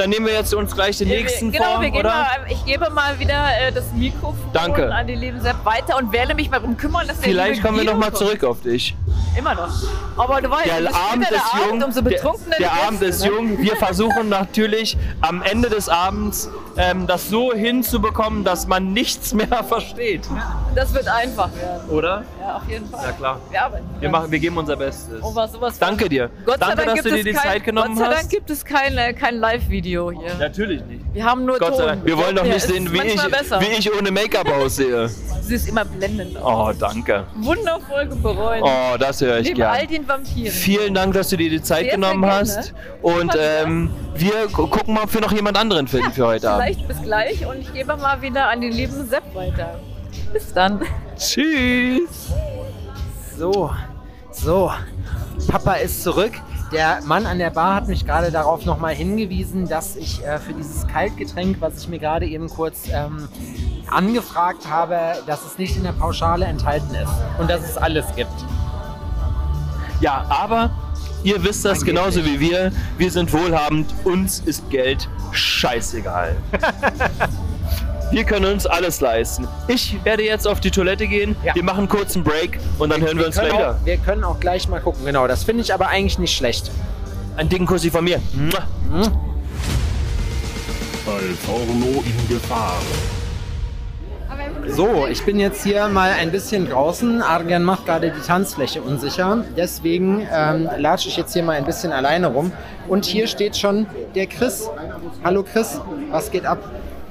Dann 0.00 0.08
nehmen 0.08 0.24
wir 0.24 0.32
jetzt 0.32 0.54
uns 0.54 0.74
gleich 0.74 0.96
den 0.96 1.08
nächsten 1.08 1.52
genau, 1.52 1.74
vor, 1.74 1.82
wir 1.82 1.90
gehen 1.90 2.00
oder? 2.00 2.08
Mal, 2.08 2.26
ich 2.48 2.64
gebe 2.64 2.88
mal 2.88 3.18
wieder 3.18 3.48
äh, 3.60 3.70
das 3.70 3.84
Mikrofon 3.92 4.34
Danke. 4.54 4.90
an 4.94 5.06
die 5.06 5.14
lieben 5.14 5.38
Sepp 5.42 5.62
weiter 5.66 5.98
und 5.98 6.10
werde 6.10 6.34
mich 6.34 6.48
mal 6.50 6.58
darum 6.58 6.74
kümmern, 6.78 7.06
dass 7.06 7.20
der 7.20 7.28
Vielleicht 7.28 7.62
kommen 7.62 7.76
wir 7.76 7.84
Guido 7.84 7.92
noch 7.92 8.00
mal 8.00 8.06
kommt. 8.10 8.16
zurück 8.16 8.44
auf 8.44 8.62
dich. 8.62 8.96
Immer 9.36 9.54
noch. 9.54 9.68
Aber 10.16 10.40
du 10.40 10.50
weißt, 10.50 10.66
Der 10.66 10.94
Abend 10.94 11.22
ist 11.24 11.30
der 11.30 11.38
jung. 11.60 11.68
Abend, 11.68 11.84
umso 11.84 12.00
der 12.00 12.10
betrunkener 12.10 12.56
der 12.58 12.70
die 12.70 12.86
Abend 12.86 13.02
ist 13.02 13.20
ne? 13.22 13.28
jung. 13.28 13.58
Wir 13.58 13.76
versuchen 13.76 14.28
natürlich 14.30 14.96
am 15.20 15.42
Ende 15.42 15.68
des 15.68 15.88
Abends 15.90 16.48
ähm, 16.78 17.06
das 17.06 17.28
so 17.28 17.52
hinzubekommen, 17.52 18.42
dass 18.42 18.66
man 18.66 18.92
nichts 18.94 19.34
mehr 19.34 19.62
versteht. 19.68 20.22
Das 20.74 20.94
wird 20.94 21.08
einfach 21.08 21.50
werden. 21.54 21.90
Oder? 21.90 22.24
Ja, 22.40 22.56
auf 22.56 22.68
jeden 22.68 22.88
Fall. 22.88 23.04
Ja 23.04 23.12
klar. 23.12 23.40
Wir 23.50 23.62
arbeiten. 23.64 23.84
Wir, 24.00 24.08
machen, 24.08 24.30
wir 24.32 24.38
geben 24.38 24.56
unser 24.56 24.76
Bestes. 24.76 25.20
Oh, 25.22 25.34
was, 25.34 25.50
von- 25.52 25.72
Danke 25.78 26.08
dir. 26.08 26.30
Gott 26.46 26.58
sei 26.58 26.66
Danke, 26.66 26.76
Dank 26.86 26.96
dass 26.96 27.04
du 27.04 27.10
dir 27.16 27.24
die 27.24 27.32
kein, 27.32 27.42
Zeit 27.52 27.64
genommen 27.64 27.88
Gott 27.94 27.98
sei 27.98 28.04
Dank 28.04 28.18
hast. 28.18 28.30
gibt 28.30 28.50
es 28.50 28.64
kein, 28.64 29.16
kein 29.16 29.36
Live-Video 29.36 29.89
hier. 29.98 30.34
Natürlich 30.38 30.84
nicht. 30.84 31.02
Wir 31.12 31.24
haben 31.24 31.44
nur 31.44 31.58
Gott 31.58 31.72
sei 31.76 31.78
Ton. 31.78 31.86
Dank. 31.86 32.06
Wir 32.06 32.16
wollen 32.16 32.36
doch 32.36 32.44
Ja, 32.44 32.54
nicht 32.54 32.66
sehen, 32.66 32.92
wie 32.92 32.98
ich, 33.02 33.20
besser. 33.30 33.60
wie 33.60 33.66
ich 33.78 33.92
ohne 33.94 34.10
Make-up 34.10 34.48
aussehe. 34.48 35.08
Sie 35.42 35.54
ist 35.56 35.68
immer 35.68 35.84
blendend. 35.84 36.36
aus. 36.36 36.76
Oh, 36.76 36.78
danke. 36.78 37.24
Wundervoll 37.36 38.06
bereut. 38.06 38.62
Oh, 38.62 38.96
das 38.98 39.20
höre 39.20 39.38
ich 39.38 39.48
Neben 39.48 39.56
gern. 39.56 39.70
all 39.74 39.86
den 39.86 40.06
Vampiren. 40.08 40.52
Vielen 40.52 40.94
Dank, 40.94 41.14
dass 41.14 41.28
du 41.30 41.36
dir 41.36 41.50
die 41.50 41.60
Zeit 41.60 41.78
Sehr, 41.78 41.84
sehr 41.86 41.94
genommen 41.96 42.22
gerne. 42.22 42.34
hast. 42.40 42.74
Und 43.02 43.32
ähm, 43.38 43.90
wir 44.14 44.46
gu- 44.52 44.68
gucken 44.68 44.94
mal, 44.94 45.02
ob 45.04 45.12
wir 45.14 45.20
noch 45.20 45.32
jemand 45.32 45.58
anderen 45.58 45.88
finden 45.88 46.12
für 46.12 46.26
heute 46.26 46.50
Abend. 46.50 46.64
Vielleicht 46.66 46.86
bis 46.88 47.02
gleich 47.02 47.46
und 47.46 47.58
ich 47.60 47.72
gebe 47.72 47.96
mal 47.96 48.22
wieder 48.22 48.48
an 48.48 48.60
den 48.60 48.72
lieben 48.72 49.06
Sepp 49.08 49.34
weiter. 49.34 49.80
Bis 50.32 50.52
dann. 50.52 50.80
Tschüss. 51.16 52.28
So, 53.36 53.70
so. 54.30 54.70
Papa 55.48 55.72
ist 55.74 56.02
zurück. 56.04 56.32
Der 56.72 57.00
Mann 57.04 57.26
an 57.26 57.38
der 57.38 57.50
Bar 57.50 57.74
hat 57.74 57.88
mich 57.88 58.06
gerade 58.06 58.30
darauf 58.30 58.64
nochmal 58.64 58.94
hingewiesen, 58.94 59.68
dass 59.68 59.96
ich 59.96 60.24
äh, 60.24 60.38
für 60.38 60.52
dieses 60.52 60.86
Kaltgetränk, 60.86 61.60
was 61.60 61.78
ich 61.82 61.88
mir 61.88 61.98
gerade 61.98 62.26
eben 62.26 62.48
kurz 62.48 62.88
ähm, 62.92 63.28
angefragt 63.88 64.68
habe, 64.68 65.14
dass 65.26 65.44
es 65.44 65.58
nicht 65.58 65.76
in 65.76 65.82
der 65.82 65.92
Pauschale 65.92 66.44
enthalten 66.44 66.94
ist 66.94 67.12
und 67.38 67.50
dass 67.50 67.62
es 67.62 67.76
alles 67.76 68.06
gibt. 68.14 68.30
Ja, 70.00 70.24
aber 70.28 70.70
ihr 71.24 71.42
wisst 71.42 71.64
das 71.64 71.80
Angeblich. 71.80 71.96
genauso 71.96 72.24
wie 72.24 72.38
wir. 72.38 72.72
Wir 72.98 73.10
sind 73.10 73.32
wohlhabend. 73.32 73.92
Uns 74.04 74.38
ist 74.38 74.70
Geld 74.70 75.08
scheißegal. 75.32 76.36
wir 78.10 78.24
können 78.24 78.46
uns 78.52 78.66
alles 78.66 79.00
leisten. 79.00 79.46
Ich 79.68 80.02
werde 80.04 80.24
jetzt 80.24 80.46
auf 80.46 80.60
die 80.60 80.70
Toilette 80.70 81.06
gehen. 81.06 81.36
Ja. 81.44 81.54
Wir 81.54 81.64
machen 81.64 81.88
kurz 81.88 82.14
einen 82.14 82.24
Break 82.24 82.58
und 82.78 82.90
dann 82.90 83.00
hören 83.00 83.18
wir 83.18 83.26
uns 83.26 83.36
können 83.36 83.48
gleich 83.50 83.60
wieder. 83.60 83.70
auch, 83.72 83.86
wir 83.86 83.96
können 83.98 84.24
auch 84.24 84.40
gleich 84.40 84.68
mal 84.68 84.80
gucken. 84.80 85.04
Genau, 85.04 85.26
das 85.26 85.44
finde 85.44 85.62
ich 85.62 85.72
aber 85.72 85.88
eigentlich 85.88 86.18
nicht 86.18 86.36
schlecht. 86.36 86.70
Einen 87.36 87.48
dicken 87.48 87.66
Kussi 87.66 87.90
von 87.90 88.04
mir. 88.04 88.20
Mua. 88.32 89.04
Alforno 91.06 92.04
in 92.04 92.28
Gefahr. 92.28 92.74
So, 94.68 95.06
ich 95.06 95.24
bin 95.24 95.40
jetzt 95.40 95.64
hier 95.64 95.88
mal 95.88 96.12
ein 96.12 96.30
bisschen 96.30 96.68
draußen. 96.68 97.22
Argan 97.22 97.62
macht 97.62 97.86
gerade 97.86 98.10
die 98.10 98.20
Tanzfläche 98.20 98.80
unsicher. 98.82 99.44
Deswegen 99.56 100.26
ähm, 100.32 100.68
latsche 100.78 101.08
ich 101.08 101.16
jetzt 101.16 101.32
hier 101.32 101.42
mal 101.42 101.56
ein 101.56 101.64
bisschen 101.64 101.92
alleine 101.92 102.28
rum. 102.28 102.52
Und 102.88 103.04
hier 103.04 103.26
steht 103.26 103.56
schon 103.56 103.86
der 104.14 104.26
Chris. 104.26 104.68
Hallo 105.24 105.42
Chris, 105.42 105.80
was 106.10 106.30
geht 106.30 106.46
ab? 106.46 106.58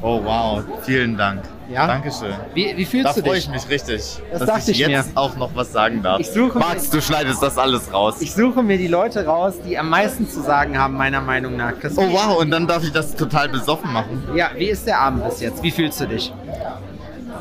Oh 0.01 0.23
wow, 0.23 0.63
vielen 0.83 1.17
Dank. 1.17 1.41
Ja? 1.69 1.85
Dankeschön. 1.85 2.33
Wie, 2.53 2.75
wie 2.77 2.85
fühlst 2.85 3.05
Da 3.09 3.13
du 3.13 3.21
freue 3.21 3.35
dich? 3.35 3.45
ich 3.45 3.49
mich 3.51 3.69
richtig, 3.69 4.19
Das 4.31 4.45
dass 4.45 4.67
ich 4.67 4.79
ich 4.81 4.88
jetzt 4.88 5.13
mir. 5.13 5.21
auch 5.21 5.35
noch 5.35 5.51
was 5.53 5.71
sagen 5.71 6.01
darf. 6.01 6.19
Ich 6.19 6.31
suche 6.31 6.57
Max, 6.57 6.89
du 6.89 7.01
schneidest 7.01 7.43
das 7.43 7.57
alles 7.57 7.93
raus. 7.93 8.15
Ich 8.21 8.33
suche 8.33 8.63
mir 8.63 8.77
die 8.77 8.88
Leute 8.88 9.25
raus, 9.25 9.55
die 9.67 9.77
am 9.77 9.89
meisten 9.89 10.27
zu 10.27 10.41
sagen 10.41 10.79
haben, 10.79 10.95
meiner 10.95 11.21
Meinung 11.21 11.57
nach. 11.57 11.77
Chris, 11.79 11.97
oh 11.97 12.09
wow, 12.12 12.39
und 12.39 12.49
dann 12.49 12.65
darf 12.65 12.83
ich 12.83 12.91
das 12.91 13.13
total 13.15 13.49
besoffen 13.49 13.91
machen. 13.93 14.23
Ja, 14.35 14.49
wie 14.55 14.65
ist 14.69 14.88
der 14.88 14.99
Abend 14.99 15.25
bis 15.25 15.41
jetzt? 15.41 15.62
Wie 15.62 15.69
fühlst 15.71 15.99
du 16.01 16.07
dich? 16.07 16.33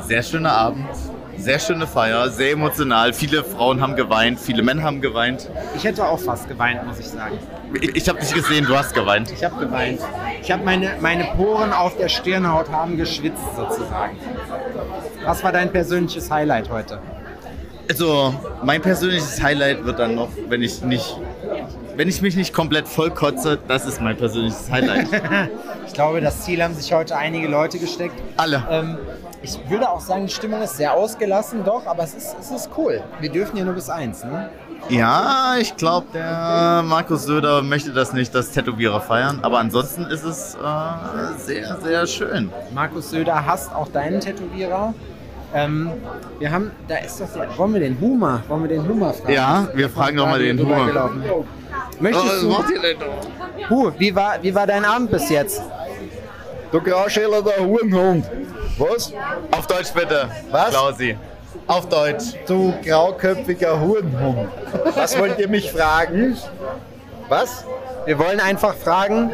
Sehr 0.01 0.21
schöner 0.21 0.51
Abend, 0.51 0.85
sehr 1.39 1.59
schöne 1.59 1.87
Feier, 1.87 2.29
sehr 2.29 2.51
emotional. 2.51 3.13
Viele 3.13 3.43
Frauen 3.43 3.81
haben 3.81 3.95
geweint, 3.95 4.39
viele 4.39 4.61
Männer 4.61 4.83
haben 4.83 5.01
geweint. 5.01 5.49
Ich 5.75 5.83
hätte 5.83 6.05
auch 6.05 6.19
fast 6.19 6.47
geweint, 6.47 6.85
muss 6.85 6.99
ich 6.99 7.07
sagen. 7.07 7.37
Ich, 7.81 7.95
ich 7.95 8.09
habe 8.09 8.19
dich 8.19 8.33
gesehen, 8.33 8.65
du 8.65 8.75
hast 8.77 8.93
geweint. 8.93 9.31
Ich 9.31 9.43
habe 9.43 9.63
geweint. 9.63 10.01
Ich 10.41 10.51
habe 10.51 10.63
meine, 10.63 10.91
meine 11.01 11.25
Poren 11.35 11.71
auf 11.71 11.97
der 11.97 12.09
Stirnhaut 12.09 12.69
haben 12.69 12.97
geschwitzt 12.97 13.43
sozusagen. 13.55 14.17
Was 15.25 15.43
war 15.43 15.51
dein 15.51 15.71
persönliches 15.71 16.29
Highlight 16.29 16.69
heute? 16.69 16.99
Also, 17.89 18.35
mein 18.63 18.81
persönliches 18.81 19.41
Highlight 19.41 19.83
wird 19.83 19.97
dann 19.97 20.13
noch, 20.13 20.29
wenn 20.47 20.61
ich 20.61 20.83
nicht, 20.83 21.17
wenn 21.95 22.07
ich 22.07 22.21
mich 22.21 22.35
nicht 22.35 22.53
komplett 22.53 22.87
vollkotze, 22.87 23.57
das 23.67 23.87
ist 23.87 23.99
mein 23.99 24.15
persönliches 24.15 24.69
Highlight. 24.69 25.07
Ich 25.87 25.95
glaube, 25.95 26.21
das 26.21 26.43
Ziel 26.43 26.61
haben 26.63 26.75
sich 26.75 26.93
heute 26.93 27.17
einige 27.17 27.47
Leute 27.47 27.79
gesteckt. 27.79 28.13
Alle. 28.37 28.63
Ähm, 28.69 28.97
ich 29.41 29.57
würde 29.69 29.89
auch 29.89 29.99
sagen, 30.01 30.25
die 30.27 30.33
Stimmung 30.33 30.61
ist 30.61 30.77
sehr 30.77 30.93
ausgelassen, 30.93 31.63
doch, 31.63 31.85
aber 31.85 32.03
es 32.03 32.13
ist, 32.13 32.35
es 32.39 32.51
ist 32.51 32.69
cool. 32.77 33.01
Wir 33.19 33.31
dürfen 33.31 33.57
ja 33.57 33.63
nur 33.63 33.73
bis 33.73 33.89
eins, 33.89 34.23
ne? 34.23 34.49
Ja, 34.87 35.55
ich 35.59 35.75
glaube, 35.75 36.07
der 36.13 36.81
Markus 36.85 37.23
Söder 37.23 37.61
möchte 37.61 37.91
das 37.91 38.13
nicht, 38.13 38.33
das 38.33 38.51
Tätowierer 38.51 39.01
feiern. 39.01 39.39
Aber 39.41 39.59
ansonsten 39.59 40.05
ist 40.05 40.23
es 40.23 40.55
äh, 40.55 41.37
sehr, 41.37 41.77
sehr 41.81 42.07
schön. 42.07 42.49
Markus 42.73 43.09
Söder 43.09 43.45
hasst 43.45 43.73
auch 43.73 43.89
deinen 43.89 44.19
Tätowierer. 44.21 44.93
Ähm, 45.53 45.91
wir 46.37 46.51
haben, 46.51 46.71
da 46.87 46.97
ist 46.97 47.19
doch 47.19 47.27
der, 47.33 47.57
wollen 47.57 47.73
wir 47.73 47.79
den 47.81 47.99
Humor, 47.99 48.41
wollen 48.47 48.61
wir 48.63 48.69
den 48.69 48.87
Humor 48.87 49.13
fragen? 49.13 49.33
Ja, 49.33 49.67
wir 49.73 49.89
fragen 49.89 50.17
doch 50.17 50.25
mal 50.27 50.39
Gerade 50.39 50.45
den 50.45 50.57
hier 50.57 50.65
Humor. 50.65 50.81
rübergelaufen. 50.81 51.23
Oh, 51.31 51.45
Möchtest 51.99 52.25
was 52.49 52.65
du? 52.67 53.75
Hu, 53.75 53.91
wie 53.97 54.15
war, 54.15 54.41
wie 54.41 54.53
war 54.55 54.67
dein 54.67 54.85
Abend 54.85 55.11
bis 55.11 55.29
jetzt? 55.29 55.61
Du 56.71 56.79
Grauscheller, 56.79 57.41
der 57.41 57.65
Hurenhund. 57.65 58.25
Was? 58.79 59.11
Auf 59.51 59.67
Deutsch 59.67 59.91
bitte. 59.93 60.29
Was? 60.51 60.69
Klausi. 60.69 61.17
Auf 61.67 61.89
Deutsch. 61.89 62.33
Du 62.47 62.73
grauköpfiger 62.83 63.79
Hurenhund. 63.79 64.49
Was 64.95 65.19
wollt 65.19 65.37
ihr 65.37 65.49
mich 65.49 65.71
fragen? 65.71 66.37
Was? 67.27 67.65
Wir 68.05 68.17
wollen 68.17 68.39
einfach 68.39 68.73
fragen, 68.75 69.31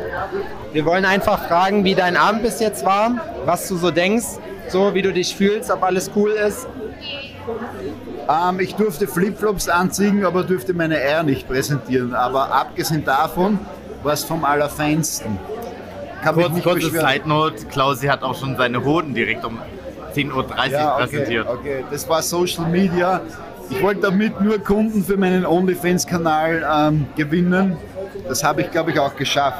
wir 0.73 0.85
wollen 0.85 1.05
einfach 1.05 1.47
fragen, 1.47 1.83
wie 1.83 1.95
dein 1.95 2.17
Abend 2.17 2.41
bis 2.41 2.59
jetzt 2.59 2.83
war, 2.83 3.11
was 3.45 3.67
du 3.67 3.77
so 3.77 3.91
denkst, 3.91 4.25
so 4.67 4.93
wie 4.95 5.01
du 5.01 5.13
dich 5.13 5.35
fühlst, 5.35 5.69
ob 5.69 5.83
alles 5.83 6.11
cool 6.15 6.31
ist. 6.31 6.67
Ähm, 8.27 8.59
ich 8.59 8.75
durfte 8.75 9.07
Flipflops 9.07 9.69
anziehen, 9.69 10.25
aber 10.25 10.43
durfte 10.43 10.73
meine 10.73 10.95
Eier 10.95 11.23
nicht 11.23 11.47
präsentieren. 11.47 12.15
Aber 12.15 12.51
abgesehen 12.51 13.05
davon 13.05 13.59
war 14.03 14.13
es 14.13 14.23
vom 14.23 14.43
Allerfeinsten. 14.43 15.37
Kann 16.25 16.35
mich 16.37 16.45
Kurz, 16.45 16.55
nicht 16.55 16.63
kurze. 16.63 16.89
Side 16.89 17.27
Note: 17.29 17.65
Klausi 17.67 18.07
hat 18.07 18.23
auch 18.23 18.35
schon 18.35 18.57
seine 18.57 18.83
Hoden 18.83 19.13
direkt 19.13 19.45
um 19.45 19.59
10.30 20.15 20.33
Uhr 20.33 20.45
Ja, 20.71 20.95
okay, 20.95 21.03
präsentiert. 21.03 21.47
okay. 21.47 21.83
Das 21.91 22.09
war 22.09 22.23
Social 22.23 22.65
Media. 22.65 23.21
Ich 23.69 23.81
wollte 23.83 24.01
damit 24.01 24.41
nur 24.41 24.57
Kunden 24.57 25.03
für 25.03 25.17
meinen 25.17 25.45
OnlyFans-Kanal 25.45 26.65
ähm, 26.67 27.05
gewinnen. 27.15 27.77
Das 28.27 28.43
habe 28.43 28.61
ich, 28.61 28.71
glaube 28.71 28.89
ich, 28.89 28.99
auch 28.99 29.15
geschafft. 29.15 29.59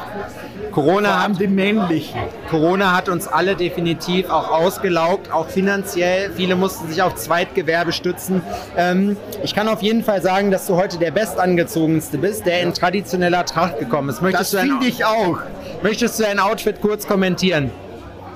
Corona 0.76 1.08
Vor 1.08 1.18
allem 1.22 1.34
hat, 1.34 1.40
die 1.40 1.48
männlichen. 1.48 2.20
Corona 2.50 2.94
hat 2.94 3.08
uns 3.08 3.30
alle 3.30 3.56
definitiv 3.56 4.30
auch 4.30 4.52
ausgelaugt, 4.52 5.32
auch 5.32 5.48
finanziell. 5.48 6.32
Viele 6.36 6.58
mussten 6.58 6.90
sich 6.90 7.02
auf 7.02 7.16
Zweitgewerbe 7.16 7.94
stützen. 7.94 8.42
Ähm, 8.76 9.16
ich 9.42 9.56
kann 9.56 9.70
auf 9.70 9.82
jeden 9.82 10.04
Fall 10.04 10.22
sagen, 10.22 10.52
dass 10.52 10.68
du 10.68 10.76
heute 10.76 10.98
der 10.98 11.12
bestangezogenste 11.12 12.18
bist, 12.18 12.46
der 12.46 12.62
in 12.62 12.74
traditioneller 12.74 13.46
Tracht 13.46 13.80
gekommen 13.80 14.10
ist. 14.10 14.22
Möchtest 14.22 14.54
Das 14.54 14.62
finde 14.62 14.86
ich 14.86 15.06
auch. 15.06 15.40
Möchtest 15.82 16.20
du 16.20 16.24
dein 16.24 16.40
Outfit 16.40 16.82
kurz 16.82 17.08
kommentieren? 17.08 17.72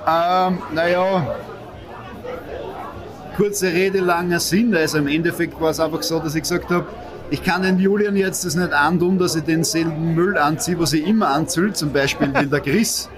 Ähm, 0.08 0.62
naja, 0.74 1.26
kurze 3.36 3.66
Rede, 3.66 4.00
langer 4.00 4.40
Sinn. 4.40 4.74
Also 4.74 4.96
im 4.96 5.08
Endeffekt 5.08 5.60
war 5.60 5.70
es 5.70 5.80
einfach 5.80 6.02
so, 6.02 6.18
dass 6.18 6.34
ich 6.34 6.42
gesagt 6.42 6.70
habe, 6.70 6.86
ich 7.30 7.42
kann 7.42 7.62
den 7.62 7.78
Julian 7.78 8.16
jetzt 8.16 8.44
das 8.44 8.54
nicht 8.56 8.72
antun, 8.72 9.18
dass 9.18 9.34
ich 9.36 9.44
denselben 9.44 10.14
Müll 10.14 10.36
anziehe, 10.36 10.78
was 10.78 10.92
ich 10.92 11.06
immer 11.06 11.28
anziehe, 11.28 11.72
zum 11.72 11.92
Beispiel 11.92 12.32
wie 12.34 12.46
der 12.46 12.60
Chris. 12.60 13.08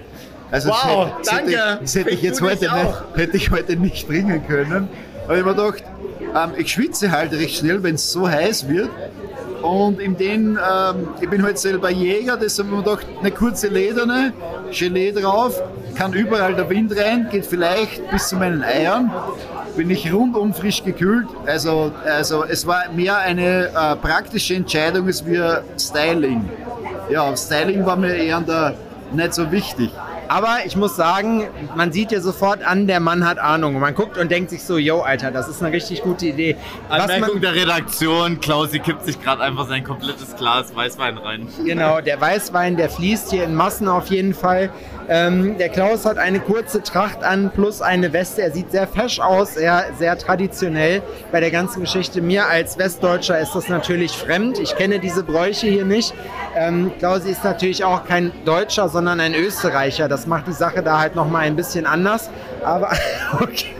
Also 0.51 0.69
das 0.69 0.77
Wow, 0.83 1.05
hätte, 1.07 1.15
das 1.23 1.31
hätte, 1.33 1.51
danke. 1.51 1.79
das 1.81 1.95
hätte 1.95 2.09
ich 2.11 2.21
jetzt 2.21 2.41
heute 2.41 2.65
nicht, 2.65 3.03
hätte 3.15 3.37
ich 3.37 3.51
heute 3.51 3.75
nicht 3.75 4.07
bringen 4.07 4.45
können. 4.47 4.87
Aber 5.25 5.37
ich 5.37 5.43
habe 5.43 5.55
mir 5.55 5.71
gedacht, 5.71 5.83
ähm, 6.35 6.51
ich 6.57 6.71
schwitze 6.71 7.11
halt 7.11 7.31
recht 7.33 7.57
schnell, 7.57 7.81
wenn 7.81 7.95
es 7.95 8.11
so 8.11 8.29
heiß 8.29 8.67
wird. 8.67 8.89
Und 9.63 9.99
in 10.01 10.17
den, 10.17 10.57
ähm, 10.57 11.07
ich 11.21 11.29
bin 11.29 11.41
halt 11.41 11.57
selber 11.57 11.89
Jäger, 11.89 12.37
deshalb 12.37 12.67
habe 12.69 12.81
ich 12.81 12.85
mir 12.85 12.91
gedacht, 12.91 13.07
eine 13.19 13.31
kurze 13.31 13.67
Lederne, 13.69 14.33
Gelee 14.71 15.11
drauf, 15.13 15.61
kann 15.95 16.13
überall 16.13 16.53
der 16.53 16.69
Wind 16.69 16.95
rein, 16.97 17.29
geht 17.31 17.45
vielleicht 17.45 18.09
bis 18.11 18.27
zu 18.27 18.35
meinen 18.35 18.61
Eiern. 18.61 19.09
Bin 19.75 19.89
ich 19.89 20.11
rundum 20.13 20.53
frisch 20.53 20.83
gekühlt. 20.83 21.27
Also, 21.45 21.91
also 22.05 22.43
es 22.43 22.67
war 22.67 22.89
mehr 22.95 23.17
eine 23.17 23.67
äh, 23.67 23.95
praktische 23.95 24.55
Entscheidung 24.55 25.07
als 25.07 25.25
wie 25.25 25.41
Styling. 25.79 26.47
Ja, 27.09 27.35
Styling 27.35 27.85
war 27.85 27.95
mir 27.95 28.13
eher 28.13 28.41
der, 28.41 28.75
nicht 29.11 29.33
so 29.33 29.51
wichtig. 29.51 29.89
Aber 30.27 30.59
ich 30.65 30.75
muss 30.75 30.95
sagen, 30.95 31.47
man 31.75 31.91
sieht 31.91 32.11
ja 32.11 32.21
sofort 32.21 32.63
an, 32.63 32.87
der 32.87 32.99
Mann 32.99 33.27
hat 33.27 33.37
Ahnung. 33.37 33.75
Und 33.75 33.81
man 33.81 33.93
guckt 33.93 34.17
und 34.17 34.31
denkt 34.31 34.49
sich 34.49 34.63
so, 34.63 34.77
yo, 34.77 35.01
Alter, 35.01 35.31
das 35.31 35.47
ist 35.47 35.61
eine 35.61 35.73
richtig 35.73 36.01
gute 36.01 36.27
Idee. 36.27 36.55
Anmerkung 36.89 37.33
man, 37.33 37.41
der 37.41 37.55
Redaktion: 37.55 38.39
Klausi 38.39 38.79
kippt 38.79 39.05
sich 39.05 39.21
gerade 39.21 39.43
einfach 39.43 39.67
sein 39.67 39.83
komplettes 39.83 40.35
Glas 40.35 40.75
Weißwein 40.75 41.17
rein. 41.17 41.47
genau, 41.65 42.01
der 42.01 42.19
Weißwein, 42.19 42.77
der 42.77 42.89
fließt 42.89 43.31
hier 43.31 43.43
in 43.43 43.53
Massen 43.53 43.87
auf 43.87 44.07
jeden 44.07 44.33
Fall. 44.33 44.69
Ähm, 45.09 45.57
der 45.57 45.69
Klaus 45.69 46.05
hat 46.05 46.17
eine 46.17 46.39
kurze 46.39 46.81
Tracht 46.81 47.23
an 47.23 47.51
plus 47.53 47.81
eine 47.81 48.13
Weste. 48.13 48.41
Er 48.41 48.51
sieht 48.51 48.71
sehr 48.71 48.87
fesch 48.87 49.19
aus, 49.19 49.55
sehr, 49.55 49.85
sehr 49.97 50.17
traditionell 50.17 51.01
bei 51.31 51.39
der 51.39 51.51
ganzen 51.51 51.81
Geschichte. 51.81 52.21
Mir 52.21 52.47
als 52.47 52.77
Westdeutscher 52.77 53.39
ist 53.39 53.53
das 53.53 53.69
natürlich 53.69 54.13
fremd. 54.13 54.59
Ich 54.59 54.75
kenne 54.75 54.99
diese 54.99 55.23
Bräuche 55.23 55.67
hier 55.67 55.85
nicht. 55.85 56.13
Ähm, 56.55 56.91
Klausi 56.99 57.31
ist 57.31 57.43
natürlich 57.43 57.83
auch 57.83 58.05
kein 58.05 58.31
Deutscher, 58.45 58.89
sondern 58.89 59.19
ein 59.19 59.33
Österreicher. 59.33 60.07
Das 60.07 60.27
macht 60.27 60.47
die 60.47 60.53
Sache 60.53 60.81
da 60.81 60.99
halt 60.99 61.15
nochmal 61.15 61.43
ein 61.43 61.55
bisschen 61.55 61.85
anders. 61.85 62.29
Aber 62.63 62.91
okay. 63.41 63.75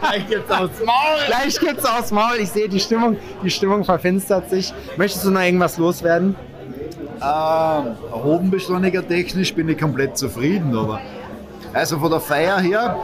Gleich 0.00 0.28
gibt's 0.28 0.50
aufs 0.50 0.84
Maul! 0.84 1.18
Gleich 1.26 1.58
gibt's 1.58 1.84
aufs 1.84 2.10
Maul. 2.12 2.36
Ich 2.38 2.50
sehe, 2.50 2.68
die 2.68 2.78
Stimmung, 2.78 3.16
die 3.42 3.50
Stimmung 3.50 3.84
verfinstert 3.84 4.48
sich. 4.48 4.72
Möchtest 4.96 5.24
du 5.24 5.30
noch 5.30 5.40
irgendwas 5.40 5.76
loswerden? 5.78 6.36
Ähm, 7.24 7.96
Hodenbeschleuniger 8.12 9.06
technisch 9.06 9.54
bin 9.54 9.68
ich 9.68 9.78
komplett 9.78 10.18
zufrieden, 10.18 10.76
aber 10.76 11.00
also 11.72 11.98
von 11.98 12.10
der 12.10 12.20
Feier 12.20 12.58
her 12.60 12.96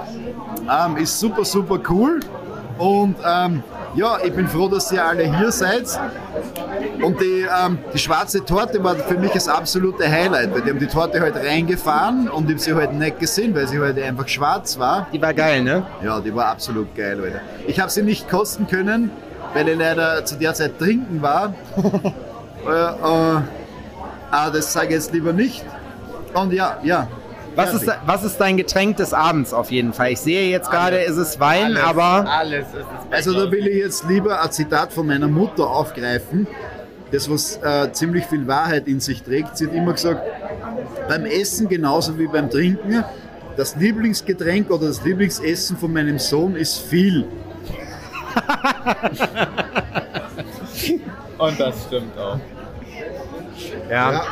ähm, 0.69 0.97
ist 0.99 1.19
super, 1.19 1.45
super 1.45 1.79
cool 1.89 2.21
und 2.77 3.17
ähm, 3.27 3.63
ja, 3.95 4.19
ich 4.23 4.33
bin 4.33 4.47
froh, 4.47 4.69
dass 4.69 4.93
ihr 4.93 5.05
alle 5.05 5.37
hier 5.37 5.51
seid 5.51 5.87
und 7.03 7.19
die, 7.21 7.47
ähm, 7.65 7.79
die 7.95 7.99
schwarze 7.99 8.45
Torte 8.45 8.83
war 8.85 8.95
für 8.95 9.17
mich 9.17 9.33
das 9.33 9.49
absolute 9.49 10.11
Highlight, 10.11 10.53
weil 10.53 10.63
die 10.63 10.71
haben 10.71 10.79
die 10.79 10.87
Torte 10.87 11.21
halt 11.21 11.37
reingefahren 11.37 12.29
und 12.29 12.45
ich 12.45 12.57
habe 12.57 12.61
sie 12.61 12.75
halt 12.75 12.93
nicht 12.93 13.19
gesehen, 13.19 13.55
weil 13.55 13.69
sie 13.69 13.79
halt 13.79 13.99
einfach 13.99 14.29
schwarz 14.29 14.79
war. 14.79 15.07
Die 15.13 15.21
war 15.21 15.33
geil, 15.33 15.63
ne? 15.63 15.83
Ja, 16.05 16.21
die 16.21 16.35
war 16.35 16.47
absolut 16.47 16.95
geil, 16.95 17.19
Alter. 17.23 17.41
Ich 17.67 17.81
habe 17.81 17.91
sie 17.91 18.03
nicht 18.03 18.29
kosten 18.29 18.67
können, 18.67 19.11
weil 19.55 19.69
ich 19.69 19.79
leider 19.79 20.25
zu 20.25 20.37
der 20.37 20.53
Zeit 20.53 20.79
trinken 20.79 21.23
war. 21.23 21.55
äh, 22.67 22.71
äh, 22.71 23.41
aber 24.31 24.57
das 24.57 24.73
sage 24.73 24.89
ich 24.89 24.95
jetzt 24.95 25.13
lieber 25.13 25.33
nicht. 25.33 25.65
Und 26.35 26.53
ja, 26.53 26.79
ja. 26.83 27.09
Was 27.57 27.75
ist, 27.75 27.91
was 28.07 28.23
ist 28.23 28.39
dein 28.39 28.57
Getränk 28.57 28.97
des 28.97 29.13
Abends 29.13 29.53
auf 29.53 29.71
jeden 29.71 29.93
Fall? 29.93 30.13
Ich 30.13 30.21
sehe 30.21 30.49
jetzt 30.51 30.71
gerade, 30.71 30.99
ist 30.99 31.17
es 31.17 31.41
Wein, 31.41 31.77
aber 31.77 32.25
Alles 32.31 32.69
ist 32.69 32.77
es. 32.77 33.13
Also 33.13 33.33
da 33.35 33.51
will 33.51 33.67
ich 33.67 33.77
jetzt 33.77 34.09
lieber 34.09 34.41
ein 34.41 34.51
Zitat 34.53 34.93
von 34.93 35.07
meiner 35.07 35.27
Mutter 35.27 35.69
aufgreifen, 35.69 36.47
das 37.11 37.29
was 37.29 37.57
äh, 37.57 37.91
ziemlich 37.93 38.25
viel 38.27 38.47
Wahrheit 38.47 38.87
in 38.87 39.01
sich 39.01 39.23
trägt. 39.23 39.57
Sie 39.59 39.67
hat 39.67 39.75
immer 39.75 39.93
gesagt, 39.93 40.23
beim 41.09 41.27
Essen 41.27 41.69
genauso 41.69 42.17
wie 42.19 42.29
beim 42.29 42.49
Trinken, 42.49 43.05
das 43.57 43.75
Lieblingsgetränk 43.77 44.71
oder 44.71 44.87
das 44.87 45.03
Lieblingsessen 45.05 45.77
von 45.77 45.93
meinem 45.93 46.21
Sohn 46.21 46.55
ist 46.55 46.79
viel. 46.79 47.27
Und 51.37 51.59
das 51.59 51.75
stimmt 51.87 52.17
auch. 52.17 52.39
Ja. 53.91 54.23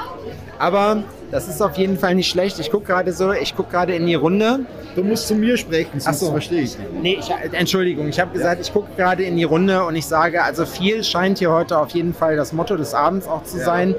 Aber 0.58 1.04
das 1.30 1.46
ist 1.46 1.60
auf 1.62 1.76
jeden 1.76 1.98
Fall 1.98 2.14
nicht 2.16 2.28
schlecht. 2.28 2.58
Ich 2.58 2.70
gucke 2.70 2.86
gerade 2.86 3.12
so, 3.12 3.32
ich 3.32 3.54
gucke 3.54 3.70
gerade 3.70 3.94
in 3.94 4.06
die 4.06 4.16
Runde. 4.16 4.60
Du 4.96 5.04
musst 5.04 5.28
zu 5.28 5.34
mir 5.36 5.56
sprechen, 5.56 6.00
sonst 6.00 6.06
Ach 6.08 6.14
so. 6.14 6.30
verstehe 6.32 6.62
ich 6.62 6.76
nicht. 6.78 6.92
Nee, 7.02 7.18
ich, 7.20 7.30
äh, 7.30 7.56
Entschuldigung, 7.56 8.08
ich 8.08 8.18
habe 8.18 8.32
gesagt, 8.32 8.60
ich 8.62 8.72
gucke 8.72 8.88
gerade 8.96 9.22
in 9.22 9.36
die 9.36 9.44
Runde 9.44 9.84
und 9.84 9.94
ich 9.94 10.06
sage, 10.06 10.42
also 10.42 10.66
viel 10.66 11.04
scheint 11.04 11.38
hier 11.38 11.52
heute 11.52 11.78
auf 11.78 11.90
jeden 11.90 12.12
Fall 12.12 12.34
das 12.36 12.52
Motto 12.52 12.76
des 12.76 12.94
Abends 12.94 13.28
auch 13.28 13.44
zu 13.44 13.58
Ja. 13.58 13.64
sein. 13.66 13.94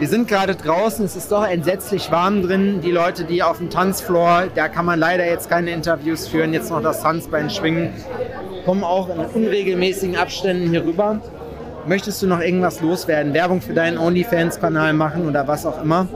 Wir 0.00 0.08
sind 0.08 0.26
gerade 0.26 0.56
draußen, 0.56 1.04
es 1.04 1.14
ist 1.14 1.30
doch 1.30 1.46
entsetzlich 1.46 2.10
warm 2.10 2.42
drin. 2.42 2.80
Die 2.80 2.90
Leute, 2.90 3.22
die 3.24 3.42
auf 3.44 3.58
dem 3.58 3.70
Tanzfloor, 3.70 4.44
da 4.56 4.66
kann 4.68 4.84
man 4.84 4.98
leider 4.98 5.24
jetzt 5.24 5.48
keine 5.48 5.70
Interviews 5.70 6.26
führen, 6.26 6.52
jetzt 6.52 6.70
noch 6.70 6.82
das 6.82 7.02
Tanzbein 7.02 7.50
schwingen, 7.50 7.90
kommen 8.64 8.82
auch 8.82 9.08
in 9.08 9.20
unregelmäßigen 9.44 10.16
Abständen 10.16 10.70
hier 10.70 10.84
rüber. 10.84 11.20
Möchtest 11.86 12.22
du 12.22 12.26
noch 12.26 12.40
irgendwas 12.40 12.80
loswerden? 12.80 13.34
Werbung 13.34 13.60
für 13.60 13.72
deinen 13.72 13.98
OnlyFans-Kanal 13.98 14.92
machen 14.92 15.28
oder 15.28 15.46
was 15.46 15.66
auch 15.66 15.82
immer? 15.82 16.06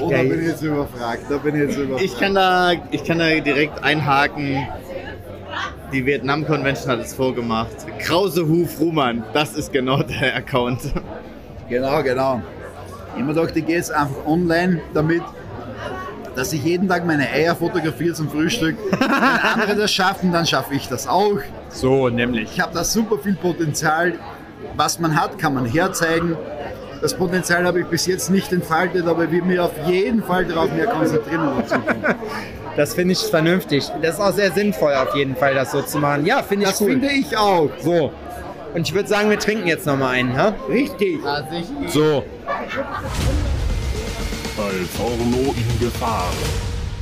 Oh, 0.00 0.10
da 0.10 0.22
bin 0.22 0.40
ich 0.40 0.48
jetzt 0.48 0.62
überfragt. 0.62 1.24
Da 1.28 1.36
bin 1.38 1.54
ich 1.54 1.68
jetzt 1.68 1.76
überfragt. 1.78 2.04
Ich 2.04 2.18
kann 2.18 2.34
da, 2.34 2.72
ich 2.90 3.04
kann 3.04 3.18
da 3.18 3.28
direkt 3.40 3.82
einhaken. 3.84 4.66
Die 5.92 6.06
Vietnam 6.06 6.46
Convention 6.46 6.92
hat 6.92 7.00
es 7.00 7.14
vorgemacht. 7.14 7.70
Krause 7.98 8.46
Huf 8.48 8.80
Ruhmann, 8.80 9.24
das 9.32 9.54
ist 9.54 9.72
genau 9.72 10.02
der 10.02 10.36
Account. 10.36 10.80
Genau, 11.68 12.02
genau. 12.02 12.42
Mir 13.16 13.34
gedacht, 13.34 13.56
ich 13.56 13.66
gehe 13.66 13.76
jetzt 13.76 13.92
einfach 13.92 14.24
online 14.24 14.80
damit, 14.94 15.22
dass 16.36 16.52
ich 16.52 16.64
jeden 16.64 16.88
Tag 16.88 17.04
meine 17.04 17.28
Eier 17.28 17.54
fotografiere 17.56 18.14
zum 18.14 18.30
Frühstück. 18.30 18.76
Wenn 18.98 19.10
andere 19.10 19.76
das 19.76 19.92
schaffen, 19.92 20.32
dann 20.32 20.46
schaffe 20.46 20.74
ich 20.74 20.88
das 20.88 21.06
auch. 21.06 21.38
So, 21.70 22.08
nämlich. 22.08 22.50
Ich 22.52 22.60
habe 22.60 22.74
da 22.74 22.84
super 22.84 23.18
viel 23.18 23.34
Potenzial. 23.34 24.14
Was 24.76 24.98
man 24.98 25.18
hat, 25.20 25.38
kann 25.38 25.54
man 25.54 25.64
herzeigen. 25.64 26.36
Das 27.00 27.14
Potenzial 27.14 27.64
habe 27.66 27.80
ich 27.80 27.86
bis 27.86 28.06
jetzt 28.06 28.30
nicht 28.30 28.52
entfaltet, 28.52 29.06
aber 29.06 29.24
ich 29.24 29.30
will 29.30 29.42
mich 29.42 29.58
auf 29.58 29.72
jeden 29.86 30.22
Fall 30.22 30.44
darauf 30.44 30.70
mehr 30.72 30.86
konzentrieren. 30.86 31.50
Das 32.76 32.94
finde 32.94 33.12
ich 33.12 33.18
vernünftig. 33.18 33.90
Das 34.00 34.14
ist 34.14 34.20
auch 34.20 34.32
sehr 34.32 34.52
sinnvoll, 34.52 34.94
auf 34.94 35.14
jeden 35.14 35.34
Fall, 35.34 35.54
das 35.54 35.72
so 35.72 35.82
zu 35.82 35.98
machen. 35.98 36.24
Ja, 36.24 36.40
finde 36.42 36.64
ich 36.66 36.70
Das 36.70 36.80
cool. 36.80 36.90
finde 36.92 37.08
ich 37.10 37.36
auch. 37.36 37.68
So. 37.80 38.12
Und 38.72 38.82
ich 38.88 38.94
würde 38.94 39.08
sagen, 39.08 39.28
wir 39.28 39.38
trinken 39.40 39.66
jetzt 39.66 39.86
noch 39.86 39.98
mal 39.98 40.10
einen, 40.10 40.34
ha? 40.36 40.54
Richtig. 40.68 41.18
So. 41.88 42.22
Al 44.56 44.72
Forno 44.96 45.52
in 45.56 45.80
Gefahr. 45.80 46.30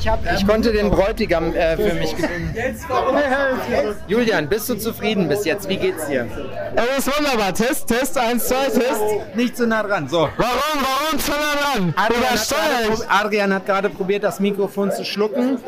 Ich, 0.09 0.12
hab, 0.12 0.40
ich 0.40 0.47
konnte 0.47 0.73
den 0.73 0.90
Bräutigam 0.90 1.55
äh, 1.55 1.77
für 1.77 1.92
mich 1.92 2.16
gewinnen. 2.16 2.55
Julian, 4.09 4.49
bist 4.49 4.66
du 4.71 4.75
zufrieden 4.77 5.29
bis 5.29 5.44
jetzt? 5.44 5.68
Wie 5.68 5.77
geht's 5.77 6.07
dir? 6.07 6.27
Das 6.75 6.87
ist 6.97 7.18
wunderbar. 7.18 7.53
Test, 7.53 7.88
Test, 7.88 8.16
1, 8.16 8.49
2, 8.49 8.55
Test. 8.71 9.03
Nicht 9.35 9.55
zu 9.55 9.66
nah 9.66 9.83
dran. 9.83 10.09
So. 10.09 10.31
Warum, 10.38 10.81
warum 10.81 11.18
zu 11.18 11.31
nah 11.33 11.75
dran? 11.75 11.94
Adrian 11.94 12.25
hat, 12.31 12.49
gerade, 12.49 13.11
Adrian 13.11 13.55
hat 13.55 13.66
gerade 13.66 13.90
probiert, 13.90 14.25
das 14.25 14.40
Mikrofon 14.40 14.90
zu 14.92 15.05
schlucken. 15.05 15.59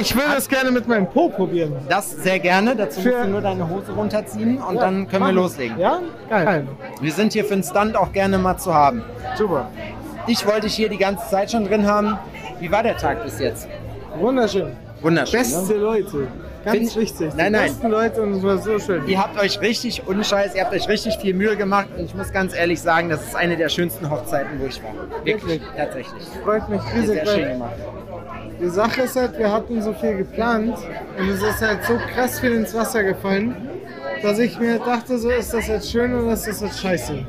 Ich 0.00 0.14
will 0.14 0.22
das 0.32 0.48
gerne 0.48 0.70
mit 0.70 0.86
meinem 0.86 1.08
Po 1.08 1.28
probieren. 1.28 1.74
Das 1.88 2.12
sehr 2.12 2.38
gerne. 2.38 2.76
Dazu 2.76 3.00
musst 3.00 3.12
Für- 3.12 3.24
du 3.24 3.28
nur 3.30 3.40
deine 3.40 3.68
Hose 3.68 3.90
runterziehen 3.90 4.58
und 4.62 4.76
Ja, 4.76 4.82
dann 4.82 5.08
können 5.08 5.26
wir 5.26 5.32
loslegen. 5.32 5.80
Ja? 5.80 6.00
Geil. 6.30 6.68
Wir 7.00 7.12
sind 7.12 7.32
hier 7.32 7.44
für 7.44 7.54
den 7.54 7.64
Stunt 7.64 7.96
auch 7.96 8.12
gerne 8.12 8.38
mal 8.38 8.56
zu 8.56 8.72
haben. 8.72 9.02
Super. 9.36 9.68
Ich 10.28 10.46
wollte 10.46 10.62
dich 10.62 10.74
hier 10.74 10.90
die 10.90 10.98
ganze 10.98 11.28
Zeit 11.28 11.50
schon 11.50 11.64
drin 11.64 11.86
haben. 11.90 12.18
Wie 12.60 12.70
war 12.70 12.82
der 12.82 12.96
Tag 12.96 13.22
bis 13.24 13.38
jetzt? 13.38 13.68
Wunderschön. 14.18 14.72
Wunderschön. 15.00 15.38
Beste 15.40 15.72
ne? 15.74 15.78
Leute. 15.78 16.26
Ganz 16.64 16.76
Find 16.78 16.90
ich- 16.90 16.96
wichtig. 16.96 17.32
Nein, 17.36 17.46
Die 17.46 17.58
nein. 17.58 17.62
besten 17.68 17.88
Leute 17.88 18.22
und 18.22 18.32
es 18.32 18.42
war 18.42 18.58
so 18.58 18.78
schön. 18.80 19.06
Ihr 19.06 19.18
habt 19.22 19.40
euch 19.40 19.60
richtig, 19.60 20.02
ohne 20.08 20.24
Scheiß, 20.24 20.54
ihr 20.56 20.64
habt 20.64 20.74
euch 20.74 20.88
richtig 20.88 21.16
viel 21.18 21.32
Mühe 21.34 21.56
gemacht 21.56 21.86
und 21.96 22.04
ich 22.04 22.14
muss 22.14 22.32
ganz 22.32 22.54
ehrlich 22.54 22.80
sagen, 22.80 23.08
das 23.08 23.22
ist 23.22 23.36
eine 23.36 23.56
der 23.56 23.68
schönsten 23.68 24.10
Hochzeiten, 24.10 24.58
wo 24.60 24.66
ich 24.66 24.82
war. 24.82 24.90
Wirklich, 25.24 25.60
tatsächlich. 25.76 26.24
Freut 26.44 26.68
mich 26.68 26.80
riesig. 26.94 27.06
Sehr 27.24 27.26
schön 27.26 27.48
gemacht. 27.52 27.74
Die 28.60 28.68
Sache 28.68 29.02
ist 29.02 29.14
halt, 29.14 29.38
wir 29.38 29.52
hatten 29.52 29.80
so 29.80 29.92
viel 29.92 30.16
geplant 30.16 30.76
und 31.18 31.28
es 31.28 31.40
ist 31.42 31.62
halt 31.62 31.84
so 31.84 31.96
krass 32.12 32.40
viel 32.40 32.52
ins 32.54 32.74
Wasser 32.74 33.04
gefallen, 33.04 33.54
dass 34.20 34.40
ich 34.40 34.58
mir 34.58 34.80
dachte, 34.80 35.16
so 35.16 35.30
ist 35.30 35.54
das 35.54 35.68
jetzt 35.68 35.88
schön 35.92 36.12
oder 36.12 36.32
ist 36.32 36.48
das 36.48 36.60
jetzt 36.60 36.80
scheiße. 36.80 37.24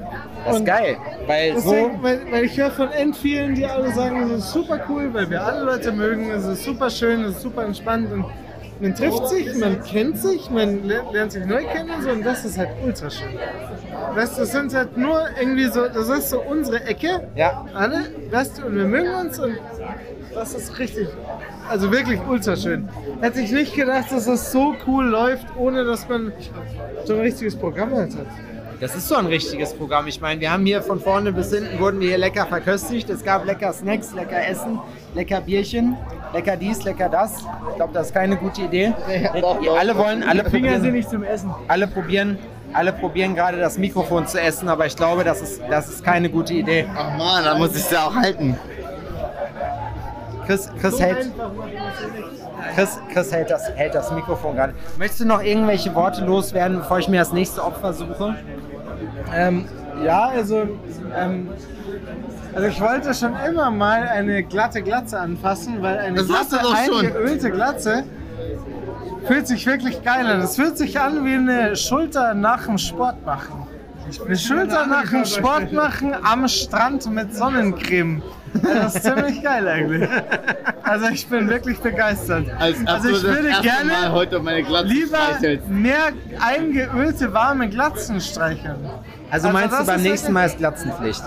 Das 0.50 0.60
ist 0.60 0.66
geil, 0.66 0.98
weil 1.28 1.58
so, 1.60 1.72
Deswegen, 1.72 2.04
weil, 2.04 2.20
weil 2.32 2.44
ich 2.46 2.58
höre 2.58 2.72
von 2.72 2.92
end 2.92 3.16
vielen, 3.16 3.56
die 3.56 3.66
alle 3.66 3.92
sagen, 3.92 4.24
es 4.32 4.40
ist 4.46 4.52
super 4.52 4.80
cool, 4.90 5.10
weil 5.14 5.30
wir 5.30 5.44
alle 5.44 5.64
Leute 5.64 5.92
mögen, 5.92 6.30
es 6.32 6.46
ist 6.46 6.64
super 6.64 6.90
schön, 6.90 7.24
es 7.24 7.36
ist 7.38 7.42
super 7.42 7.64
entspannt 7.66 8.12
und 8.12 8.26
man 8.82 8.96
trifft 8.96 9.28
sich, 9.28 9.54
man 9.56 9.84
kennt 9.84 10.18
sich, 10.18 10.50
man 10.50 10.84
ler- 10.88 11.04
lernt 11.12 11.32
sich 11.34 11.46
neu 11.46 11.64
kennen 11.66 11.90
und 11.96 12.04
so 12.04 12.10
und 12.12 12.26
das 12.26 12.46
ist 12.46 12.58
halt 12.58 12.70
ultra 12.84 13.10
schön. 13.10 13.28
Weißt 14.16 14.38
du, 14.38 14.42
das 14.42 14.52
sind 14.52 14.74
halt 14.74 14.98
nur 14.98 15.22
irgendwie 15.40 15.66
so, 15.68 15.88
das 15.88 16.10
ist 16.10 16.30
so 16.30 16.42
unsere 16.42 16.84
Ecke, 16.86 17.28
ja, 17.36 17.66
alle, 17.74 18.06
weißt 18.32 18.58
du, 18.60 18.66
und 18.66 18.76
wir 18.76 18.86
mögen 18.86 19.14
uns 19.14 19.38
und 19.40 19.58
das 20.34 20.54
ist 20.56 20.80
richtig, 20.80 21.08
also 21.70 21.92
wirklich 21.92 22.20
ultra 22.28 22.56
schön. 22.56 22.88
Hätte 23.22 23.42
ich 23.42 23.52
nicht 23.52 23.76
gedacht, 23.76 24.12
dass 24.12 24.26
das 24.26 24.52
so 24.52 24.76
cool 24.88 25.06
läuft, 25.06 25.46
ohne 25.58 25.84
dass 25.84 26.08
man 26.08 26.32
so 27.06 27.14
ein 27.16 27.20
richtiges 27.20 27.56
Programm 27.56 27.94
halt 27.94 28.16
hat. 28.16 28.28
Das 28.80 28.96
ist 28.96 29.08
so 29.08 29.16
ein 29.16 29.26
richtiges 29.26 29.74
Programm. 29.74 30.08
Ich 30.08 30.22
meine, 30.22 30.40
wir 30.40 30.52
haben 30.52 30.66
hier 30.66 30.82
von 30.82 31.00
vorne 31.00 31.34
bis 31.34 31.54
hinten 31.54 31.80
wurden 31.80 32.00
wir 32.00 32.10
hier 32.10 32.18
lecker 32.18 32.46
verköstigt. 32.46 33.10
Es 33.10 33.24
gab 33.24 33.46
lecker 33.46 33.74
Snacks, 33.74 34.14
lecker 34.14 34.48
Essen, 34.48 34.80
lecker 35.14 35.42
Bierchen, 35.42 35.98
lecker 36.34 36.56
dies, 36.56 36.84
lecker 36.84 37.10
das. 37.10 37.38
Ich 37.70 37.76
glaube, 37.76 37.94
das 37.94 38.08
ist 38.08 38.14
keine 38.14 38.38
gute 38.38 38.62
Idee. 38.62 38.94
Ihr 39.62 39.74
alle 39.74 39.98
wollen, 39.98 40.24
alle 40.24 40.46
Finger 40.46 40.72
sind 40.72 40.82
probieren, 40.82 40.94
nicht 40.94 41.10
zum 41.10 41.24
Essen. 41.24 41.54
alle 41.68 41.88
probieren, 41.88 42.38
alle 42.74 42.94
probieren 42.94 43.36
gerade 43.36 43.58
das 43.58 43.78
Mikrofon 43.78 44.28
zu 44.28 44.40
essen, 44.40 44.70
aber 44.70 44.86
ich 44.86 44.96
glaube, 44.96 45.24
das 45.24 45.42
ist, 45.42 45.62
das 45.70 45.90
ist 45.90 46.04
keine 46.04 46.30
gute 46.30 46.54
Idee. 46.54 46.88
Ach 46.96 47.18
man, 47.18 47.44
da 47.44 47.58
muss 47.58 47.72
ich 47.72 47.84
es 47.84 47.92
ja 47.92 48.08
auch 48.08 48.16
halten. 48.16 48.58
Chris, 50.46 50.70
Chris 50.80 51.00
hält, 51.00 51.32
Chris, 52.74 53.00
Chris 53.14 53.32
hält, 53.32 53.52
das, 53.52 53.70
hält 53.76 53.94
das 53.94 54.12
Mikrofon 54.12 54.56
gerade. 54.56 54.74
Möchtest 54.98 55.22
du 55.22 55.26
noch 55.26 55.44
irgendwelche 55.44 55.94
Worte 55.94 56.26
loswerden, 56.26 56.80
bevor 56.80 56.98
ich 56.98 57.08
mir 57.08 57.20
das 57.20 57.32
nächste 57.34 57.64
Opfer 57.64 57.94
suche? 57.94 58.36
Ähm, 59.34 59.66
ja, 60.04 60.28
also, 60.28 60.68
ähm, 61.18 61.50
also 62.54 62.68
ich 62.68 62.82
wollte 62.82 63.14
schon 63.14 63.34
immer 63.48 63.70
mal 63.72 64.04
eine 64.08 64.44
glatte 64.44 64.82
Glatze 64.82 65.20
anfassen, 65.20 65.82
weil 65.82 65.98
eine 65.98 66.24
Das 66.24 66.28
glatte, 66.28 66.60
eingeölte 66.76 67.52
Glatze 67.52 68.04
fühlt 69.28 69.48
sich 69.48 69.66
wirklich 69.66 70.02
geil 70.04 70.26
an. 70.26 70.42
Es 70.42 70.56
fühlt 70.56 70.78
sich 70.78 71.00
an 71.00 71.26
wie 71.26 71.34
eine 71.34 71.76
Schulter 71.76 72.34
nach 72.34 72.66
dem 72.66 72.78
Sport 72.78 73.26
machen. 73.26 73.68
Eine 74.26 74.38
Schulter 74.38 74.88
nach 74.88 75.10
dem 75.10 75.26
Sport 75.26 75.72
machen 75.72 76.16
am 76.24 76.48
Strand 76.48 77.12
mit 77.12 77.36
Sonnencreme. 77.36 78.24
Das 78.64 78.96
ist 78.96 79.04
ziemlich 79.04 79.44
geil 79.44 79.68
eigentlich. 79.68 80.10
Also 80.82 81.08
ich 81.10 81.28
bin 81.28 81.48
wirklich 81.48 81.78
begeistert. 81.80 82.48
Als 82.58 82.78
also 82.88 83.10
ich 83.10 83.22
würde 83.22 83.50
gerne 83.62 83.92
Mal 83.92 84.12
heute 84.12 84.40
meine 84.40 84.62
lieber 84.62 85.18
streichelst. 85.18 85.68
mehr 85.70 86.10
eingeölte 86.40 87.32
warme 87.32 87.70
Glatzen 87.70 88.20
streicheln. 88.20 88.90
Also 89.32 89.50
meinst 89.50 89.74
das 89.74 89.82
du 89.82 89.86
beim 89.86 90.02
nächsten 90.02 90.34
Mal 90.34 90.46
ist 90.46 90.58
Glatzenpflicht? 90.58 91.22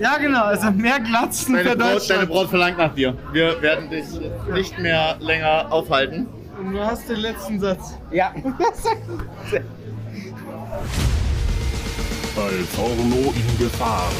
Ja, 0.00 0.18
genau, 0.18 0.44
also 0.44 0.70
mehr 0.70 1.00
Glatzen 1.00 1.54
Deine 1.54 1.70
für 1.70 1.76
Braut, 1.76 1.86
deine 1.86 1.98
Deutschland. 1.98 2.28
Braut 2.28 2.48
verlangt 2.48 2.78
nach 2.78 2.94
dir. 2.94 3.16
Wir 3.32 3.60
werden 3.62 3.90
dich 3.90 4.06
nicht 4.52 4.78
mehr 4.78 5.16
länger 5.20 5.66
aufhalten. 5.70 6.26
Und 6.58 6.72
du 6.72 6.80
hast 6.80 7.08
den 7.08 7.16
letzten 7.16 7.58
Satz. 7.60 7.94
Ja. 8.10 8.34
Al 12.36 12.52
Forno 12.74 13.32
in 13.34 13.58
Gefahr. 13.58 14.10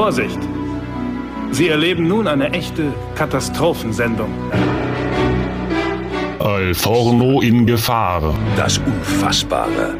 Vorsicht! 0.00 0.38
Sie 1.50 1.68
erleben 1.68 2.08
nun 2.08 2.26
eine 2.26 2.50
echte 2.52 2.84
Katastrophensendung. 3.16 4.30
Al 6.38 6.72
Forno 6.72 7.42
in 7.42 7.66
Gefahr. 7.66 8.34
Das 8.56 8.78
Unfassbare. 8.78 9.98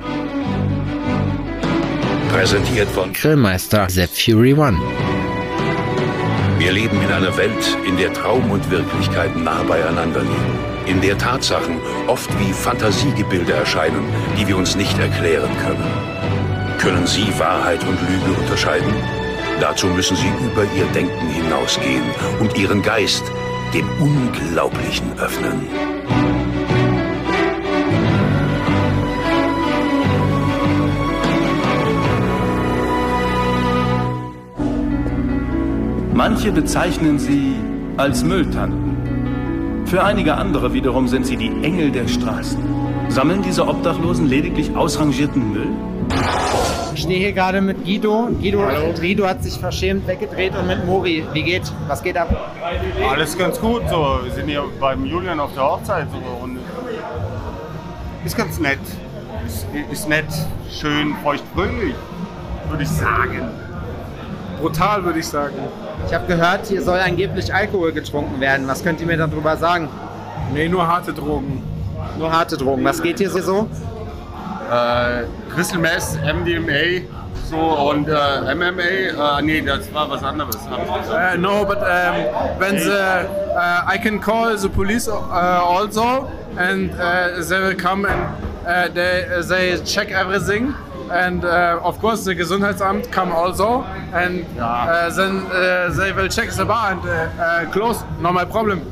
Präsentiert 2.32 2.88
von 2.88 3.12
Grillmeister 3.12 3.90
Sepp 3.90 4.08
Fury 4.08 4.54
One. 4.54 4.78
Wir 6.58 6.72
leben 6.72 6.98
in 7.02 7.12
einer 7.12 7.36
Welt, 7.36 7.76
in 7.86 7.98
der 7.98 8.10
Traum 8.14 8.50
und 8.50 8.70
Wirklichkeit 8.70 9.36
nah 9.36 9.62
beieinander 9.64 10.22
liegen. 10.22 10.58
In 10.86 11.02
der 11.02 11.18
Tatsachen 11.18 11.76
oft 12.06 12.30
wie 12.40 12.54
Fantasiegebilde 12.54 13.52
erscheinen, 13.52 14.04
die 14.38 14.48
wir 14.48 14.56
uns 14.56 14.76
nicht 14.76 14.98
erklären 14.98 15.50
können. 15.62 16.78
Können 16.78 17.06
Sie 17.06 17.26
Wahrheit 17.38 17.80
und 17.86 17.98
Lüge 18.08 18.40
unterscheiden? 18.40 19.19
Dazu 19.60 19.88
müssen 19.88 20.16
Sie 20.16 20.28
über 20.42 20.64
Ihr 20.74 20.86
Denken 20.94 21.28
hinausgehen 21.28 22.02
und 22.40 22.56
Ihren 22.56 22.80
Geist 22.80 23.22
dem 23.74 23.86
Unglaublichen 24.00 25.18
öffnen. 25.18 25.68
Manche 36.14 36.52
bezeichnen 36.52 37.18
sie 37.18 37.54
als 37.96 38.24
Mülltanten. 38.24 39.86
Für 39.86 40.04
einige 40.04 40.34
andere 40.34 40.72
wiederum 40.72 41.06
sind 41.06 41.26
sie 41.26 41.36
die 41.36 41.52
Engel 41.62 41.90
der 41.90 42.08
Straßen. 42.08 42.58
Sammeln 43.08 43.42
diese 43.42 43.66
Obdachlosen 43.66 44.26
lediglich 44.26 44.74
ausrangierten 44.74 45.52
Müll? 45.52 45.68
Ich 46.94 47.02
stehe 47.02 47.18
hier 47.18 47.32
gerade 47.32 47.60
mit 47.60 47.84
Guido. 47.84 48.28
Guido, 48.40 48.66
Guido 48.98 49.26
hat 49.26 49.42
sich 49.42 49.58
verschämt 49.58 50.06
weggedreht 50.06 50.54
und 50.56 50.66
mit 50.66 50.84
Mori. 50.84 51.24
Wie 51.32 51.42
geht? 51.42 51.62
Was 51.86 52.02
geht 52.02 52.16
ab? 52.16 52.28
Alles 53.08 53.36
ganz 53.38 53.60
gut. 53.60 53.82
So. 53.88 54.20
Wir 54.24 54.32
sind 54.32 54.48
hier 54.48 54.64
beim 54.78 55.04
Julian 55.06 55.40
auf 55.40 55.52
der 55.54 55.64
Hochzeit. 55.64 56.06
So. 56.10 56.44
Und 56.44 56.58
ist 58.24 58.36
ganz 58.36 58.58
nett. 58.58 58.78
Ist, 59.46 59.66
ist 59.90 60.08
nett, 60.08 60.26
schön, 60.70 61.14
feuchtfröhlich, 61.22 61.94
würde 62.68 62.82
ich 62.82 62.88
sagen. 62.88 63.48
Brutal, 64.60 65.04
würde 65.04 65.18
ich 65.18 65.26
sagen. 65.26 65.54
Ich 66.06 66.14
habe 66.14 66.26
gehört, 66.26 66.66
hier 66.66 66.82
soll 66.82 66.98
angeblich 66.98 67.52
Alkohol 67.52 67.92
getrunken 67.92 68.40
werden. 68.40 68.68
Was 68.68 68.84
könnt 68.84 69.00
ihr 69.00 69.06
mir 69.06 69.16
darüber 69.16 69.56
sagen? 69.56 69.88
Nee, 70.52 70.68
nur 70.68 70.86
harte 70.86 71.12
Drogen. 71.12 71.62
Nur 72.18 72.30
harte 72.30 72.56
Drogen. 72.56 72.84
Was 72.84 73.02
geht 73.02 73.18
hier 73.18 73.30
so? 73.30 73.68
Äh, 74.70 75.24
Crystal 75.52 75.80
Meth, 75.80 76.16
MDMA 76.22 77.02
so, 77.50 77.56
und 77.56 78.08
äh, 78.08 78.54
MMA. 78.54 79.38
Äh, 79.38 79.42
nee, 79.42 79.60
das 79.60 79.92
war 79.92 80.08
was 80.08 80.22
anderes. 80.22 80.56
Uh, 80.56 81.36
no, 81.36 81.64
but 81.64 81.78
um, 81.78 82.60
when 82.60 82.76
the 82.76 83.26
uh, 83.56 83.82
I 83.86 83.98
can 83.98 84.20
call 84.20 84.56
the 84.56 84.68
police 84.68 85.08
uh, 85.08 85.12
also, 85.12 86.28
and 86.56 86.92
uh, 86.92 87.42
they 87.42 87.60
will 87.60 87.74
come 87.74 88.04
and 88.04 88.20
uh, 88.64 88.88
they 88.94 89.42
they 89.48 89.82
check 89.84 90.10
everything. 90.12 90.74
And 91.10 91.44
uh, 91.44 91.80
of 91.82 91.98
course, 91.98 92.22
the 92.24 92.36
Gesundheitsamt 92.36 93.10
come 93.10 93.32
also, 93.32 93.82
and 94.12 94.46
uh, 94.60 95.10
then 95.10 95.46
uh, 95.46 95.92
they 95.98 96.12
will 96.12 96.28
check 96.28 96.50
the 96.50 96.64
bar 96.64 96.92
and 96.92 97.04
uh, 97.04 97.42
uh, 97.42 97.70
close. 97.72 98.04
No 98.20 98.32
my 98.32 98.44
problem. 98.44 98.82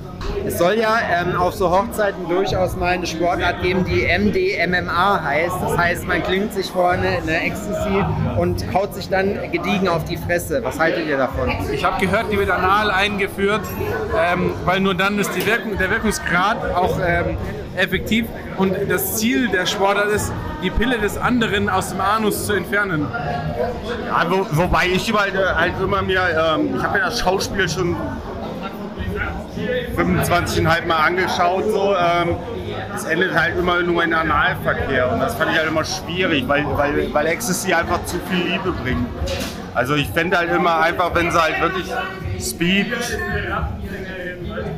Es 0.47 0.59
soll 0.59 0.75
ja 0.75 0.99
ähm, 1.11 1.37
auf 1.37 1.55
so 1.55 1.71
Hochzeiten 1.71 2.29
durchaus 2.29 2.77
mal 2.77 2.89
eine 2.89 3.07
Sportart 3.07 3.63
geben, 3.63 3.85
die 3.85 4.07
MDMMA 4.07 5.23
heißt. 5.23 5.57
Das 5.61 5.77
heißt, 5.77 6.07
man 6.07 6.23
klingt 6.23 6.53
sich 6.55 6.71
vorne 6.71 7.19
eine 7.23 7.43
Ecstasy 7.43 8.05
und 8.37 8.65
haut 8.73 8.95
sich 8.95 9.09
dann 9.09 9.51
gediegen 9.53 9.89
auf 9.89 10.05
die 10.05 10.17
Fresse. 10.17 10.63
Was 10.65 10.79
haltet 10.79 11.07
ihr 11.07 11.17
davon? 11.17 11.53
Ich 11.73 11.85
habe 11.85 12.05
gehört, 12.05 12.33
die 12.33 12.39
wird 12.39 12.51
anal 12.51 12.91
eingeführt, 12.91 13.63
ähm, 14.19 14.53
weil 14.65 14.81
nur 14.81 14.95
dann 14.95 15.19
ist 15.19 15.33
die 15.35 15.45
Wirkung, 15.47 15.77
der 15.79 15.91
Wirkungsgrad 15.91 16.75
auch 16.75 16.99
ähm, 17.05 17.37
effektiv 17.77 18.27
und 18.57 18.75
das 18.89 19.17
Ziel 19.17 19.49
der 19.49 19.67
Sportart 19.67 20.09
ist, 20.09 20.33
die 20.63 20.71
Pille 20.71 20.99
des 20.99 21.17
anderen 21.17 21.69
aus 21.69 21.91
dem 21.91 22.01
Anus 22.01 22.47
zu 22.47 22.55
entfernen. 22.55 23.07
Ja, 24.07 24.27
wo, 24.29 24.47
wobei 24.51 24.89
ich 24.89 25.09
überall 25.09 25.29
äh, 25.29 25.55
halt 25.55 25.75
immer 25.83 26.03
mir, 26.03 26.21
ähm, 26.21 26.77
ich 26.77 26.83
habe 26.83 26.99
ja 26.99 27.07
das 27.07 27.21
Schauspiel 27.21 27.69
schon 27.69 27.97
25,5 29.99 30.87
Mal 30.87 30.97
angeschaut, 30.97 31.65
so. 31.71 31.95
Ähm, 31.95 32.37
es 32.95 33.05
endet 33.05 33.35
halt 33.35 33.57
immer 33.59 33.83
nur 33.83 34.03
in 34.03 34.15
Analverkehr 34.15 35.13
und 35.13 35.21
das 35.21 35.35
fand 35.35 35.53
ich 35.53 35.59
halt 35.59 35.69
immer 35.69 35.85
schwierig, 35.85 36.47
weil, 36.49 36.65
weil, 36.77 37.13
weil 37.13 37.27
Ecstasy 37.27 37.73
einfach 37.73 38.05
zu 38.05 38.17
viel 38.31 38.53
Liebe 38.53 38.73
bringt. 38.73 39.07
Also 39.75 39.95
ich 39.95 40.09
fände 40.09 40.37
halt 40.37 40.51
immer 40.51 40.81
einfach, 40.81 41.15
wenn 41.15 41.31
sie 41.31 41.41
halt 41.41 41.61
wirklich 41.61 41.87
Speed 42.41 42.93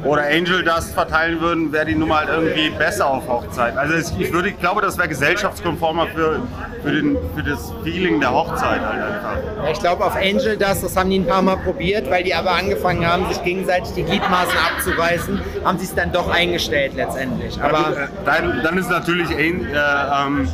oder 0.05 0.23
Angel 0.23 0.65
Dust 0.65 0.95
verteilen 0.95 1.41
würden, 1.41 1.73
wäre 1.73 1.87
die 1.87 1.95
Nummer 1.95 2.21
halt 2.21 2.29
irgendwie 2.31 2.71
besser 2.71 3.07
auf 3.07 3.29
Hochzeit. 3.29 3.77
Also 3.77 3.95
ich, 4.19 4.33
würde, 4.33 4.49
ich 4.51 4.59
glaube, 4.59 4.81
das 4.81 4.97
wäre 4.97 5.09
gesellschaftskonformer 5.09 6.07
für, 6.09 6.41
für, 6.83 6.93
den, 6.93 7.17
für 7.35 7.43
das 7.43 7.73
Feeling 7.85 8.21
der 8.21 8.33
Hochzeit 8.33 8.81
halt 8.81 9.03
einfach. 9.03 9.65
Ja, 9.65 9.71
ich 9.71 9.81
glaube, 9.81 10.05
auf 10.05 10.17
Angel 10.17 10.57
Dust, 10.57 10.85
das 10.85 10.97
haben 10.97 11.11
die 11.11 11.19
ein 11.19 11.27
paar 11.27 11.43
Mal 11.43 11.57
probiert, 11.57 12.11
weil 12.11 12.25
die 12.25 12.35
aber 12.35 12.53
angefangen 12.53 13.07
haben, 13.07 13.29
sich 13.29 13.43
gegenseitig 13.43 13.93
die 13.95 14.05
Gliedmaßen 14.05 14.55
abzureißen, 14.75 15.41
haben 15.65 15.79
sie 15.79 15.85
es 15.85 15.95
dann 15.95 16.13
doch 16.13 16.31
eingestellt 16.31 16.93
letztendlich. 16.97 17.61
Aber 17.61 17.97
äh, 17.97 18.09
dann, 18.25 18.63
dann 18.63 18.79
ist 18.79 18.91
natürlich 18.91 19.31
äh, 19.31 19.49
ähm, 19.49 20.49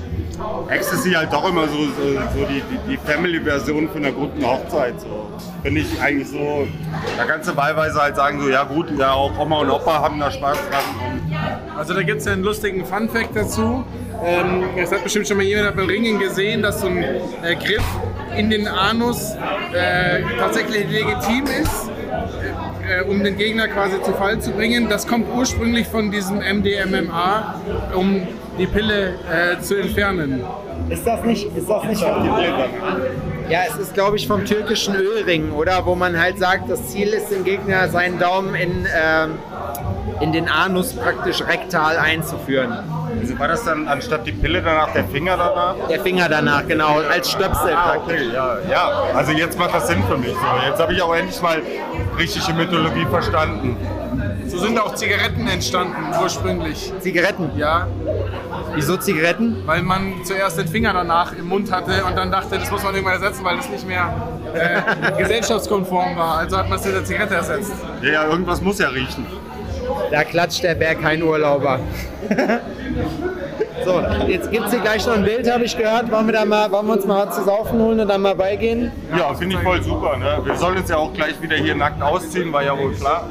Ecstasy 0.68 1.12
halt 1.12 1.32
doch 1.32 1.48
immer 1.48 1.68
so, 1.68 1.76
so, 1.76 2.20
so 2.34 2.46
die, 2.46 2.62
die, 2.70 2.78
die 2.90 2.96
Family-Version 2.96 3.88
von 3.88 4.04
einer 4.04 4.12
guten 4.12 4.44
Hochzeit. 4.44 5.00
So. 5.00 5.30
Finde 5.62 5.80
ich 5.80 6.00
eigentlich 6.00 6.28
so, 6.28 6.66
da 7.16 7.24
kannst 7.24 7.48
du 7.48 7.56
wahlweise 7.56 8.00
halt 8.00 8.16
sagen, 8.16 8.40
so 8.40 8.48
ja 8.48 8.64
gut, 8.64 8.86
ja 8.98 9.12
auch 9.12 9.38
Oma 9.38 9.60
und 9.60 9.70
Opa 9.70 10.00
haben 10.00 10.18
da 10.20 10.30
Spaß 10.30 10.58
dran. 10.70 11.36
Also 11.76 11.94
da 11.94 12.02
gibt 12.02 12.20
es 12.20 12.26
einen 12.26 12.42
lustigen 12.42 12.84
Fun-Fact 12.84 13.34
dazu. 13.34 13.84
Ähm, 14.24 14.64
es 14.76 14.90
hat 14.92 15.02
bestimmt 15.04 15.28
schon 15.28 15.36
mal 15.36 15.44
jemand 15.44 15.76
beim 15.76 15.86
Ringen 15.86 16.18
gesehen, 16.18 16.62
dass 16.62 16.80
so 16.80 16.86
ein 16.86 17.02
äh, 17.02 17.54
Griff 17.54 17.84
in 18.36 18.50
den 18.50 18.66
Anus 18.66 19.34
äh, 19.72 20.22
tatsächlich 20.38 20.90
legitim 20.90 21.44
ist, 21.44 21.90
äh, 22.88 23.02
um 23.02 23.22
den 23.22 23.36
Gegner 23.36 23.68
quasi 23.68 24.00
zu 24.02 24.12
Fall 24.12 24.40
zu 24.40 24.52
bringen. 24.52 24.88
Das 24.88 25.06
kommt 25.06 25.26
ursprünglich 25.34 25.86
von 25.86 26.10
diesem 26.10 26.38
MDMMA, 26.38 27.60
um 27.94 28.26
die 28.58 28.66
Pille 28.66 29.14
äh, 29.30 29.60
zu 29.60 29.76
entfernen. 29.80 30.44
Ist 30.88 31.06
das 31.06 31.22
nicht, 31.24 31.44
ist 31.56 31.68
das 31.68 31.84
nicht 31.84 32.02
vom, 32.02 32.24
Ja, 33.48 33.60
es 33.68 33.76
ist, 33.76 33.94
glaube 33.94 34.16
ich, 34.16 34.26
vom 34.26 34.44
türkischen 34.44 34.94
Ölring, 34.94 35.52
oder? 35.52 35.84
Wo 35.84 35.94
man 35.94 36.18
halt 36.18 36.38
sagt, 36.38 36.70
das 36.70 36.86
Ziel 36.88 37.08
ist, 37.08 37.30
dem 37.30 37.44
Gegner 37.44 37.88
seinen 37.88 38.18
Daumen 38.18 38.54
in, 38.54 38.86
ähm, 38.94 39.38
in 40.20 40.32
den 40.32 40.48
Anus 40.48 40.92
praktisch 40.94 41.42
rektal 41.46 41.96
einzuführen. 41.98 42.72
Also 43.20 43.38
war 43.38 43.48
das 43.48 43.64
dann 43.64 43.88
anstatt 43.88 44.26
die 44.26 44.32
Pille 44.32 44.62
danach 44.62 44.92
der 44.92 45.04
Finger 45.04 45.36
danach? 45.36 45.74
Der 45.88 46.00
Finger 46.00 46.28
danach, 46.28 46.66
genau, 46.66 46.98
als 47.00 47.30
Stöpsel 47.30 47.72
Ah, 47.74 47.92
praktisch. 47.92 48.22
okay, 48.26 48.34
ja, 48.34 48.58
ja. 48.70 48.90
Also 49.14 49.32
jetzt 49.32 49.58
macht 49.58 49.74
das 49.74 49.86
Sinn 49.88 50.02
für 50.08 50.18
mich. 50.18 50.30
So, 50.32 50.68
jetzt 50.68 50.80
habe 50.80 50.92
ich 50.92 51.02
auch 51.02 51.14
endlich 51.14 51.40
mal 51.40 51.62
griechische 52.16 52.52
Mythologie 52.52 53.06
verstanden. 53.10 53.76
So 54.48 54.58
sind 54.58 54.78
auch 54.78 54.94
Zigaretten 54.94 55.46
entstanden 55.48 55.96
ursprünglich. 56.20 56.92
Zigaretten? 57.00 57.50
Ja. 57.56 57.88
Wieso 58.74 58.96
Zigaretten? 58.96 59.62
Weil 59.66 59.82
man 59.82 60.24
zuerst 60.24 60.58
den 60.58 60.68
Finger 60.68 60.92
danach 60.92 61.32
im 61.32 61.48
Mund 61.48 61.72
hatte 61.72 62.04
und 62.04 62.16
dann 62.16 62.30
dachte, 62.30 62.58
das 62.58 62.70
muss 62.70 62.82
man 62.82 62.94
irgendwann 62.94 63.20
ersetzen, 63.20 63.44
weil 63.44 63.56
das 63.56 63.68
nicht 63.68 63.86
mehr 63.86 64.14
äh, 64.54 65.12
gesellschaftskonform 65.18 66.16
war. 66.16 66.38
Also 66.38 66.58
hat 66.58 66.68
man 66.68 66.78
es 66.78 66.84
mit 66.84 66.94
der 66.94 67.04
Zigarette 67.04 67.34
ersetzt. 67.34 67.72
Ja, 68.02 68.12
ja, 68.12 68.28
irgendwas 68.28 68.60
muss 68.60 68.78
ja 68.78 68.88
riechen. 68.88 69.26
Da 70.10 70.24
klatscht 70.24 70.62
der 70.62 70.74
Bär 70.74 70.94
kein 70.94 71.22
Urlauber. 71.22 71.80
so, 73.84 74.02
jetzt 74.28 74.50
gibt 74.50 74.66
es 74.66 74.72
hier 74.72 74.80
gleich 74.80 75.06
noch 75.06 75.14
ein 75.14 75.24
Bild, 75.24 75.50
habe 75.50 75.64
ich 75.64 75.76
gehört. 75.76 76.10
Wollen 76.10 76.26
wir, 76.26 76.32
da 76.32 76.44
mal, 76.44 76.70
wollen 76.70 76.86
wir 76.86 76.94
uns 76.94 77.06
mal 77.06 77.30
zu 77.30 77.44
saufen 77.44 77.80
holen 77.80 78.00
und 78.00 78.08
dann 78.08 78.22
mal 78.22 78.34
beigehen? 78.34 78.92
Ja, 79.16 79.32
finde 79.34 79.56
ich 79.56 79.62
voll 79.62 79.82
super. 79.82 80.16
Ne? 80.16 80.38
Wir 80.44 80.56
sollen 80.56 80.78
uns 80.78 80.88
ja 80.88 80.96
auch 80.96 81.12
gleich 81.12 81.40
wieder 81.40 81.56
hier 81.56 81.74
nackt 81.74 82.02
ausziehen, 82.02 82.52
war 82.52 82.62
ja 82.62 82.76
wohl 82.76 82.92
klar. 82.92 83.28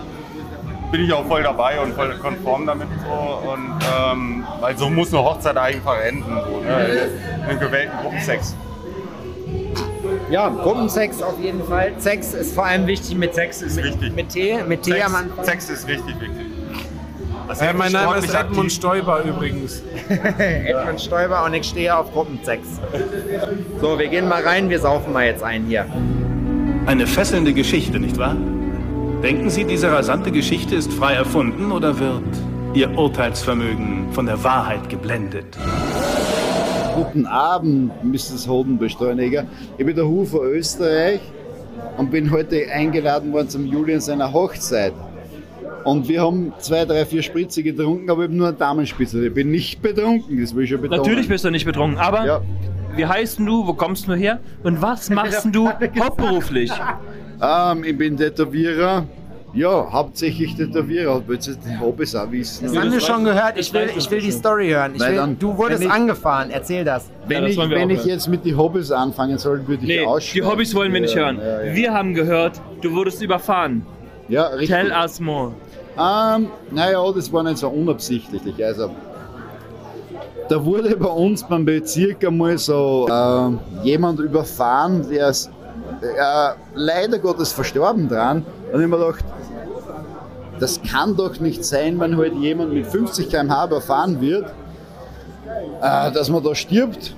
Bin 0.96 1.04
ich 1.04 1.12
auch 1.12 1.26
voll 1.26 1.44
dabei 1.44 1.82
und 1.82 1.94
voll 1.94 2.18
konform 2.20 2.66
damit. 2.66 2.88
So. 3.04 3.50
Und, 3.52 3.80
ähm, 4.00 4.48
weil 4.62 4.78
so 4.78 4.90
muss 4.90 5.14
eine 5.14 5.26
Hochzeit 5.26 5.58
einfach 5.58 6.00
enden. 6.00 6.24
So, 6.24 6.62
ne? 6.62 7.10
In 7.36 7.44
einem 7.44 7.60
gewählten 7.60 7.98
Gruppensex. 8.02 8.56
Ja, 10.32 10.48
Gruppensex 10.48 11.22
auf 11.22 11.38
jeden 11.38 11.62
Fall. 11.66 11.92
Sex 11.98 12.34
ist 12.34 12.56
vor 12.56 12.66
allem 12.66 12.88
wichtig 12.88 13.18
mit 13.18 13.36
Sex 13.36 13.62
ist 13.62 13.76
mit, 13.76 13.88
wichtig. 13.88 14.16
Mit 14.16 14.30
Tee, 14.30 14.64
mit 14.66 14.84
Tee 14.84 14.92
Sex, 14.92 15.06
am 15.06 15.16
Anfang. 15.16 15.44
Sex 15.44 15.70
ist 15.70 15.86
richtig 15.86 16.16
wichtig. 16.18 16.46
Das 17.50 17.60
Äh, 17.60 17.74
mein 17.74 17.92
Name 17.92 18.16
ist 18.16 18.34
Edmund 18.34 18.58
aktiv. 18.60 18.72
Stoiber 18.72 19.22
übrigens. 19.24 19.84
Edmund 20.38 21.02
Stoiber 21.02 21.44
und 21.44 21.56
ich 21.56 21.68
stehe 21.68 21.94
auf 21.94 22.10
Gruppensex. 22.14 22.80
So, 23.82 24.00
wir 24.00 24.08
gehen 24.08 24.30
mal 24.30 24.44
rein, 24.44 24.70
wir 24.70 24.80
saufen 24.80 25.12
mal 25.12 25.26
jetzt 25.26 25.44
ein 25.44 25.66
hier. 25.66 25.88
Eine 26.86 27.06
fesselnde 27.06 27.52
Geschichte, 27.54 28.00
nicht 28.00 28.18
wahr? 28.18 28.38
Denken 29.23 29.49
Sie, 29.49 29.63
diese 29.63 29.91
rasante 29.91 30.32
Geschichte 30.32 30.75
ist 30.75 30.93
frei 30.93 31.13
erfunden 31.13 31.71
oder 31.71 31.99
wird 31.99 32.21
Ihr 32.73 32.95
Urteilsvermögen 32.97 34.12
von 34.12 34.25
der 34.25 34.43
Wahrheit 34.43 34.88
geblendet? 34.89 35.45
Guten 36.95 37.25
Abend, 37.25 37.91
Mrs. 38.04 38.47
Hodenbeschleuniger. 38.47 39.45
Ich 39.78 39.86
bin 39.86 39.95
der 39.95 40.08
Hu 40.08 40.25
von 40.25 40.41
Österreich 40.45 41.21
und 41.97 42.12
bin 42.12 42.30
heute 42.32 42.69
eingeladen 42.71 43.32
worden 43.34 43.49
zum 43.49 43.65
Julian 43.65 43.99
seiner 43.99 44.32
Hochzeit. 44.32 44.93
Und 45.84 46.08
wir 46.08 46.21
haben 46.21 46.54
zwei, 46.60 46.86
drei, 46.86 47.06
vier 47.06 47.21
Spritze 47.21 47.63
getrunken, 47.63 48.10
aber 48.10 48.23
ich 48.23 48.28
habe 48.30 48.38
nur 48.38 48.47
eine 48.47 48.58
Damenspitze. 48.58 49.25
Ich 49.28 49.34
bin 49.34 49.51
nicht 49.51 49.82
betrunken, 49.82 50.39
das 50.39 50.56
will 50.56 50.63
ich 50.63 50.69
schon 50.69 50.82
betonen. 50.82 51.01
Natürlich 51.01 51.28
bist 51.28 51.45
du 51.45 51.51
nicht 51.51 51.65
betrunken, 51.65 51.99
aber 51.99 52.43
wie 52.95 53.06
heißt 53.06 53.39
denn 53.39 53.45
du, 53.45 53.67
wo 53.67 53.73
kommst 53.73 54.08
du 54.08 54.13
her 54.13 54.39
und 54.63 54.82
was 54.82 55.10
machst 55.10 55.47
du 55.51 55.69
hauptberuflich? 55.69 56.71
Ähm, 57.41 57.84
ich 57.84 57.98
bin 57.98 58.17
Tätowierer. 58.17 59.06
Ja, 59.54 59.88
hauptsächlich 59.89 60.56
Tätowierer. 60.56 61.21
Willst 61.28 61.48
du 61.48 61.52
die 61.54 61.80
Hobbys 61.80 62.13
auch 62.15 62.30
wissen? 62.30 62.65
Das 62.67 62.76
haben 62.78 62.91
wir 62.91 63.00
schon 63.00 63.24
gehört. 63.24 63.58
Ich 63.58 63.71
will, 63.74 63.89
ich 63.95 64.12
will 64.12 64.19
die 64.19 64.32
Story 64.32 64.69
hören. 64.69 64.95
Ich 64.95 65.02
will, 65.02 65.15
dann- 65.15 65.39
du 65.39 65.56
wurdest 65.58 65.80
wenn 65.82 65.88
ich- 65.88 65.93
angefahren. 65.93 66.50
Erzähl 66.52 66.84
das. 66.84 67.10
Wenn, 67.28 67.45
ich, 67.45 67.58
wenn 67.58 67.89
ich 67.89 68.04
jetzt 68.04 68.28
mit 68.28 68.43
den 68.43 68.58
Hobbys 68.58 68.91
anfangen 68.91 69.38
soll, 69.38 69.65
würde 69.67 69.82
ich 69.84 69.88
Nee, 69.88 70.00
die 70.00 70.06
ausschweifen. 70.06 70.50
Hobbys 70.52 70.76
wollen 70.76 70.91
wir 70.93 71.00
nicht 71.02 71.15
hören. 71.15 71.38
ja, 71.39 71.63
ja. 71.63 71.74
Wir 71.74 71.93
haben 71.93 72.13
gehört, 72.13 72.60
du 72.82 72.91
wurdest 72.93 73.21
überfahren. 73.21 73.86
Ja, 74.28 74.48
richtig. 74.48 74.69
Tell 74.76 74.91
us 74.91 75.19
more. 75.21 75.54
Ähm, 75.98 76.48
naja, 76.71 77.00
das 77.15 77.32
war 77.32 77.43
nicht 77.43 77.58
so 77.58 77.69
unabsichtlich. 77.69 78.41
Also, 78.65 78.89
da 80.50 80.63
wurde 80.65 80.98
bei 80.98 81.08
uns 81.08 81.43
beim 81.48 81.63
Bezirk 81.63 82.26
einmal 82.26 82.58
so 82.58 83.08
ähm, 83.10 83.60
jemand 83.84 84.19
überfahren, 84.19 85.07
der 85.10 85.30
ist 85.30 85.49
äh, 86.02 86.54
leider 86.74 87.20
Gottes 87.20 87.52
verstorben 87.52 88.08
dran. 88.08 88.46
Und 88.72 88.82
ich 88.82 88.88
mir 88.88 88.98
gedacht, 88.98 89.24
das 90.60 90.82
kann 90.82 91.16
doch 91.16 91.39
nicht 91.39 91.66
sein, 91.66 92.00
wenn 92.00 92.18
halt 92.18 92.34
jemand 92.36 92.74
mit 92.74 92.88
50 92.88 93.30
km/h 93.30 93.66
überfahren 93.66 94.22
wird, 94.22 94.46
äh, 95.82 96.12
dass 96.12 96.30
man 96.30 96.43
da 96.43 96.56
stirbt. 96.56 97.16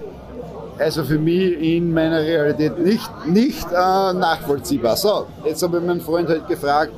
Also 0.80 1.03
für 1.03 1.17
mich 1.17 1.59
in 1.59 1.93
meiner 1.93 2.19
Realität 2.19 2.78
nicht, 2.78 3.09
nicht 3.25 3.67
äh, 3.71 4.13
nachvollziehbar. 4.13 4.95
So, 4.95 5.25
jetzt 5.43 5.63
habe 5.63 5.78
ich 5.78 5.84
meinen 5.84 6.01
Freund 6.01 6.30
halt 6.30 6.47
gefragt, 6.47 6.91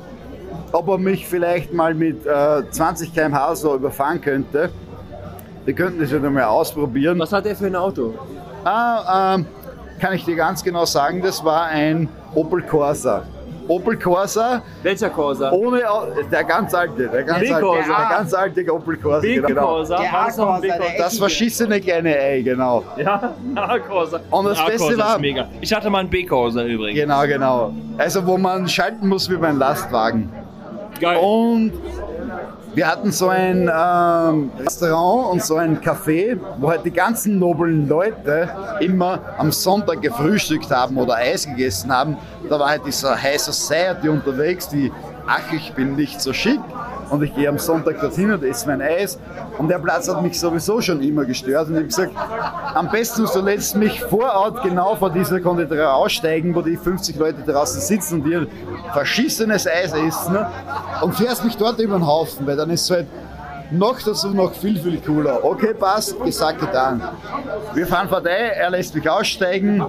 ob 0.72 0.88
er 0.88 0.98
mich 0.98 1.26
vielleicht 1.26 1.72
mal 1.72 1.94
mit 1.94 2.26
äh, 2.26 2.62
20 2.70 3.14
km/h 3.14 3.56
so 3.56 3.74
überfahren 3.74 4.20
könnte. 4.20 4.70
Wir 5.64 5.74
könnten 5.74 6.00
das 6.00 6.10
ja 6.10 6.18
mal 6.18 6.44
ausprobieren. 6.44 7.18
Was 7.18 7.32
hat 7.32 7.46
er 7.46 7.54
für 7.54 7.66
ein 7.66 7.76
Auto? 7.76 8.14
Ah, 8.64 9.34
ähm, 9.34 9.46
kann 10.00 10.12
ich 10.14 10.24
dir 10.24 10.36
ganz 10.36 10.62
genau 10.64 10.84
sagen, 10.84 11.22
das 11.22 11.44
war 11.44 11.66
ein 11.66 12.08
Opel 12.34 12.62
Corsa. 12.62 13.22
Opel 13.68 13.96
Corsa. 13.96 14.62
Welcher 14.82 15.10
Corsa? 15.10 15.52
Ohne, 15.52 15.82
der 16.32 16.42
ganz 16.42 16.74
alte, 16.74 17.06
der 17.08 17.22
ganz, 17.22 17.38
alte, 17.38 17.54
B-Corsa. 17.54 17.86
der 17.86 18.08
ganz 18.18 18.34
alte 18.34 18.74
Opel 18.74 18.96
Corsa. 18.96 19.20
genau. 19.28 19.46
B-Corsa? 19.46 19.98
War 19.98 20.26
das 20.26 20.36
noch 20.38 20.54
ein 20.54 20.60
B-Corsa? 20.62 20.92
Das 20.98 21.18
verschissene 21.18 21.80
kleine 21.80 22.16
Ei, 22.18 22.40
genau. 22.42 22.82
Ja, 22.96 23.32
A-Corsa. 23.54 24.20
Und 24.30 24.46
das 24.46 24.58
Beste 24.64 24.84
A-Corsa 24.86 24.98
war- 24.98 25.14
ist 25.14 25.20
mega. 25.20 25.48
Ich 25.60 25.72
hatte 25.72 25.88
mal 25.88 25.98
einen 26.00 26.10
B-Corsa 26.10 26.64
übrigens. 26.64 26.98
Genau, 26.98 27.22
genau. 27.26 27.72
Also 27.96 28.26
wo 28.26 28.36
man 28.36 28.66
schalten 28.68 29.06
muss 29.06 29.30
wie 29.30 29.36
beim 29.36 29.58
Lastwagen. 29.58 30.32
Und 31.22 31.72
wir 32.80 32.88
hatten 32.88 33.12
so 33.12 33.28
ein 33.28 33.70
ähm, 33.70 34.50
Restaurant 34.58 35.32
und 35.32 35.44
so 35.44 35.56
ein 35.56 35.82
Café, 35.82 36.38
wo 36.58 36.70
halt 36.70 36.82
die 36.82 36.90
ganzen 36.90 37.38
noblen 37.38 37.86
Leute 37.86 38.48
immer 38.80 39.20
am 39.36 39.52
Sonntag 39.52 40.00
gefrühstückt 40.00 40.70
haben 40.70 40.96
oder 40.96 41.16
Eis 41.16 41.44
gegessen 41.44 41.94
haben. 41.94 42.16
Da 42.48 42.58
war 42.58 42.70
halt 42.70 42.86
dieser 42.86 43.20
High 43.20 43.38
Society 43.38 44.08
unterwegs, 44.08 44.66
die, 44.66 44.90
ach, 45.26 45.52
ich 45.52 45.74
bin 45.74 45.94
nicht 45.94 46.22
so 46.22 46.32
schick 46.32 46.58
und 47.10 47.22
ich 47.22 47.34
gehe 47.34 47.48
am 47.48 47.58
Sonntag 47.58 48.00
dorthin 48.00 48.32
und 48.32 48.42
esse 48.44 48.66
mein 48.68 48.80
Eis. 48.80 49.18
Und 49.58 49.68
der 49.68 49.78
Platz 49.78 50.08
hat 50.08 50.22
mich 50.22 50.38
sowieso 50.38 50.80
schon 50.80 51.02
immer 51.02 51.24
gestört. 51.24 51.68
Und 51.68 51.74
ich 51.74 51.78
habe 51.78 51.86
gesagt, 51.86 52.12
am 52.74 52.90
besten 52.90 53.26
du 53.32 53.40
lässt 53.40 53.76
mich 53.76 54.00
vor 54.00 54.32
Ort 54.32 54.62
genau 54.62 54.96
vor 54.96 55.10
dieser 55.10 55.40
Konditorei 55.40 55.86
aussteigen, 55.86 56.54
wo 56.54 56.62
die 56.62 56.76
50 56.76 57.16
Leute 57.16 57.42
draußen 57.42 57.80
sitzen 57.80 58.20
und 58.20 58.26
ihr 58.26 58.46
verschissenes 58.92 59.66
Eis 59.66 59.92
essen 59.92 60.32
ne? 60.32 60.46
und 61.02 61.14
fährst 61.14 61.44
mich 61.44 61.56
dort 61.56 61.78
über 61.80 61.98
den 61.98 62.06
Haufen, 62.06 62.46
weil 62.46 62.56
dann 62.56 62.70
ist 62.70 62.82
es 62.84 62.90
halt 62.90 63.06
noch 63.70 64.00
dazu 64.00 64.30
noch 64.30 64.52
viel, 64.52 64.78
viel 64.78 65.00
cooler. 65.00 65.44
Okay, 65.44 65.74
passt, 65.74 66.18
gesagt, 66.22 66.60
getan. 66.60 67.02
Wir 67.74 67.86
fahren 67.86 68.08
vorbei, 68.08 68.30
er 68.30 68.70
lässt 68.70 68.94
mich 68.94 69.08
aussteigen, 69.08 69.84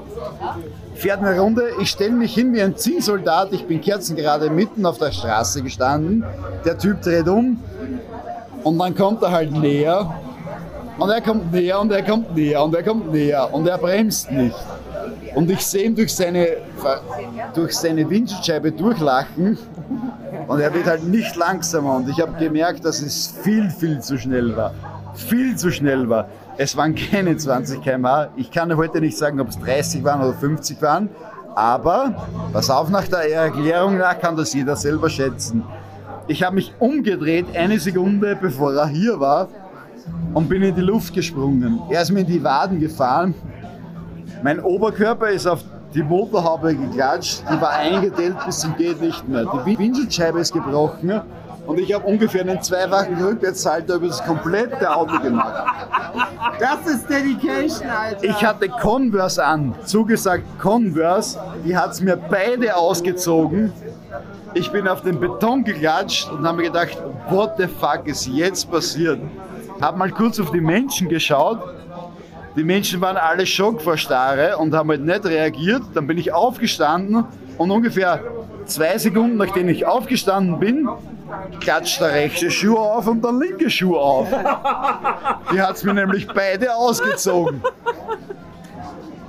fährt 1.02 1.24
eine 1.24 1.40
Runde, 1.40 1.72
ich 1.82 1.90
stelle 1.90 2.12
mich 2.12 2.34
hin 2.34 2.54
wie 2.54 2.62
ein 2.62 2.78
Zielsoldat, 2.78 3.52
ich 3.54 3.66
bin 3.66 3.82
kerzengerade 3.82 4.52
mitten 4.52 4.86
auf 4.86 5.00
der 5.00 5.12
Straße 5.12 5.64
gestanden, 5.64 6.24
der 6.64 6.78
Typ 6.78 7.02
dreht 7.02 7.28
um. 7.28 7.60
Und 8.64 8.78
dann 8.78 8.96
kommt 8.96 9.24
er 9.24 9.32
halt 9.32 9.52
näher. 9.52 10.14
Und 11.00 11.10
er 11.10 11.22
kommt 11.22 11.52
näher 11.52 11.80
und 11.80 11.92
er 11.92 12.04
kommt 12.04 12.36
näher 12.36 12.64
und 12.64 12.76
er 12.76 12.84
kommt 12.84 13.12
näher. 13.12 13.52
Und 13.52 13.68
er 13.68 13.80
bremst 13.80 14.32
nicht. 14.32 14.56
Und 15.34 15.50
ich 15.50 15.66
sehe 15.66 15.86
ihn 15.86 15.96
durch 15.96 16.14
seine, 16.14 16.58
durch 17.56 17.74
seine 17.74 18.08
Windschutzscheibe 18.08 18.72
durchlachen. 18.72 19.58
Und 20.48 20.60
er 20.60 20.72
wird 20.72 20.86
halt 20.86 21.04
nicht 21.04 21.36
langsamer. 21.36 21.96
Und 21.96 22.10
ich 22.10 22.22
habe 22.22 22.34
gemerkt, 22.38 22.86
dass 22.86 23.02
es 23.02 23.34
viel, 23.42 23.72
viel 23.72 24.00
zu 24.02 24.20
schnell 24.20 24.56
war. 24.56 24.74
Viel 25.16 25.56
zu 25.56 25.72
schnell 25.72 26.08
war. 26.08 26.28
Es 26.64 26.78
waren 26.78 26.94
keine 26.94 27.36
20 27.36 27.82
km/h. 27.82 28.30
Ich 28.36 28.52
kann 28.52 28.78
heute 28.78 29.02
nicht 29.02 29.18
sagen, 29.18 29.40
ob 29.40 29.48
es 29.48 29.58
30 29.58 30.04
waren 30.04 30.22
oder 30.22 30.36
50 30.36 30.80
waren. 30.80 31.10
Aber, 31.56 32.14
pass 32.54 32.70
auf, 32.70 32.88
nach 32.92 33.08
der 33.08 33.34
Erklärung 33.34 33.98
nach 33.98 34.20
kann 34.20 34.36
das 34.36 34.54
jeder 34.54 34.76
selber 34.76 35.10
schätzen. 35.10 35.64
Ich 36.28 36.44
habe 36.44 36.54
mich 36.54 36.72
umgedreht, 36.78 37.48
eine 37.56 37.80
Sekunde 37.80 38.38
bevor 38.40 38.76
er 38.76 38.88
hier 38.88 39.20
war, 39.20 39.48
und 40.36 40.50
bin 40.50 40.62
in 40.62 40.76
die 40.76 40.82
Luft 40.82 41.16
gesprungen. 41.16 41.80
Er 41.90 42.04
ist 42.04 42.12
mir 42.12 42.20
in 42.20 42.28
die 42.28 42.44
Waden 42.44 42.80
gefahren. 42.80 43.34
Mein 44.44 44.60
Oberkörper 44.60 45.32
ist 45.32 45.48
auf 45.48 45.64
die 45.96 46.04
Motorhaube 46.04 46.76
geklatscht, 46.76 47.42
die 47.52 47.60
war 47.60 47.72
eingedellt 47.72 48.38
bis 48.46 48.60
zum 48.60 48.78
geht 48.78 49.02
nicht 49.02 49.28
mehr. 49.28 49.52
Die 49.66 49.80
Windschutzscheibe 49.80 50.40
ist 50.40 50.54
gebrochen 50.54 51.22
und 51.72 51.80
ich 51.80 51.94
habe 51.94 52.06
ungefähr 52.06 52.42
einen 52.42 52.62
zweifachen 52.62 53.16
Rückwärtssalto 53.16 53.96
über 53.96 54.08
das 54.08 54.22
komplette 54.26 54.94
Auto 54.94 55.18
gemacht. 55.22 55.54
Das 56.60 56.86
ist 56.86 57.10
Dedication, 57.10 57.90
Alter. 57.90 58.26
Ich 58.26 58.44
hatte 58.44 58.68
Converse 58.68 59.42
an, 59.42 59.74
zugesagt 59.86 60.44
Converse, 60.60 61.40
die 61.64 61.78
hat 61.78 61.92
es 61.92 62.02
mir 62.02 62.18
beide 62.18 62.76
ausgezogen. 62.76 63.72
Ich 64.54 64.70
bin 64.70 64.86
auf 64.86 65.02
den 65.02 65.18
Beton 65.18 65.64
geklatscht 65.64 66.30
und 66.30 66.46
habe 66.46 66.58
mir 66.58 66.64
gedacht, 66.64 67.02
what 67.30 67.54
the 67.58 67.68
fuck 67.68 68.06
ist 68.06 68.28
jetzt 68.28 68.70
passiert? 68.70 69.22
Hab 69.80 69.96
mal 69.96 70.12
kurz 70.12 70.42
auf 70.42 70.52
die 70.52 70.60
Menschen 70.60 71.08
geschaut. 71.08 71.60
Die 72.58 72.66
Menschen 72.66 73.00
waren 73.00 73.16
alle 73.16 73.46
Schock 73.46 73.82
vor 73.82 73.96
Starre 73.96 74.58
und 74.58 74.74
haben 74.74 74.90
halt 74.90 75.06
nicht 75.06 75.26
reagiert. 75.26 75.84
Dann 75.94 76.06
bin 76.06 76.18
ich 76.18 76.34
aufgestanden 76.34 77.24
und 77.58 77.72
ungefähr 77.72 78.20
zwei 78.66 78.98
Sekunden 78.98 79.38
nachdem 79.38 79.70
ich 79.70 79.86
aufgestanden 79.86 80.60
bin, 80.60 80.90
klatscht 81.60 82.02
der 82.02 82.14
rechte 82.14 82.52
Schuh 82.52 82.78
auf 82.78 83.08
und 83.08 83.24
der 83.24 83.32
linke 83.34 83.70
Schuh 83.70 83.98
auf. 83.98 84.28
Die 85.52 85.62
hat 85.62 85.76
es 85.76 85.84
mir 85.84 85.94
nämlich 85.94 86.28
beide 86.28 86.74
ausgezogen. 86.76 87.62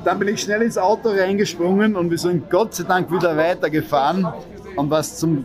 Dann 0.04 0.18
bin 0.18 0.28
ich 0.28 0.40
schnell 0.40 0.62
ins 0.62 0.76
Auto 0.78 1.10
reingesprungen 1.10 1.94
und 1.94 2.10
wir 2.10 2.18
sind 2.18 2.50
Gott 2.50 2.74
sei 2.74 2.84
Dank 2.84 3.10
wieder 3.12 3.36
weitergefahren. 3.36 4.26
Und 4.76 4.90
was 4.90 5.16
zum. 5.18 5.44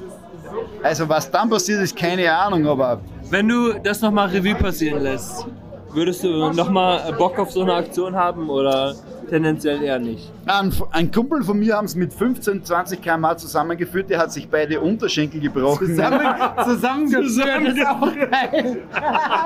Also, 0.82 1.08
was 1.08 1.30
dann 1.30 1.49
passiert 1.49 1.82
ist, 1.82 1.95
keine 1.95 2.32
Ahnung, 2.32 2.66
aber. 2.68 2.99
Wenn 3.30 3.47
du 3.47 3.74
das 3.74 4.01
nochmal 4.01 4.30
Revue 4.30 4.55
passieren 4.55 5.03
lässt, 5.03 5.45
würdest 5.91 6.24
du 6.24 6.51
nochmal 6.53 7.14
Bock 7.18 7.38
auf 7.39 7.51
so 7.51 7.62
eine 7.62 7.74
Aktion 7.74 8.16
haben 8.16 8.49
oder 8.49 8.95
tendenziell 9.30 9.82
eher 9.84 9.99
nicht? 9.99 10.32
Ein, 10.45 10.73
ein 10.91 11.11
Kumpel 11.11 11.43
von 11.43 11.59
mir 11.59 11.75
haben 11.75 11.86
es 11.86 11.95
mit 11.95 12.13
15, 12.13 12.63
20 12.63 13.01
km/h 13.01 13.38
zusammengeführt, 13.38 14.09
der 14.09 14.19
hat 14.19 14.32
sich 14.32 14.49
beide 14.49 14.80
Unterschenkel 14.80 15.41
gebrochen. 15.41 15.88
Zusammen, 15.88 16.21
ist 17.65 17.86
auch 17.86 18.13
geil. 18.13 18.82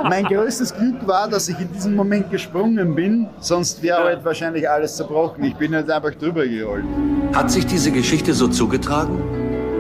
Mein 0.04 0.26
größtes 0.26 0.76
Glück 0.76 1.08
war, 1.08 1.28
dass 1.28 1.50
ich 1.50 1.60
in 1.60 1.72
diesem 1.72 1.96
Moment 1.96 2.30
gesprungen 2.32 2.96
bin, 2.96 3.28
sonst 3.40 3.82
wäre 3.82 4.04
halt 4.04 4.26
wahrscheinlich 4.26 4.70
alles 4.70 4.96
zerbrochen. 4.96 5.44
Ich 5.44 5.56
bin 5.56 5.74
halt 5.74 5.90
einfach 5.90 6.14
drüber 6.16 6.46
gerollt. 6.46 6.86
Hat 7.34 7.52
sich 7.52 7.66
diese 7.66 7.92
Geschichte 7.92 8.34
so 8.34 8.48
zugetragen? 8.48 9.22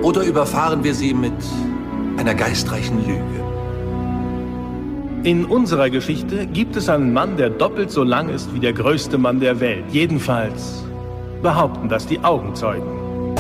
Oder 0.04 0.24
überfahren 0.24 0.84
wir 0.84 0.96
sie 0.96 1.14
mit 1.14 1.34
einer 2.18 2.34
geistreichen 2.34 3.06
Lüge? 3.06 3.51
In 5.24 5.46
unserer 5.46 5.92
Geschichte 5.92 6.48
gibt 6.48 6.76
es 6.76 6.90
einen 6.90 7.14
Mann, 7.14 7.38
der 7.38 7.52
doppelt 7.52 7.92
so 7.92 8.04
lang 8.04 8.30
ist 8.30 8.52
wie 8.56 8.60
der 8.60 8.74
größte 8.74 9.20
Mann 9.20 9.40
der 9.40 9.60
Welt. 9.60 9.84
Jedenfalls 9.92 10.84
behaupten 11.44 11.90
das 11.90 12.08
die 12.08 12.20
Augenzeugen. 12.24 13.36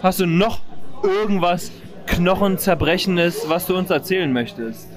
Hast 0.00 0.20
du 0.20 0.26
noch 0.26 0.60
irgendwas 1.02 1.72
Knochenzerbrechendes, 2.06 3.48
was 3.48 3.66
du 3.66 3.76
uns 3.76 3.90
erzählen 3.90 4.32
möchtest? 4.32 4.88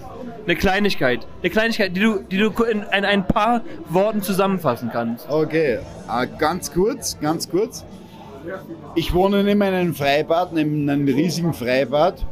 Eine 0.45 0.55
Kleinigkeit. 0.55 1.25
Eine 1.41 1.49
Kleinigkeit, 1.49 1.95
die 1.95 2.01
du, 2.01 2.19
die 2.19 2.37
du 2.37 2.51
in, 2.63 2.83
in 2.83 3.03
ein 3.03 3.27
paar 3.27 3.61
Worten 3.89 4.21
zusammenfassen 4.21 4.91
kannst. 4.93 5.27
Okay, 5.27 5.79
äh, 6.07 6.27
ganz 6.37 6.71
kurz, 6.71 7.19
ganz 7.19 7.49
kurz. 7.49 7.83
Ich 8.93 9.11
wohne 9.11 9.43
neben 9.43 9.61
einem 9.63 9.95
Freibad, 9.95 10.53
neben 10.53 10.87
einem 10.87 11.07
riesigen 11.07 11.53
Freibad. 11.53 12.23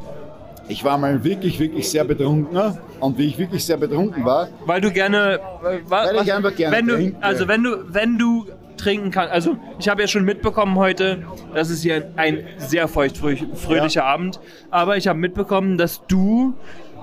Ich 0.69 0.83
war 0.83 0.97
mal 0.97 1.23
wirklich, 1.23 1.59
wirklich 1.59 1.89
sehr 1.89 2.03
betrunken. 2.05 2.57
Und 2.99 3.17
wie 3.17 3.25
ich 3.27 3.37
wirklich 3.37 3.65
sehr 3.65 3.77
betrunken 3.77 4.23
war, 4.23 4.47
Weil 4.65 4.81
du 4.81 4.91
gerne. 4.91 5.39
äh, 5.63 5.79
Weil 5.87 6.15
ich 6.15 6.21
was- 6.21 6.29
einfach 6.29 6.55
gerne 6.55 6.77
wenn 6.77 6.87
du, 6.87 6.93
trinke. 6.95 7.17
Also 7.23 7.47
wenn 7.47 7.63
du, 7.63 7.77
wenn 7.93 8.17
du 8.17 8.45
trinken 8.77 9.11
kannst. 9.11 9.33
Also 9.33 9.57
ich 9.79 9.89
habe 9.89 10.01
ja 10.01 10.07
schon 10.07 10.23
mitbekommen 10.23 10.75
heute, 10.77 11.23
das 11.53 11.69
ist 11.69 11.81
hier 11.81 12.11
ein 12.15 12.45
sehr 12.57 12.87
feuchtfröhlicher 12.87 14.05
Abend. 14.05 14.39
Aber 14.71 14.95
ich 14.95 15.07
habe 15.07 15.19
mitbekommen, 15.19 15.77
dass 15.77 16.01
du 16.07 16.53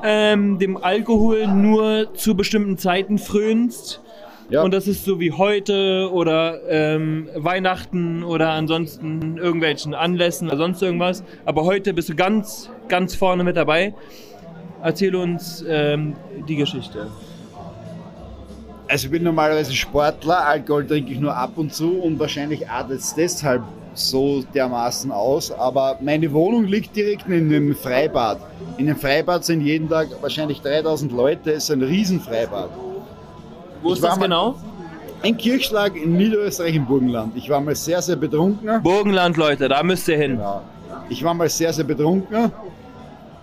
ähm, 0.02 0.58
dem 0.58 0.76
Alkohol 0.76 1.46
nur 1.48 2.14
zu 2.14 2.34
bestimmten 2.34 2.78
Zeiten 2.78 3.18
frönst. 3.18 4.00
Und 4.62 4.72
das 4.72 4.86
ist 4.86 5.04
so 5.04 5.18
wie 5.18 5.32
heute 5.32 6.08
oder 6.12 6.60
ähm, 6.68 7.28
Weihnachten 7.34 8.22
oder 8.22 8.50
ansonsten 8.50 9.38
irgendwelchen 9.38 9.92
Anlässen 9.92 10.48
oder 10.48 10.58
sonst 10.58 10.82
irgendwas. 10.82 11.24
Aber 11.44 11.64
heute 11.64 11.92
bist 11.92 12.08
du 12.08 12.14
ganz, 12.14 12.70
ganz 12.88 13.14
vorne 13.16 13.42
mit 13.42 13.56
dabei. 13.56 13.94
Erzähl 14.82 15.16
uns 15.16 15.64
ähm, 15.68 16.14
die 16.48 16.56
Geschichte. 16.56 17.08
Also 18.88 19.06
ich 19.06 19.10
bin 19.10 19.24
normalerweise 19.24 19.72
Sportler, 19.72 20.46
Alkohol 20.46 20.86
trinke 20.86 21.12
ich 21.12 21.18
nur 21.18 21.34
ab 21.34 21.52
und 21.56 21.74
zu 21.74 21.98
und 21.98 22.20
wahrscheinlich 22.20 22.68
artet 22.68 23.00
es 23.00 23.14
deshalb 23.16 23.64
so 23.94 24.44
dermaßen 24.54 25.10
aus. 25.10 25.50
Aber 25.50 25.98
meine 26.00 26.32
Wohnung 26.32 26.66
liegt 26.66 26.94
direkt 26.94 27.26
in 27.26 27.52
einem 27.52 27.74
Freibad. 27.74 28.38
In 28.78 28.86
dem 28.86 28.96
Freibad 28.96 29.44
sind 29.44 29.62
jeden 29.62 29.88
Tag 29.88 30.08
wahrscheinlich 30.20 30.60
3000 30.60 31.10
Leute, 31.10 31.50
es 31.50 31.64
ist 31.64 31.70
ein 31.70 31.82
Riesenfreibad. 31.82 32.85
Wo 33.82 33.92
ist 33.92 34.02
das 34.02 34.18
genau? 34.18 34.56
In 35.22 35.36
Kirchschlag 35.36 35.96
in 35.96 36.16
Niederösterreich 36.16 36.76
im 36.76 36.86
Burgenland. 36.86 37.36
Ich 37.36 37.48
war 37.48 37.60
mal 37.60 37.74
sehr, 37.74 38.00
sehr 38.02 38.16
betrunken. 38.16 38.82
Burgenland, 38.82 39.36
Leute, 39.36 39.68
da 39.68 39.82
müsst 39.82 40.06
ihr 40.08 40.16
hin. 40.18 40.40
Ich 41.08 41.22
war 41.24 41.34
mal 41.34 41.48
sehr, 41.48 41.72
sehr 41.72 41.84
betrunken 41.84 42.52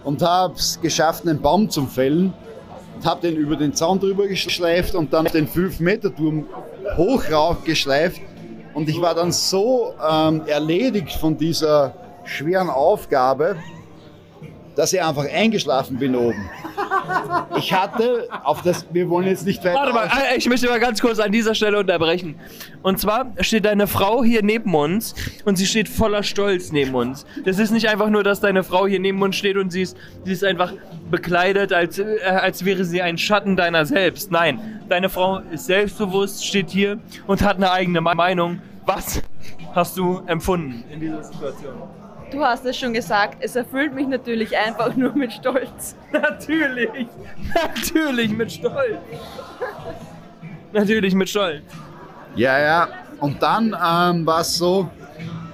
und 0.04 0.22
habe 0.22 0.56
es 0.56 0.80
geschafft, 0.82 1.28
einen 1.28 1.42
Baum 1.42 1.70
zu 1.70 1.86
fällen. 1.86 2.34
Und 2.96 3.06
habe 3.06 3.22
den 3.22 3.36
über 3.36 3.56
den 3.56 3.74
Zaun 3.74 4.00
drüber 4.00 4.28
geschleift 4.28 4.94
und 4.96 5.12
dann 5.12 5.26
den 5.26 5.48
5-Meter-Turm 5.48 6.46
hoch 6.96 7.24
rauf 7.32 7.64
geschleift. 7.64 8.22
Und 8.74 8.88
ich 8.88 9.02
war 9.02 9.16
dann 9.16 9.32
so 9.32 9.94
ähm, 10.10 10.44
erledigt 10.46 11.14
von 11.14 11.38
dieser 11.38 11.94
schweren 12.24 12.70
Aufgabe, 12.70 13.56
dass 14.76 14.94
ich 14.94 15.02
einfach 15.02 15.26
eingeschlafen 15.32 15.98
bin 15.98 16.16
oben. 16.16 16.50
Ich 17.58 17.74
hatte 17.74 18.28
auf 18.44 18.62
das, 18.62 18.86
wir 18.92 19.10
wollen 19.10 19.28
jetzt 19.28 19.46
nicht 19.46 19.64
weiter. 19.64 19.76
Warte 19.76 19.94
mal, 19.94 20.06
äh, 20.08 20.38
ich 20.38 20.48
möchte 20.48 20.68
mal 20.68 20.80
ganz 20.80 21.02
kurz 21.02 21.20
an 21.20 21.32
dieser 21.32 21.56
Stelle 21.56 21.80
unterbrechen. 21.80 22.36
Und 22.82 23.00
zwar 23.00 23.32
steht 23.40 23.66
deine 23.66 23.88
Frau 23.88 24.24
hier 24.24 24.44
neben 24.44 24.74
uns 24.74 25.16
und 25.46 25.56
sie 25.56 25.66
steht 25.66 25.90
voller 25.90 26.24
Stolz 26.24 26.72
neben 26.72 26.96
uns. 26.96 27.26
Das 27.46 27.60
ist 27.60 27.72
nicht 27.72 27.88
einfach 27.90 28.10
nur, 28.10 28.24
dass 28.24 28.40
deine 28.40 28.64
Frau 28.64 28.88
hier 28.88 29.00
neben 29.00 29.22
uns 29.22 29.36
steht 29.36 29.58
und 29.58 29.72
sie 29.72 29.84
ist, 29.84 29.98
sie 30.26 30.34
ist 30.34 30.44
einfach 30.44 30.74
bekleidet, 31.10 31.74
als, 31.74 32.00
äh, 32.00 32.20
als 32.24 32.66
wäre 32.66 32.84
sie 32.84 33.02
ein 33.02 33.18
Schatten 33.18 33.56
deiner 33.56 33.86
selbst. 33.86 34.32
Nein, 34.32 34.82
deine 34.90 35.10
Frau 35.10 35.40
ist 35.52 35.66
selbstbewusst, 35.66 36.46
steht 36.46 36.70
hier 36.70 37.00
und 37.28 37.42
hat 37.42 37.58
eine 37.58 37.72
eigene 37.72 38.02
Meinung. 38.02 38.62
Was 38.86 39.22
hast 39.74 39.98
du 39.98 40.22
empfunden 40.28 40.84
in 40.92 41.00
dieser 41.00 41.24
Situation? 41.24 42.03
Du 42.34 42.44
hast 42.44 42.66
es 42.66 42.76
schon 42.76 42.94
gesagt, 42.94 43.38
es 43.42 43.56
erfüllt 43.56 43.94
mich 43.94 44.08
natürlich 44.08 44.58
einfach 44.58 44.96
nur 44.96 45.14
mit 45.14 45.32
Stolz. 45.32 45.96
Natürlich, 46.12 47.08
natürlich 47.54 48.32
mit 48.32 48.52
Stolz. 48.52 48.98
Natürlich 50.72 51.14
mit 51.14 51.30
Stolz. 51.30 51.62
Ja, 52.36 52.60
ja. 52.60 52.88
Und 53.20 53.40
dann 53.44 53.68
ähm, 53.68 54.26
war 54.26 54.42
es 54.42 54.58
so, 54.58 54.90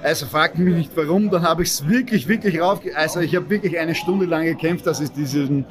also 0.02 0.24
fragt 0.24 0.58
mich 0.58 0.74
nicht 0.74 0.96
warum, 0.96 1.28
dann 1.28 1.42
habe 1.42 1.62
ich 1.64 1.68
es 1.68 1.86
wirklich, 1.86 2.26
wirklich 2.28 2.58
rauf. 2.58 2.80
Also 2.94 3.20
ich 3.20 3.36
habe 3.36 3.50
wirklich 3.50 3.78
eine 3.78 3.94
Stunde 3.94 4.24
lang 4.24 4.46
gekämpft, 4.46 4.86
dass 4.86 5.00
ich 5.00 5.10
diesen. 5.10 5.66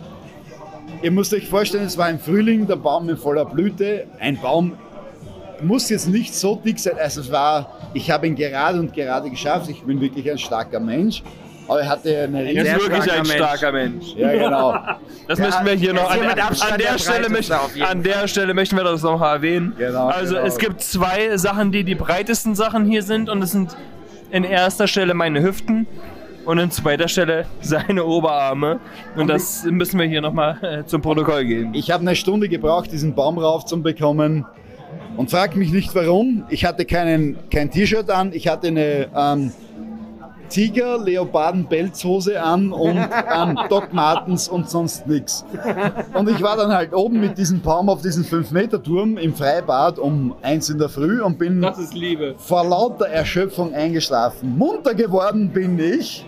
Ihr 1.02 1.10
müsst 1.10 1.34
euch 1.34 1.50
vorstellen, 1.50 1.86
es 1.86 1.98
war 1.98 2.12
im 2.12 2.20
Frühling, 2.20 2.68
der 2.68 2.76
Baum 2.76 3.10
in 3.10 3.18
voller 3.18 3.46
Blüte. 3.46 4.06
Ein 4.20 4.40
Baum 4.40 4.74
muss 5.62 5.90
jetzt 5.90 6.08
nicht 6.08 6.36
so 6.36 6.56
dick 6.56 6.80
sein. 6.80 6.96
Also 7.00 7.22
es 7.22 7.32
war, 7.32 7.78
ich 7.94 8.10
habe 8.10 8.28
ihn 8.28 8.36
gerade 8.36 8.80
und 8.80 8.94
gerade 8.94 9.30
geschafft. 9.30 9.70
Ich 9.70 9.82
bin 9.84 10.00
wirklich 10.02 10.30
ein 10.30 10.38
starker 10.38 10.80
Mensch. 10.80 11.24
Aber 11.68 11.82
er 11.82 11.90
hatte 11.90 12.24
eine 12.24 12.52
Er 12.52 12.66
ist 12.66 12.82
wirklich 12.82 13.12
ein 13.12 13.26
starker 13.26 13.72
Mensch. 13.72 14.16
Ja, 14.16 14.34
genau. 14.34 14.76
Das 15.28 15.38
Ja, 15.38 15.46
möchten 15.46 15.66
wir 15.66 15.74
hier 15.74 15.94
noch 15.94 16.10
an, 16.10 16.20
an, 16.22 16.80
der 16.80 16.98
Stelle 16.98 17.30
möchten, 17.30 17.54
an 17.54 18.02
der 18.02 18.28
Stelle 18.28 18.54
möchten 18.56 18.76
wir 18.76 18.84
das 18.84 19.04
noch 19.04 19.22
erwähnen. 19.22 19.74
Genau, 19.78 20.08
also 20.08 20.34
genau. 20.34 20.48
es 20.48 20.58
gibt 20.58 20.82
zwei 20.82 21.38
Sachen, 21.38 21.72
die 21.72 21.84
die 21.84 21.94
breitesten 21.94 22.56
Sachen 22.56 22.86
hier 22.86 23.04
sind 23.04 23.30
und 23.30 23.44
es 23.44 23.52
sind 23.52 23.78
in 24.32 24.44
erster 24.44 24.88
Stelle 24.88 25.14
meine 25.14 25.44
Hüften 25.44 25.86
und 26.46 26.58
in 26.58 26.72
zweiter 26.72 27.08
Stelle 27.08 27.46
seine 27.62 28.04
Oberarme 28.04 28.80
und 29.16 29.28
das 29.28 29.64
müssen 29.66 30.00
wir 30.00 30.08
hier 30.08 30.22
nochmal 30.22 30.58
äh, 30.64 30.86
zum 30.88 31.04
Protokoll 31.04 31.46
geben. 31.46 31.76
Ich 31.76 31.92
habe 31.92 32.02
eine 32.02 32.16
Stunde 32.16 32.50
gebraucht, 32.50 32.92
diesen 32.92 33.14
Baum 33.14 33.38
raufzubekommen. 33.38 34.46
Und 35.20 35.30
frag 35.30 35.58
mich 35.58 35.74
nicht 35.74 35.94
warum. 35.96 36.46
Ich 36.48 36.64
hatte 36.64 36.86
keinen, 36.86 37.38
kein 37.50 37.70
T-Shirt 37.70 38.10
an, 38.10 38.32
ich 38.32 38.48
hatte 38.48 38.68
eine 38.68 39.10
ähm, 39.14 39.52
Tiger-Leoparden-Pelzhose 40.48 42.42
an 42.42 42.72
und 42.72 42.96
ähm, 42.98 43.60
Doc 43.68 43.92
Martens 43.92 44.48
und 44.48 44.70
sonst 44.70 45.08
nichts. 45.08 45.44
Und 46.14 46.30
ich 46.30 46.42
war 46.42 46.56
dann 46.56 46.72
halt 46.72 46.94
oben 46.94 47.20
mit 47.20 47.38
diesem 47.38 47.60
Baum 47.60 47.90
auf 47.90 48.02
diesem 48.02 48.24
5-Meter-Turm 48.24 49.18
im 49.18 49.34
Freibad 49.36 50.00
um 50.00 50.36
eins 50.42 50.70
in 50.70 50.78
der 50.78 50.88
Früh 50.88 51.22
und 51.22 51.38
bin 51.38 51.68
vor 52.38 52.64
lauter 52.64 53.10
Erschöpfung 53.10 53.74
eingeschlafen. 53.74 54.58
Munter 54.58 54.96
geworden 54.96 55.50
bin 55.50 55.78
ich, 55.80 56.26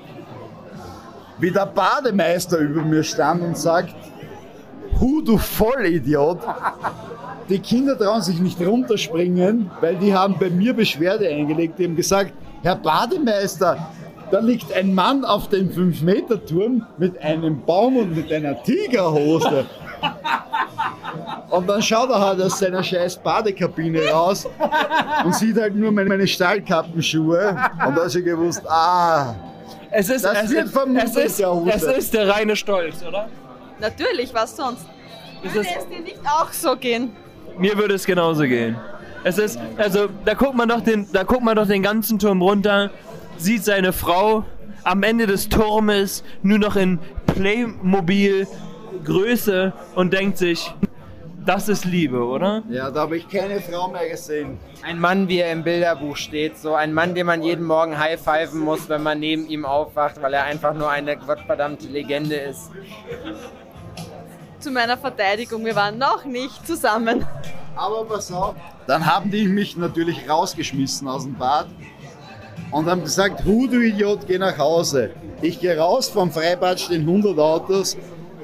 wie 1.39 1.49
der 1.49 1.65
Bademeister 1.65 2.57
über 2.57 2.81
mir 2.81 3.03
stand 3.03 3.41
und 3.41 3.57
sagt, 3.57 3.95
Hu, 4.99 5.21
du 5.21 5.37
Vollidiot. 5.37 6.39
Die 7.49 7.59
Kinder 7.59 7.97
trauen 7.97 8.21
sich 8.21 8.39
nicht 8.39 8.59
runterspringen, 8.65 9.69
weil 9.81 9.95
die 9.95 10.13
haben 10.13 10.35
bei 10.39 10.49
mir 10.49 10.73
Beschwerde 10.73 11.27
eingelegt. 11.27 11.79
Die 11.79 11.85
haben 11.85 11.95
gesagt, 11.95 12.33
Herr 12.63 12.75
Bademeister, 12.75 13.77
da 14.29 14.39
liegt 14.39 14.71
ein 14.73 14.93
Mann 14.93 15.25
auf 15.25 15.49
dem 15.49 15.69
5-Meter-Turm 15.69 16.85
mit 16.97 17.21
einem 17.21 17.61
Baum 17.65 17.97
und 17.97 18.15
mit 18.15 18.31
einer 18.31 18.61
Tigerhose. 18.63 19.65
Und 21.49 21.67
dann 21.67 21.81
schaut 21.81 22.09
er 22.09 22.19
halt 22.19 22.41
aus 22.41 22.59
seiner 22.59 22.81
scheiß 22.81 23.17
Badekabine 23.17 24.07
raus 24.09 24.47
und 25.25 25.35
sieht 25.35 25.59
halt 25.59 25.75
nur 25.75 25.91
meine, 25.91 26.07
meine 26.07 26.27
Stahlkappenschuhe. 26.27 27.49
Und 27.85 27.97
da 27.97 28.03
ist 28.03 28.15
er 28.15 28.21
gewusst, 28.21 28.61
ah, 28.69 29.35
Es 29.89 30.09
ist, 30.09 30.23
das 30.23 30.43
es, 30.43 30.51
wird 30.51 30.65
ist, 30.65 30.71
vermutlich 30.73 31.03
es, 31.03 31.15
ist, 31.17 31.39
der 31.39 31.53
Huse. 31.53 31.71
es 31.75 31.83
ist 31.83 32.13
der 32.13 32.29
reine 32.29 32.55
Stolz, 32.55 33.03
oder? 33.05 33.27
Natürlich, 33.81 34.33
was 34.33 34.55
sonst? 34.55 34.85
Es 35.43 35.53
Würde 35.55 35.67
ist- 35.67 35.75
es 35.79 35.87
dir 35.89 35.99
nicht 36.01 36.19
auch 36.25 36.51
so 36.53 36.75
gehen? 36.75 37.11
Mir 37.57 37.75
würde 37.77 37.95
es 37.95 38.05
genauso 38.05 38.43
gehen. 38.43 38.77
Es 39.23 39.37
ist, 39.37 39.59
also, 39.77 40.07
da 40.25 40.33
guckt 40.35 40.55
man 40.55 40.69
doch 40.69 40.81
den, 40.81 41.07
da 41.11 41.23
guckt 41.23 41.43
man 41.43 41.55
doch 41.55 41.67
den 41.67 41.83
ganzen 41.83 42.17
Turm 42.17 42.41
runter, 42.41 42.89
sieht 43.37 43.63
seine 43.63 43.91
Frau 43.93 44.45
am 44.83 45.03
Ende 45.03 45.27
des 45.27 45.49
Turmes 45.49 46.23
nur 46.41 46.57
noch 46.59 46.75
in 46.75 46.99
Playmobil 47.27 48.47
Größe 49.03 49.73
und 49.95 50.13
denkt 50.13 50.37
sich, 50.37 50.73
das 51.45 51.69
ist 51.69 51.85
Liebe, 51.85 52.23
oder? 52.23 52.61
Ja, 52.69 52.91
da 52.91 53.01
habe 53.01 53.17
ich 53.17 53.27
keine 53.27 53.59
Frau 53.61 53.87
mehr 53.89 54.07
gesehen. 54.09 54.59
Ein 54.83 54.99
Mann, 54.99 55.27
wie 55.27 55.39
er 55.39 55.51
im 55.51 55.63
Bilderbuch 55.63 56.15
steht, 56.17 56.57
so 56.57 56.75
ein 56.75 56.93
Mann, 56.93 57.15
den 57.15 57.25
man 57.25 57.41
jeden 57.41 57.65
Morgen 57.65 57.97
high-pfeifen 57.97 58.59
muss, 58.59 58.89
wenn 58.89 59.01
man 59.01 59.19
neben 59.19 59.47
ihm 59.47 59.65
aufwacht, 59.65 60.21
weil 60.21 60.33
er 60.33 60.43
einfach 60.43 60.73
nur 60.75 60.89
eine 60.89 61.17
gottverdammte 61.17 61.87
Legende 61.87 62.35
ist. 62.35 62.69
Zu 64.61 64.69
meiner 64.69 64.95
Verteidigung, 64.95 65.65
wir 65.65 65.75
waren 65.75 65.97
noch 65.97 66.23
nicht 66.23 66.67
zusammen. 66.67 67.25
Aber 67.75 68.05
pass 68.05 68.31
auf. 68.31 68.53
Dann 68.85 69.03
haben 69.07 69.31
die 69.31 69.47
mich 69.47 69.75
natürlich 69.75 70.29
rausgeschmissen 70.29 71.07
aus 71.07 71.23
dem 71.23 71.33
Bad 71.33 71.65
und 72.69 72.85
haben 72.85 73.01
gesagt, 73.01 73.43
Hu, 73.43 73.65
du 73.65 73.81
Idiot, 73.81 74.27
geh 74.27 74.37
nach 74.37 74.59
Hause. 74.59 75.11
Ich 75.41 75.59
gehe 75.59 75.75
raus, 75.75 76.09
vom 76.09 76.31
Freibad 76.31 76.79
stehen 76.79 77.01
100 77.01 77.39
Autos. 77.39 77.97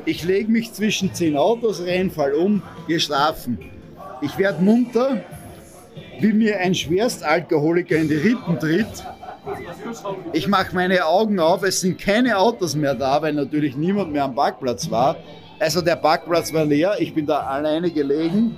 Ich 0.05 0.23
lege 0.23 0.51
mich 0.51 0.73
zwischen 0.73 1.13
10 1.13 1.37
Autos 1.37 1.81
rein, 1.85 2.09
fall 2.09 2.33
um, 2.33 2.63
gehe 2.87 2.99
schlafen. 2.99 3.59
Ich 4.21 4.39
werde 4.39 4.63
munter, 4.63 5.21
wie 6.19 6.33
mir 6.33 6.57
ein 6.59 6.73
Schwerstalkoholiker 6.73 7.95
in 7.95 8.09
die 8.09 8.15
Rippen 8.15 8.59
tritt. 8.59 9.05
Ich 10.33 10.47
mache 10.47 10.73
meine 10.73 11.05
Augen 11.05 11.39
auf, 11.39 11.61
es 11.61 11.81
sind 11.81 11.99
keine 11.99 12.39
Autos 12.39 12.75
mehr 12.75 12.95
da, 12.95 13.21
weil 13.21 13.33
natürlich 13.33 13.77
niemand 13.77 14.11
mehr 14.11 14.23
am 14.23 14.33
Parkplatz 14.33 14.89
war. 14.89 15.15
Also 15.59 15.81
der 15.81 15.95
Parkplatz 15.95 16.53
war 16.53 16.65
leer, 16.65 16.95
ich 16.99 17.13
bin 17.13 17.25
da 17.25 17.39
alleine 17.39 17.89
gelegen. 17.89 18.55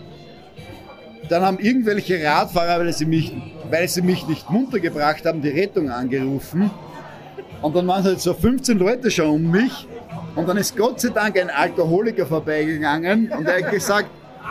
Dann 1.29 1.43
haben 1.43 1.59
irgendwelche 1.59 2.23
Radfahrer, 2.23 2.79
weil 2.79 2.91
sie 2.93 3.05
mich, 3.05 3.31
weil 3.69 3.87
sie 3.87 4.01
mich 4.01 4.27
nicht 4.27 4.49
munter 4.49 4.79
gebracht 4.79 5.25
haben, 5.25 5.41
die 5.41 5.49
Rettung 5.49 5.89
angerufen. 5.89 6.69
Und 7.61 7.75
dann 7.75 7.87
waren 7.87 8.03
halt 8.03 8.19
so 8.19 8.33
15 8.33 8.77
Leute 8.77 9.11
schon 9.11 9.29
um 9.29 9.51
mich. 9.51 9.87
Und 10.35 10.47
dann 10.47 10.57
ist 10.57 10.75
Gott 10.75 10.99
sei 10.99 11.09
Dank 11.09 11.39
ein 11.39 11.49
Alkoholiker 11.49 12.25
vorbeigegangen 12.25 13.31
und 13.31 13.45
er 13.45 13.63
hat 13.63 13.71
gesagt, 13.71 14.09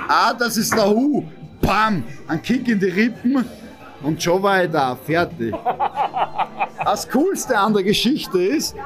ah, 0.08 0.32
das 0.34 0.56
ist 0.56 0.74
der 0.74 0.88
Hu. 0.88 1.24
Pam, 1.60 2.04
ein 2.28 2.40
Kick 2.42 2.68
in 2.68 2.78
die 2.78 2.86
Rippen 2.86 3.44
und 4.02 4.22
schon 4.22 4.42
war 4.42 4.60
er 4.60 4.68
da, 4.68 4.96
fertig. 4.96 5.54
Das 6.84 7.08
Coolste 7.10 7.58
an 7.58 7.74
der 7.74 7.82
Geschichte 7.82 8.40
ist, 8.40 8.76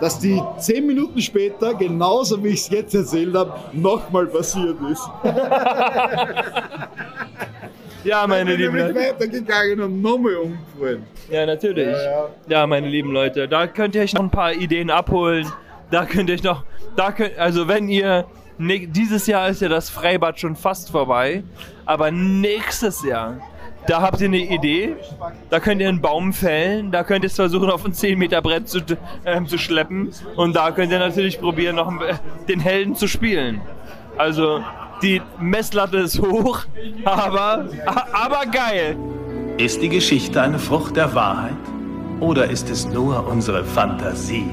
dass 0.00 0.18
die 0.18 0.40
10 0.58 0.86
Minuten 0.86 1.20
später, 1.20 1.74
genauso 1.74 2.42
wie 2.42 2.48
ich 2.48 2.60
es 2.60 2.70
jetzt 2.70 2.94
erzählt 2.94 3.34
habe, 3.34 3.52
nochmal 3.72 4.26
passiert 4.26 4.76
ist. 4.90 5.08
Ja, 8.02 8.26
meine 8.26 8.56
lieben 8.56 8.78
Leute. 8.78 8.94
weitergegangen 8.94 9.80
und 9.82 10.00
nochmal 10.00 10.36
umgefallen. 10.36 11.04
Ja, 11.30 11.44
natürlich. 11.44 11.86
Ja, 11.86 12.28
Ja, 12.48 12.66
meine 12.66 12.88
lieben 12.88 13.12
Leute, 13.12 13.46
da 13.46 13.66
könnt 13.66 13.94
ihr 13.94 14.02
euch 14.02 14.14
noch 14.14 14.22
ein 14.22 14.30
paar 14.30 14.54
Ideen 14.54 14.90
abholen. 14.90 15.46
Da 15.90 16.06
könnt 16.06 16.30
ihr 16.30 16.36
euch 16.36 16.42
noch, 16.42 16.64
da 16.96 17.12
könnt, 17.12 17.36
also 17.38 17.68
wenn 17.68 17.88
ihr, 17.88 18.24
ne, 18.56 18.86
dieses 18.86 19.26
Jahr 19.26 19.48
ist 19.48 19.60
ja 19.60 19.68
das 19.68 19.90
Freibad 19.90 20.40
schon 20.40 20.56
fast 20.56 20.90
vorbei, 20.90 21.42
aber 21.84 22.10
nächstes 22.10 23.04
Jahr, 23.04 23.38
da 23.86 24.02
habt 24.02 24.20
ihr 24.20 24.26
eine 24.28 24.38
Idee, 24.38 24.96
da 25.48 25.60
könnt 25.60 25.80
ihr 25.80 25.88
einen 25.88 26.00
Baum 26.00 26.32
fällen, 26.32 26.90
da 26.90 27.02
könnt 27.04 27.24
ihr 27.24 27.28
es 27.28 27.36
versuchen 27.36 27.70
auf 27.70 27.84
ein 27.84 27.92
10 27.92 28.18
Meter 28.18 28.40
Brett 28.42 28.68
zu, 28.68 28.80
ähm, 29.24 29.46
zu 29.46 29.58
schleppen 29.58 30.10
und 30.36 30.54
da 30.56 30.70
könnt 30.70 30.92
ihr 30.92 30.98
natürlich 30.98 31.40
probieren, 31.40 31.76
noch 31.76 31.88
ein- 31.88 31.98
den 32.48 32.60
Helden 32.60 32.94
zu 32.94 33.06
spielen. 33.08 33.60
Also, 34.18 34.60
die 35.02 35.22
Messlatte 35.40 35.98
ist 35.98 36.20
hoch, 36.20 36.60
aber, 37.04 37.66
aber 38.12 38.46
geil. 38.50 38.96
Ist 39.56 39.82
die 39.82 39.88
Geschichte 39.88 40.40
eine 40.40 40.58
Frucht 40.58 40.96
der 40.96 41.14
Wahrheit? 41.14 41.52
Oder 42.20 42.50
ist 42.50 42.68
es 42.70 42.86
nur 42.86 43.26
unsere 43.26 43.64
Fantasie? 43.64 44.46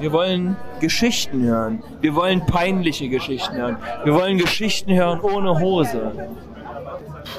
Wir 0.00 0.12
wollen 0.12 0.56
Geschichten 0.80 1.42
hören. 1.42 1.82
Wir 2.00 2.14
wollen 2.14 2.44
peinliche 2.46 3.08
Geschichten 3.08 3.56
hören. 3.56 3.76
Wir 4.04 4.14
wollen 4.14 4.38
Geschichten 4.38 4.92
hören 4.94 5.20
ohne 5.20 5.58
Hose. 5.58 6.12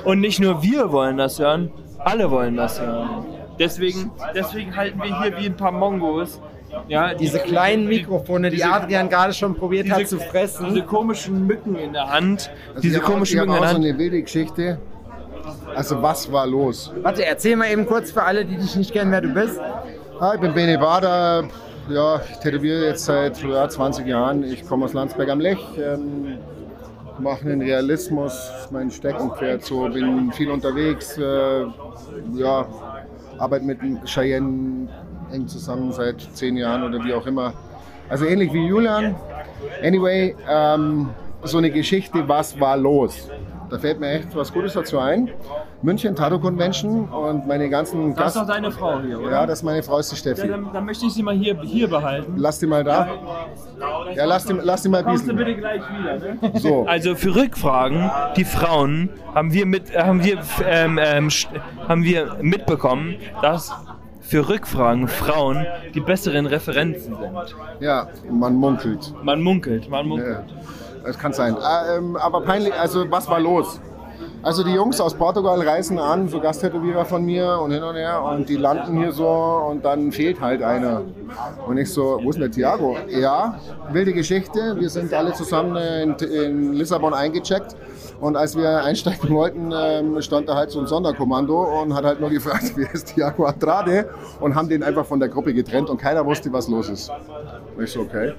Und 0.04 0.20
nicht 0.20 0.39
nur 0.39 0.62
wir 0.64 0.91
wollen 0.91 1.18
das 1.18 1.39
hören, 1.39 1.72
alle 2.00 2.30
wollen 2.32 2.56
das 2.56 2.80
hören. 2.80 3.26
Deswegen, 3.60 4.12
deswegen 4.34 4.76
halten 4.76 5.02
wir 5.02 5.22
hier 5.22 5.38
wie 5.38 5.45
ein 5.47 5.58
paar 5.58 5.72
Mongos 5.74 6.39
Ja, 6.88 7.14
Diese 7.14 7.39
kleinen 7.39 7.88
Mikrofone, 7.88 8.50
die 8.50 8.64
Adrian 8.64 9.10
gerade 9.10 9.34
schon 9.34 9.56
probiert 9.56 9.91
hat 9.91 10.08
zu 10.08 10.18
fressen. 10.18 10.68
Diese 10.70 10.84
komischen 10.84 11.45
Mücken 11.45 11.76
in 11.76 11.91
der 11.93 12.10
Hand. 12.10 12.50
Also 12.70 12.82
diese 12.82 13.00
komischen 13.02 13.39
Mücken 13.39 13.52
in 13.52 13.58
auch 13.58 13.62
der 13.62 13.70
so 13.70 13.76
Hand. 13.76 13.86
eine 13.86 13.97
wilde 13.97 14.22
Geschichte. 14.22 14.80
Also 15.76 16.02
was 16.02 16.32
war 16.32 16.47
los? 16.47 16.93
Warte, 17.02 17.26
erzähl 17.26 17.56
mal 17.56 17.70
eben 17.70 17.86
kurz 17.86 18.12
für 18.12 18.24
alle, 18.24 18.45
die 18.45 18.56
dich 18.56 18.76
nicht 18.76 18.93
kennen, 18.93 19.12
wer 19.12 19.22
du 19.22 19.30
bist. 19.30 19.60
Ah, 20.20 20.34
ich 20.36 20.41
bin 20.41 20.54
Bene 20.54 20.78
Bader. 20.78 21.45
Ja, 21.89 22.22
ich 22.30 22.38
tätowiere 22.38 22.86
jetzt 22.86 23.06
seit 23.06 23.41
ja, 23.43 23.68
20 23.68 24.06
Jahren. 24.06 24.43
Ich 24.43 24.68
komme 24.68 24.86
aus 24.86 24.93
Landsberg 24.93 25.30
am 25.30 25.39
Lech. 25.39 25.58
Ähm, 25.78 26.38
mache 27.20 27.45
den 27.45 27.61
Realismus, 27.61 28.67
mein 28.72 28.91
Steckenpferd. 28.91 29.63
So, 29.63 29.89
bin 29.89 30.32
viel 30.32 30.49
unterwegs. 30.49 31.17
Äh, 31.17 31.65
ja, 32.36 32.65
arbeite 33.38 33.65
mit 33.65 33.80
Cheyenne 34.05 34.88
eng 35.32 35.47
zusammen 35.47 35.91
seit 35.91 36.22
10 36.22 36.57
Jahren 36.57 36.84
oder 36.84 37.03
wie 37.03 37.13
auch 37.13 37.26
immer. 37.26 37.53
Also 38.09 38.26
ähnlich 38.26 38.51
wie 38.53 38.65
Julian. 38.65 39.15
Anyway, 39.84 40.36
ähm, 40.49 41.09
so 41.43 41.57
eine 41.57 41.70
Geschichte, 41.70 42.28
was 42.28 42.59
war 42.59 42.76
los? 42.78 43.30
Da 43.70 43.78
fällt 43.78 43.99
mir 43.99 44.09
echt 44.11 44.36
was 44.36 44.51
Gutes 44.51 44.74
dazu 44.74 44.97
ein. 44.99 45.30
München 45.82 46.13
Tattoo 46.13 46.39
Convention 46.39 47.07
und 47.07 47.47
meine 47.47 47.69
ganzen 47.69 48.13
Das 48.13 48.36
ist 48.36 48.41
doch 48.41 48.47
deine 48.47 48.69
Frau 48.69 48.99
hier, 48.99 49.19
oder? 49.19 49.32
Ja, 49.32 49.45
das 49.45 49.59
ist 49.59 49.63
meine 49.63 49.82
Frau, 49.82 49.99
ist 49.99 50.11
die 50.11 50.15
Ja, 50.15 50.19
Steffi. 50.36 50.47
dann, 50.49 50.67
dann 50.73 50.86
möchte 50.86 51.05
ich 51.05 51.13
sie 51.13 51.23
mal 51.23 51.34
hier, 51.36 51.57
hier 51.61 51.88
behalten. 51.89 52.34
Lass 52.36 52.59
die 52.59 52.67
mal 52.67 52.84
da. 52.84 53.07
Ja, 54.13 54.25
lass 54.25 54.45
die, 54.45 54.53
lass 54.61 54.82
die 54.82 54.89
mal 54.89 55.03
Kommst 55.03 55.27
du 55.27 55.34
bitte 55.34 55.55
gleich 55.55 55.82
wieder, 55.97 56.19
ne? 56.19 56.59
So. 56.59 56.86
Also 56.86 57.15
für 57.15 57.34
Rückfragen, 57.34 58.11
die 58.36 58.43
Frauen, 58.43 59.09
haben 59.34 59.53
wir, 59.53 59.65
mit, 59.65 59.89
äh, 59.95 60.01
haben 60.03 60.21
wir, 60.23 60.39
ähm, 60.67 60.99
ähm, 61.01 61.30
haben 61.88 62.03
wir 62.03 62.36
mitbekommen, 62.41 63.15
dass 63.41 63.71
für 64.19 64.49
Rückfragen 64.49 65.07
Frauen 65.07 65.65
die 65.95 66.01
besseren 66.01 66.45
Referenzen 66.45 67.15
sind. 67.15 67.55
Ja, 67.80 68.09
man 68.30 68.53
munkelt. 68.55 69.13
Man 69.23 69.41
munkelt, 69.41 69.89
man 69.89 70.07
munkelt. 70.07 70.43
Ja, 70.49 71.05
das 71.05 71.17
kann 71.17 71.32
sein. 71.32 71.55
Äh, 71.55 71.97
ähm, 71.97 72.17
aber 72.17 72.41
peinlich, 72.41 72.73
also 72.73 73.09
was 73.09 73.30
war 73.30 73.39
los? 73.39 73.80
Also 74.41 74.63
die 74.63 74.71
Jungs 74.71 75.01
aus 75.01 75.13
Portugal 75.13 75.59
reisen 75.61 75.99
an, 75.99 76.29
so 76.29 76.39
Gasttätowierer 76.39 77.03
von 77.03 77.25
mir 77.25 77.59
und 77.61 77.71
hin 77.71 77.83
und 77.83 77.95
her 77.95 78.23
und 78.23 78.47
die 78.47 78.55
landen 78.55 78.97
hier 78.97 79.11
so 79.11 79.27
und 79.27 79.83
dann 79.83 80.11
fehlt 80.13 80.39
halt 80.39 80.63
einer. 80.63 81.01
Und 81.67 81.77
ich 81.77 81.91
so, 81.91 82.19
wo 82.23 82.29
ist 82.29 82.35
denn 82.35 82.43
der 82.43 82.51
Thiago? 82.51 82.95
Ja, 83.09 83.59
wilde 83.91 84.13
Geschichte. 84.13 84.77
Wir 84.79 84.89
sind 84.89 85.13
alle 85.13 85.33
zusammen 85.33 85.75
in, 85.75 86.15
in 86.27 86.73
Lissabon 86.73 87.13
eingecheckt 87.13 87.75
und 88.21 88.35
als 88.35 88.55
wir 88.55 88.83
einsteigen 88.83 89.29
wollten, 89.29 89.71
ähm, 89.73 90.21
stand 90.21 90.49
da 90.49 90.55
halt 90.55 90.71
so 90.71 90.79
ein 90.79 90.87
Sonderkommando 90.87 91.81
und 91.81 91.93
hat 91.93 92.03
halt 92.03 92.19
nur 92.19 92.29
gefragt, 92.29 92.71
wer 92.75 92.93
ist 92.93 93.13
Thiago 93.13 93.45
Andrade 93.45 94.09
und 94.39 94.55
haben 94.55 94.69
den 94.69 94.83
einfach 94.83 95.05
von 95.05 95.19
der 95.19 95.29
Gruppe 95.29 95.53
getrennt 95.53 95.89
und 95.89 95.99
keiner 95.99 96.25
wusste, 96.25 96.51
was 96.51 96.67
los 96.67 96.89
ist. 96.89 97.11
Ich 97.82 97.91
so, 97.91 98.01
okay. 98.01 98.34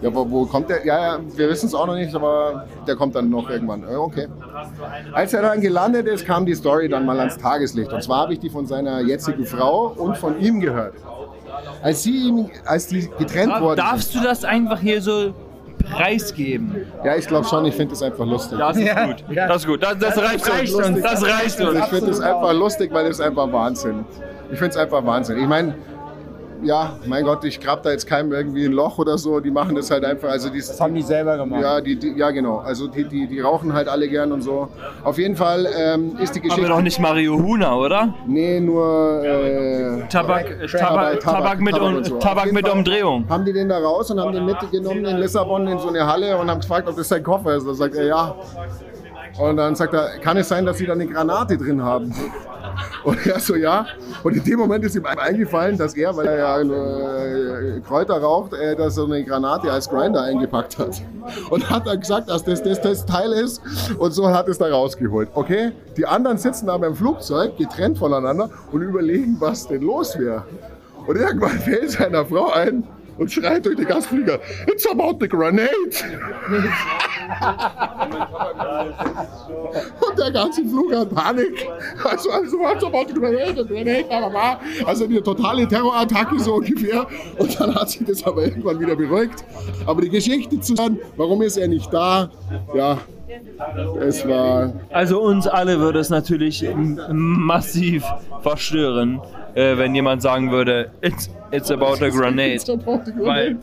Ja, 0.00 0.14
wo, 0.14 0.30
wo 0.30 0.46
kommt 0.46 0.68
der? 0.70 0.84
Ja, 0.86 1.00
ja, 1.00 1.18
wir 1.36 1.48
wissen 1.48 1.66
es 1.66 1.74
auch 1.74 1.86
noch 1.86 1.94
nicht, 1.94 2.14
aber 2.14 2.66
der 2.86 2.96
kommt 2.96 3.14
dann 3.14 3.30
noch 3.30 3.48
irgendwann. 3.50 3.82
Ja, 3.82 3.98
Okay. 3.98 4.26
Als 5.12 5.32
er 5.34 5.42
dann 5.42 5.60
gelandet 5.60 6.06
ist, 6.06 6.26
kam 6.26 6.44
die 6.46 6.54
Story 6.54 6.88
dann 6.88 7.06
mal 7.06 7.18
ans 7.18 7.38
Tageslicht. 7.38 7.92
Und 7.92 8.02
zwar 8.02 8.22
habe 8.22 8.32
ich 8.32 8.40
die 8.40 8.50
von 8.50 8.66
seiner 8.66 9.00
jetzigen 9.00 9.44
Frau 9.46 9.88
und 9.96 10.16
von 10.16 10.40
ihm 10.40 10.60
gehört. 10.60 10.94
Als 11.82 12.02
sie 12.02 12.28
ihm, 12.28 12.50
als 12.64 12.86
die 12.88 13.08
getrennt 13.18 13.52
Darf- 13.52 13.60
wurden. 13.62 13.76
Darfst 13.76 14.14
du 14.14 14.20
das 14.20 14.44
einfach 14.44 14.80
hier 14.80 15.00
so 15.00 15.32
preisgeben? 15.90 16.74
Ja, 17.04 17.16
ich 17.16 17.26
glaube 17.26 17.46
schon, 17.46 17.64
ich 17.66 17.74
finde 17.74 17.90
das 17.92 18.02
einfach 18.02 18.26
lustig. 18.26 18.58
Das 18.58 18.76
ist 18.76 18.84
gut. 18.96 19.24
Das 19.36 19.56
ist 19.62 19.66
gut. 19.66 19.82
Das, 19.82 19.98
das, 19.98 20.18
reicht 20.18 20.74
uns. 20.74 21.02
Das 21.02 21.22
reicht 21.24 21.60
uns. 21.60 21.78
Ich 21.78 21.84
finde 21.86 22.10
es 22.10 22.20
einfach 22.20 22.52
lustig, 22.52 22.92
weil 22.92 23.06
es 23.06 23.20
einfach 23.20 23.50
Wahnsinn. 23.52 24.04
Ich 24.50 24.58
finde 24.58 24.70
es 24.70 24.76
einfach 24.76 25.04
Wahnsinn. 25.04 25.38
Ich 25.38 25.46
meine, 25.46 25.74
ja, 26.62 26.96
mein 27.06 27.24
Gott, 27.24 27.44
ich 27.44 27.60
grab 27.60 27.82
da 27.82 27.90
jetzt 27.90 28.06
keinem 28.06 28.32
irgendwie 28.32 28.64
ein 28.66 28.72
Loch 28.72 28.98
oder 28.98 29.16
so. 29.18 29.40
Die 29.40 29.50
machen 29.50 29.74
das 29.74 29.90
halt 29.90 30.04
einfach. 30.04 30.28
Also 30.30 30.48
die, 30.50 30.58
das 30.58 30.80
haben 30.80 30.94
die 30.94 31.02
selber 31.02 31.36
gemacht. 31.36 31.62
Ja, 31.62 31.80
die, 31.80 31.96
die, 31.96 32.12
ja 32.16 32.30
genau. 32.30 32.58
Also 32.58 32.86
die, 32.88 33.04
die, 33.04 33.26
die 33.26 33.40
rauchen 33.40 33.72
halt 33.72 33.88
alle 33.88 34.08
gern 34.08 34.32
und 34.32 34.42
so. 34.42 34.68
Auf 35.04 35.18
jeden 35.18 35.36
Fall 35.36 35.66
ähm, 35.76 36.16
ist 36.20 36.34
die 36.34 36.40
Geschichte. 36.40 36.66
Aber 36.66 36.76
doch 36.76 36.82
nicht 36.82 36.98
Mario 37.00 37.34
Huna, 37.38 37.76
oder? 37.76 38.14
Nee, 38.26 38.60
nur 38.60 39.22
äh, 39.24 40.06
Tabak, 40.08 40.46
Crack- 40.68 40.80
Tabak, 40.80 41.20
Tabak 41.20 41.60
mit, 41.60 41.78
und 41.78 42.04
so. 42.06 42.18
Tabak 42.18 42.52
mit 42.52 42.68
Umdrehung. 42.68 43.24
Haben 43.28 43.44
die 43.44 43.52
den 43.52 43.68
da 43.68 43.78
raus 43.78 44.10
und 44.10 44.20
haben 44.20 44.32
den 44.32 44.44
mitgenommen 44.44 45.04
in 45.04 45.16
Lissabon 45.18 45.66
in 45.68 45.78
so 45.78 45.88
eine 45.88 46.06
Halle 46.06 46.36
und 46.38 46.50
haben 46.50 46.60
gefragt, 46.60 46.88
ob 46.88 46.96
das 46.96 47.08
sein 47.08 47.22
Koffer 47.22 47.56
ist. 47.56 47.66
Da 47.66 47.74
sagt 47.74 47.94
er 47.94 48.04
ja. 48.06 48.34
Und 49.38 49.56
dann 49.56 49.76
sagt 49.76 49.94
er, 49.94 50.18
kann 50.18 50.36
es 50.36 50.48
sein, 50.48 50.66
dass 50.66 50.78
Sie 50.78 50.86
da 50.86 50.94
eine 50.94 51.06
Granate 51.06 51.56
drin 51.56 51.82
haben? 51.82 52.12
Und 53.04 53.26
er 53.26 53.40
so, 53.40 53.54
ja. 53.54 53.86
Und 54.22 54.36
in 54.36 54.44
dem 54.44 54.58
Moment 54.58 54.84
ist 54.84 54.96
ihm 54.96 55.06
eingefallen, 55.06 55.78
dass 55.78 55.94
er, 55.94 56.16
weil 56.16 56.26
er 56.26 56.38
ja 56.38 56.60
äh, 56.60 57.80
Kräuter 57.80 58.18
raucht, 58.18 58.52
äh, 58.54 58.76
dass 58.76 58.98
er 58.98 59.04
eine 59.04 59.24
Granate 59.24 59.70
als 59.70 59.88
Grinder 59.88 60.22
eingepackt 60.22 60.78
hat. 60.78 61.02
Und 61.50 61.68
hat 61.70 61.86
dann 61.86 62.00
gesagt, 62.00 62.28
dass 62.28 62.44
das, 62.44 62.62
das 62.62 62.80
das 62.80 63.06
Teil 63.06 63.32
ist. 63.32 63.62
Und 63.98 64.12
so 64.12 64.28
hat 64.28 64.48
es 64.48 64.58
da 64.58 64.68
rausgeholt. 64.68 65.28
Okay? 65.34 65.72
Die 65.96 66.06
anderen 66.06 66.38
sitzen 66.38 66.68
aber 66.68 66.86
im 66.86 66.94
Flugzeug, 66.94 67.56
getrennt 67.56 67.98
voneinander, 67.98 68.50
und 68.72 68.82
überlegen, 68.82 69.36
was 69.38 69.66
denn 69.68 69.82
los 69.82 70.18
wäre. 70.18 70.44
Und 71.06 71.16
irgendwann 71.16 71.50
fällt 71.58 71.90
seiner 71.90 72.24
Frau 72.24 72.52
ein 72.52 72.84
und 73.18 73.32
schreit 73.32 73.66
durch 73.66 73.76
den 73.76 73.86
Gasflieger, 73.86 74.38
It's 74.66 74.86
about 74.88 75.18
the 75.20 75.28
grenade! 75.28 75.68
Und 80.08 80.18
der 80.18 80.30
ganze 80.30 80.64
Flug 80.64 80.94
hat 80.94 81.14
Panik. 81.14 81.68
Also, 82.04 82.30
also, 82.30 82.56
it's 82.72 82.84
about 82.84 83.08
the 83.08 83.14
grenade, 83.14 83.64
grenade, 83.64 84.04
bla. 84.30 84.60
Also 84.86 85.04
eine 85.04 85.22
totale 85.22 85.68
Terrorattacke 85.68 86.38
so 86.40 86.54
ungefähr. 86.54 87.06
Und 87.38 87.60
dann 87.60 87.74
hat 87.74 87.90
sich 87.90 88.04
das 88.06 88.24
aber 88.24 88.44
irgendwann 88.44 88.80
wieder 88.80 88.96
beruhigt. 88.96 89.44
Aber 89.86 90.00
die 90.00 90.08
Geschichte 90.08 90.58
zu 90.60 90.74
hören, 90.74 90.98
warum 91.16 91.42
ist 91.42 91.56
er 91.56 91.68
nicht 91.68 91.92
da, 91.92 92.30
ja, 92.74 92.98
es 94.00 94.26
war 94.26 94.72
Also 94.90 95.20
uns 95.20 95.46
alle 95.46 95.78
würde 95.78 95.98
es 95.98 96.10
natürlich 96.10 96.66
massiv 97.10 98.04
verstören, 98.42 99.20
äh, 99.54 99.76
wenn 99.76 99.94
jemand 99.94 100.22
sagen 100.22 100.50
würde, 100.50 100.90
it's, 101.02 101.30
it's 101.50 101.70
about 101.70 102.02
a 102.02 102.08
grenade. 102.08 102.54
It's 102.54 102.70
about 102.70 103.02
a 103.06 103.10
grenade. 103.10 103.26
Weil, 103.26 103.58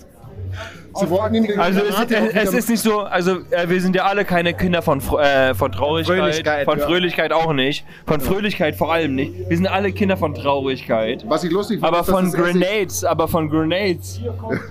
Sie 0.97 1.09
wollten 1.09 1.35
ihm 1.35 1.43
die 1.43 1.57
also 1.57 1.81
es, 1.81 2.33
es, 2.33 2.53
ist 2.53 2.69
nicht 2.69 2.81
so, 2.81 2.99
also 3.01 3.37
äh, 3.51 3.67
wir 3.67 3.81
sind 3.81 3.95
ja 3.95 4.05
alle 4.05 4.23
keine 4.25 4.53
Kinder 4.53 4.81
von, 4.81 5.01
Fr- 5.01 5.21
äh, 5.49 5.53
von 5.53 5.71
Traurigkeit, 5.71 6.17
Fröhlichkeit, 6.19 6.65
von 6.65 6.79
ja. 6.79 6.85
Fröhlichkeit 6.85 7.33
auch 7.33 7.53
nicht, 7.53 7.85
von 8.07 8.21
Fröhlichkeit 8.21 8.75
vor 8.75 8.93
allem 8.93 9.15
nicht. 9.15 9.49
Wir 9.49 9.57
sind 9.57 9.67
alle 9.67 9.91
Kinder 9.91 10.17
von 10.17 10.33
Traurigkeit. 10.33 11.25
Was 11.27 11.43
ich 11.43 11.51
lustig 11.51 11.79
fand, 11.81 11.93
aber 11.93 12.01
ist, 12.01 12.09
von 12.09 12.31
Grenades, 12.31 13.03
aber 13.03 13.27
von 13.27 13.49
Grenades, 13.49 14.21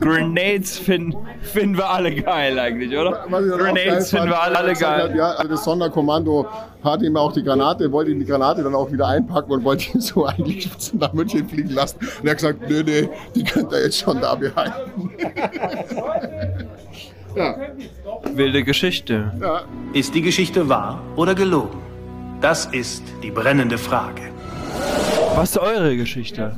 Grenades 0.01 0.79
finden 0.79 1.14
finden 1.43 1.77
wir 1.77 1.89
alle 1.91 2.14
geil 2.14 2.59
eigentlich, 2.59 2.97
oder? 2.97 3.27
Grenades 3.31 4.11
finden 4.11 4.29
wir 4.29 4.43
alle, 4.43 4.57
alle 4.59 4.72
geil. 4.75 5.03
hat, 5.05 5.14
Ja, 5.14 5.31
also 5.33 5.49
das 5.51 5.64
Sonderkommando 5.64 6.47
hat 6.85 7.03
ihm 7.03 7.16
auch 7.16 7.32
die 7.32 7.43
Granate, 7.43 7.91
wollte 7.91 8.11
ihm 8.11 8.20
die 8.20 8.26
Granate 8.26 8.62
dann 8.62 8.74
auch 8.74 8.93
wieder 8.93 9.09
einpacken 9.09 9.51
und 9.51 9.64
wollte 9.64 9.93
ihn 9.95 10.01
so 10.01 10.26
eigentlich 10.26 10.68
nach 10.93 11.12
München 11.12 11.49
fliegen 11.49 11.70
lassen. 11.70 11.99
Und 11.99 12.24
er 12.24 12.30
hat 12.30 12.39
gesagt, 12.39 12.61
nee, 12.68 12.82
nee, 12.82 13.09
die 13.35 13.45
könnt 13.45 13.72
ihr 13.72 13.82
jetzt 13.82 13.99
schon 13.99 14.20
da 14.20 14.35
behalten. 14.35 15.11
ja. 17.35 17.57
Wilde 18.35 18.62
Geschichte. 18.62 19.32
Ja. 19.41 19.62
Ist 19.93 20.14
die 20.14 20.22
Geschichte 20.22 20.68
wahr 20.68 21.03
oder 21.16 21.35
gelogen? 21.35 21.80
Das 22.41 22.66
ist 22.66 23.03
die 23.22 23.30
brennende 23.30 23.78
Frage. 23.78 24.22
Was 25.35 25.51
ist 25.51 25.59
eure 25.59 25.97
Geschichte? 25.97 26.57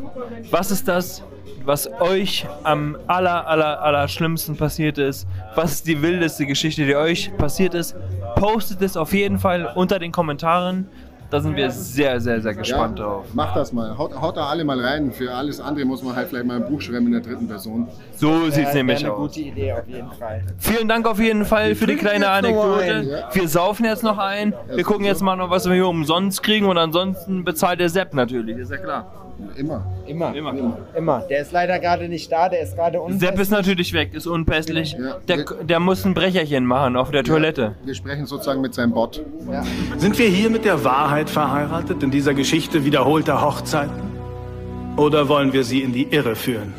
Was 0.51 0.71
ist 0.71 0.89
das, 0.89 1.23
was 1.67 1.91
euch 2.01 2.47
am 2.63 2.97
aller, 3.07 3.47
aller, 3.47 3.83
aller 3.83 4.09
schlimmsten 4.09 4.57
passiert 4.57 4.99
ist? 4.99 5.27
Was 5.55 5.73
ist 5.73 5.87
die 5.87 6.01
wildeste 6.01 6.47
Geschichte, 6.47 6.87
die 6.87 6.97
euch 6.97 7.37
passiert 7.37 7.75
ist? 7.75 7.97
Postet 8.37 8.81
es 8.83 8.97
auf 8.97 9.13
jeden 9.13 9.39
Fall 9.39 9.73
unter 9.75 9.99
den 9.99 10.13
Kommentaren. 10.13 10.89
Da 11.29 11.41
sind 11.41 11.57
wir 11.57 11.73
sehr, 11.73 12.21
sehr, 12.21 12.41
sehr 12.41 12.55
gespannt 12.55 13.01
ja, 13.01 13.05
drauf. 13.05 13.35
Macht 13.35 13.57
das 13.57 13.73
mal. 13.73 13.99
Haut, 13.99 14.15
haut 14.15 14.37
da 14.37 14.47
alle 14.47 14.63
mal 14.63 14.79
rein. 14.81 15.11
Für 15.11 15.35
alles 15.35 15.61
andere 15.61 15.85
muss 15.85 16.01
man 16.05 16.15
halt 16.15 16.29
vielleicht 16.29 16.47
mal 16.47 16.59
ein 16.63 16.69
Buch 16.69 16.81
schreiben 16.81 17.07
in 17.07 17.13
der 17.13 17.21
dritten 17.21 17.49
Person. 17.49 17.89
So 18.15 18.49
sieht's 18.49 18.71
Äh, 18.71 18.75
nämlich 18.75 19.01
eine 19.01 19.13
aus. 19.13 19.19
gute 19.35 19.41
Idee 19.41 19.73
auf 19.73 19.89
jeden 19.89 20.13
Fall. 20.13 20.45
Vielen 20.59 20.87
Dank 20.87 21.05
auf 21.09 21.19
jeden 21.19 21.45
Fall 21.45 21.75
für 21.75 21.89
die 21.89 21.97
kleine 21.97 22.29
Anekdote. 22.31 22.81
einen, 22.85 23.09
ja. 23.09 23.29
Wir 23.33 23.49
saufen 23.49 23.85
jetzt 23.87 24.05
noch 24.05 24.19
ein. 24.19 24.55
Wir 24.73 24.85
gucken 24.85 25.05
jetzt 25.05 25.21
mal 25.21 25.35
noch, 25.35 25.51
was 25.51 25.67
wir 25.67 25.75
hier 25.75 25.89
umsonst 25.89 26.45
kriegen 26.45 26.67
und 26.67 26.79
ansonsten 26.79 27.45
bezahlt 27.45 27.81
der 27.81 27.89
Sepp 27.89 28.15
natürlich, 28.15 28.57
ist 28.59 28.71
ja 28.71 28.77
klar. 28.77 29.07
Immer. 29.57 29.85
Immer. 30.07 30.35
Immer. 30.35 30.79
Immer. 30.95 31.21
Der 31.29 31.41
ist 31.43 31.53
leider 31.53 31.79
gerade 31.79 32.09
nicht 32.09 32.31
da, 32.31 32.49
der 32.49 32.63
ist 32.63 32.75
gerade 32.75 33.01
unten. 33.01 33.19
Sepp 33.19 33.39
ist 33.39 33.51
natürlich 33.51 33.93
weg, 33.93 34.15
ist 34.15 34.27
unpässlich. 34.27 34.97
Der, 35.29 35.45
der 35.45 35.81
muss 35.81 36.05
ein 36.05 36.15
Brecherchen 36.15 36.65
machen 36.65 36.97
auf 36.97 37.11
der 37.11 37.25
Toilette. 37.25 37.75
Wir 37.85 37.95
sprechen 37.95 38.27
sozusagen 38.27 38.61
mit 38.61 38.75
seinem 38.75 38.93
Bot. 38.93 39.23
Sind 39.99 40.19
wir 40.19 40.29
hier 40.29 40.51
mit 40.51 40.65
der 40.65 40.85
Wahrheit 40.85 41.29
verheiratet 41.29 42.03
in 42.03 42.11
dieser 42.11 42.35
Geschichte 42.35 42.85
wiederholter 42.85 43.41
Hochzeiten? 43.43 44.17
Oder 44.97 45.29
wollen 45.29 45.53
wir 45.53 45.65
sie 45.65 45.83
in 45.83 45.93
die 45.93 46.05
Irre 46.05 46.35
führen? 46.35 46.73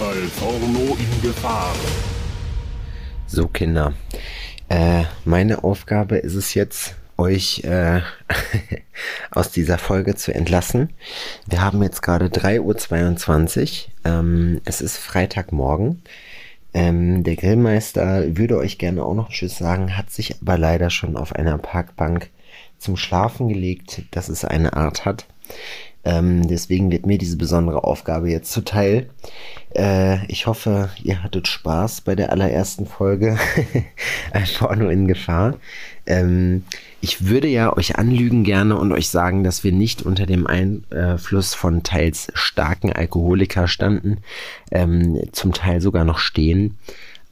Al 0.00 0.16
Forno 0.28 0.96
in 0.98 1.22
Gefahr. 1.22 1.72
So, 3.26 3.46
Kinder. 3.48 3.92
Äh, 4.68 5.04
meine 5.24 5.64
Aufgabe 5.64 6.16
ist 6.16 6.34
es 6.34 6.54
jetzt, 6.54 6.96
euch 7.20 7.62
äh, 7.64 8.00
aus 9.30 9.50
dieser 9.50 9.78
Folge 9.78 10.14
zu 10.16 10.34
entlassen. 10.34 10.90
Wir 11.46 11.60
haben 11.60 11.82
jetzt 11.82 12.02
gerade 12.02 12.26
3.22 12.26 13.86
Uhr. 13.86 13.92
Ähm, 14.04 14.60
es 14.64 14.80
ist 14.80 14.96
Freitagmorgen. 14.96 16.02
Ähm, 16.72 17.22
der 17.24 17.36
Grillmeister 17.36 18.36
würde 18.36 18.56
euch 18.56 18.78
gerne 18.78 19.04
auch 19.04 19.14
noch 19.14 19.30
Tschüss 19.30 19.58
sagen, 19.58 19.96
hat 19.96 20.10
sich 20.10 20.40
aber 20.40 20.56
leider 20.56 20.90
schon 20.90 21.16
auf 21.16 21.34
einer 21.34 21.58
Parkbank 21.58 22.30
zum 22.78 22.96
Schlafen 22.96 23.48
gelegt, 23.48 24.02
dass 24.12 24.28
es 24.28 24.44
eine 24.44 24.72
Art 24.72 25.04
hat. 25.04 25.26
Ähm, 26.04 26.48
deswegen 26.48 26.90
wird 26.90 27.04
mir 27.04 27.18
diese 27.18 27.36
besondere 27.36 27.84
Aufgabe 27.84 28.30
jetzt 28.30 28.52
zuteil. 28.52 29.10
Äh, 29.74 30.24
ich 30.26 30.46
hoffe, 30.46 30.90
ihr 31.02 31.22
hattet 31.22 31.46
Spaß 31.46 32.00
bei 32.00 32.14
der 32.14 32.32
allerersten 32.32 32.86
Folge 32.86 33.38
Porno 34.58 34.88
in 34.88 35.06
Gefahr. 35.06 35.54
Ähm, 36.06 36.64
ich 37.02 37.26
würde 37.26 37.48
ja 37.48 37.76
euch 37.76 37.96
anlügen 37.96 38.44
gerne 38.44 38.78
und 38.78 38.92
euch 38.92 39.08
sagen, 39.08 39.44
dass 39.44 39.62
wir 39.62 39.72
nicht 39.72 40.02
unter 40.02 40.26
dem 40.26 40.46
Einfluss 40.46 41.54
von 41.54 41.82
teils 41.82 42.28
starken 42.34 42.92
Alkoholiker 42.92 43.68
standen, 43.68 44.18
ähm, 44.70 45.20
zum 45.32 45.52
Teil 45.52 45.80
sogar 45.80 46.04
noch 46.04 46.18
stehen. 46.18 46.78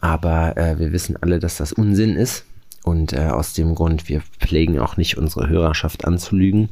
Aber 0.01 0.57
äh, 0.57 0.79
wir 0.79 0.93
wissen 0.93 1.17
alle, 1.21 1.39
dass 1.39 1.57
das 1.57 1.73
Unsinn 1.73 2.17
ist. 2.17 2.45
Und 2.89 3.13
äh, 3.13 3.27
aus 3.27 3.53
dem 3.53 3.75
Grund, 3.75 4.09
wir 4.09 4.23
pflegen 4.41 4.79
auch 4.79 4.97
nicht 4.97 5.19
unsere 5.19 5.47
Hörerschaft 5.47 6.07
anzulügen. 6.07 6.71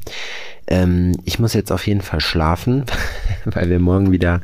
Ähm, 0.67 1.13
ich 1.27 1.39
muss 1.39 1.53
jetzt 1.53 1.71
auf 1.71 1.87
jeden 1.87 2.01
Fall 2.01 2.21
schlafen, 2.21 2.85
weil 3.45 3.69
wir 3.69 3.79
morgen 3.79 4.13
wieder 4.13 4.41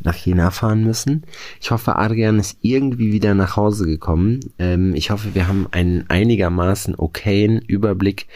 nach 0.00 0.16
Jena 0.16 0.50
fahren 0.50 0.84
müssen. 0.84 1.24
Ich 1.62 1.70
hoffe, 1.70 1.96
Adrian 1.96 2.38
ist 2.38 2.58
irgendwie 2.60 3.10
wieder 3.10 3.32
nach 3.32 3.56
Hause 3.56 3.86
gekommen. 3.86 4.40
Ähm, 4.58 4.94
ich 4.94 5.08
hoffe, 5.08 5.34
wir 5.34 5.48
haben 5.48 5.66
einen 5.70 6.04
einigermaßen 6.10 6.94
okayen 6.94 7.58
Überblick 7.58 8.26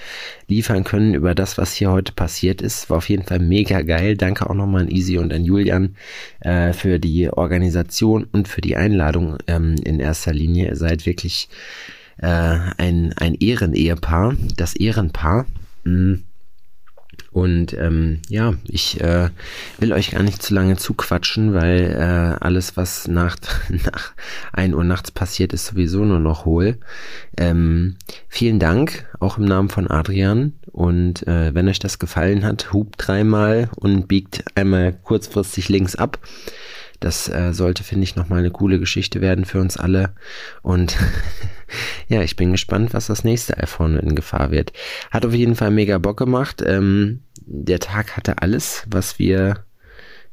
liefern 0.47 0.83
können 0.83 1.13
über 1.13 1.35
das, 1.35 1.59
was 1.59 1.75
hier 1.75 1.91
heute 1.91 2.13
passiert 2.13 2.63
ist. 2.63 2.89
War 2.89 2.97
auf 2.97 3.11
jeden 3.11 3.25
Fall 3.25 3.39
mega 3.39 3.83
geil. 3.83 4.17
Danke 4.17 4.49
auch 4.49 4.55
nochmal 4.55 4.85
an 4.85 4.91
Easy 4.91 5.19
und 5.19 5.35
an 5.35 5.45
Julian 5.45 5.95
äh, 6.41 6.73
für 6.73 6.99
die 6.99 7.29
Organisation 7.29 8.27
und 8.33 8.49
für 8.49 8.63
die 8.63 8.77
Einladung 8.77 9.37
ähm, 9.47 9.75
in 9.85 10.01
erster 10.01 10.33
Linie. 10.33 10.69
Ihr 10.69 10.77
seid 10.77 11.05
wirklich 11.05 11.51
äh, 12.19 12.59
ein, 12.77 13.13
ein 13.17 13.35
Ehrenehepaar, 13.35 14.35
das 14.57 14.75
Ehrenpaar. 14.75 15.47
Mm. 15.85 16.15
Und 17.31 17.75
ähm, 17.75 18.21
ja, 18.29 18.55
ich 18.67 19.01
äh, 19.01 19.29
will 19.79 19.93
euch 19.93 20.13
gar 20.13 20.23
nicht 20.23 20.43
zu 20.43 20.55
lange 20.55 20.77
zuquatschen, 20.77 21.53
weil 21.53 21.93
äh, 21.93 22.43
alles, 22.45 22.77
was 22.77 23.07
nach, 23.07 23.37
nach 23.69 24.13
1 24.53 24.75
Uhr 24.75 24.83
nachts 24.83 25.11
passiert, 25.11 25.53
ist 25.53 25.67
sowieso 25.67 26.05
nur 26.05 26.21
noch 26.21 26.47
hohl. 26.47 26.79
Ähm, 27.37 27.97
vielen 28.29 28.59
Dank, 28.59 29.07
auch 29.21 29.39
im 29.39 29.45
Namen 29.45 29.69
von 29.69 29.89
Adrian. 29.89 30.55
Und 30.73 31.27
äh, 31.29 31.55
wenn 31.55 31.69
euch 31.69 31.79
das 31.79 31.99
gefallen 31.99 32.45
hat, 32.45 32.73
hupt 32.73 32.95
dreimal 32.99 33.69
und 33.77 34.09
biegt 34.09 34.45
einmal 34.55 34.93
kurzfristig 34.93 35.69
links 35.69 35.97
ab. 35.97 36.19
Das 37.01 37.29
äh, 37.29 37.53
sollte, 37.53 37.85
finde 37.85 38.05
ich, 38.05 38.17
nochmal 38.17 38.41
eine 38.41 38.51
coole 38.51 38.79
Geschichte 38.79 39.21
werden 39.21 39.45
für 39.45 39.61
uns 39.61 39.77
alle. 39.77 40.15
Und 40.63 40.97
ja, 42.09 42.23
ich 42.23 42.37
bin 42.37 42.53
gespannt, 42.53 42.95
was 42.95 43.07
das 43.07 43.25
nächste 43.25 43.59
iPhone 43.59 43.97
in 43.97 44.15
Gefahr 44.15 44.51
wird. 44.51 44.73
Hat 45.11 45.25
auf 45.25 45.35
jeden 45.35 45.55
Fall 45.55 45.71
mega 45.71 45.99
Bock 45.99 46.17
gemacht. 46.17 46.63
Ähm, 46.67 47.21
der 47.47 47.79
Tag 47.79 48.17
hatte 48.17 48.43
alles, 48.43 48.85
was 48.91 49.19
wir, 49.19 49.65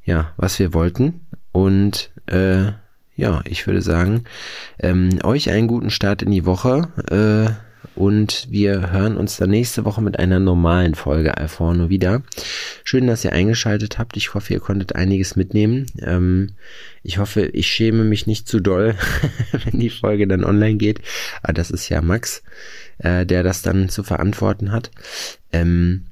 ja, 0.03 0.33
was 0.37 0.59
wir 0.59 0.73
wollten. 0.73 1.27
Und 1.51 2.11
äh, 2.25 2.71
ja, 3.15 3.41
ich 3.45 3.65
würde 3.65 3.81
sagen, 3.81 4.25
ähm, 4.79 5.19
euch 5.23 5.49
einen 5.49 5.67
guten 5.67 5.89
Start 5.89 6.21
in 6.21 6.31
die 6.31 6.45
Woche. 6.45 6.89
Äh, 7.09 7.64
und 7.95 8.47
wir 8.49 8.91
hören 8.91 9.17
uns 9.17 9.37
dann 9.37 9.49
nächste 9.49 9.85
Woche 9.85 10.01
mit 10.01 10.19
einer 10.19 10.39
normalen 10.39 10.95
Folge 10.95 11.37
Alforno 11.37 11.89
wieder. 11.89 12.23
Schön, 12.83 13.07
dass 13.07 13.23
ihr 13.23 13.31
eingeschaltet 13.31 13.97
habt. 13.97 14.17
Ich 14.17 14.33
hoffe, 14.33 14.53
ihr 14.53 14.59
konntet 14.59 14.95
einiges 14.95 15.35
mitnehmen. 15.35 15.85
Ähm, 16.01 16.51
ich 17.03 17.17
hoffe, 17.17 17.45
ich 17.45 17.67
schäme 17.67 18.03
mich 18.03 18.27
nicht 18.27 18.47
zu 18.47 18.59
doll, 18.59 18.95
wenn 19.51 19.79
die 19.79 19.89
Folge 19.89 20.27
dann 20.27 20.43
online 20.43 20.75
geht. 20.75 20.99
Aber 21.41 21.53
das 21.53 21.71
ist 21.71 21.87
ja 21.89 22.01
Max, 22.01 22.43
äh, 22.97 23.25
der 23.25 23.43
das 23.43 23.61
dann 23.61 23.89
zu 23.89 24.03
verantworten 24.03 24.71
hat. 24.71 24.91
Ähm, 25.53 26.07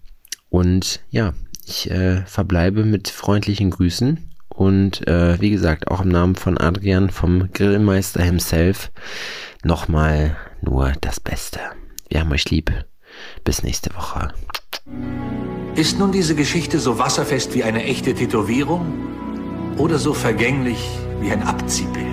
und 0.49 1.01
ja, 1.09 1.33
ich 1.65 1.91
äh, 1.91 2.21
verbleibe 2.25 2.85
mit 2.85 3.09
freundlichen 3.09 3.71
Grüßen. 3.71 4.29
Und 4.47 5.07
äh, 5.07 5.41
wie 5.41 5.49
gesagt, 5.49 5.87
auch 5.89 6.01
im 6.01 6.09
Namen 6.09 6.35
von 6.35 6.57
Adrian 6.57 7.09
vom 7.09 7.51
Grillmeister 7.51 8.21
himself 8.21 8.91
nochmal 9.63 10.37
nur 10.63 10.93
das 11.01 11.19
Beste. 11.19 11.59
Wir 12.09 12.21
haben 12.21 12.31
euch 12.31 12.49
lieb. 12.49 12.71
Bis 13.43 13.63
nächste 13.63 13.93
Woche. 13.95 14.33
Ist 15.75 15.99
nun 15.99 16.11
diese 16.11 16.35
Geschichte 16.35 16.79
so 16.79 16.97
wasserfest 16.99 17.53
wie 17.53 17.63
eine 17.63 17.83
echte 17.83 18.13
Tätowierung 18.13 18.93
oder 19.77 19.97
so 19.97 20.13
vergänglich 20.13 20.79
wie 21.21 21.31
ein 21.31 21.43
Abziehbild? 21.43 22.07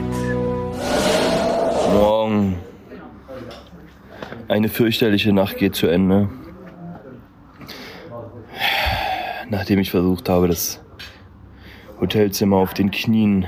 Morgen. 1.92 2.56
Eine 4.48 4.68
fürchterliche 4.68 5.32
Nacht 5.32 5.56
geht 5.56 5.74
zu 5.74 5.86
Ende. 5.86 6.28
Nachdem 9.48 9.78
ich 9.78 9.90
versucht 9.90 10.28
habe, 10.28 10.48
das 10.48 10.80
Hotelzimmer 12.00 12.56
auf 12.56 12.74
den 12.74 12.90
Knien 12.90 13.46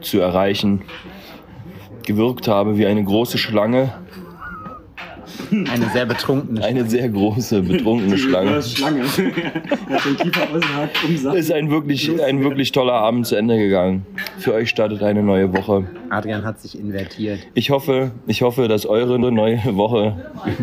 zu 0.00 0.18
erreichen, 0.20 0.82
gewirkt 2.04 2.48
habe 2.48 2.78
wie 2.78 2.86
eine 2.86 3.04
große 3.04 3.38
Schlange. 3.38 3.92
Eine 5.50 5.88
sehr 5.92 6.06
betrunkene 6.06 6.64
Eine 6.64 6.88
sehr 6.88 7.08
große, 7.08 7.62
betrunkene 7.62 8.18
Schlange. 8.18 8.62
Schlange. 8.62 9.00
er 9.88 9.96
hat 9.96 10.04
den 10.04 10.16
Kiefer 10.16 10.42
ausgehakt, 10.42 10.96
Sachen. 11.16 11.38
Ist 11.38 11.52
ein 11.52 11.70
wirklich, 11.70 12.10
ein 12.22 12.42
wirklich 12.42 12.72
toller 12.72 12.94
Abend 12.94 13.26
zu 13.26 13.36
Ende 13.36 13.56
gegangen. 13.58 14.06
Für 14.38 14.54
euch 14.54 14.70
startet 14.70 15.02
eine 15.02 15.22
neue 15.22 15.52
Woche. 15.52 15.84
Adrian 16.10 16.44
hat 16.44 16.60
sich 16.60 16.78
invertiert. 16.78 17.40
Ich 17.54 17.70
hoffe, 17.70 18.12
ich 18.26 18.42
hoffe, 18.42 18.68
dass 18.68 18.86
eure 18.86 19.18
neue 19.18 19.58
Woche 19.76 20.16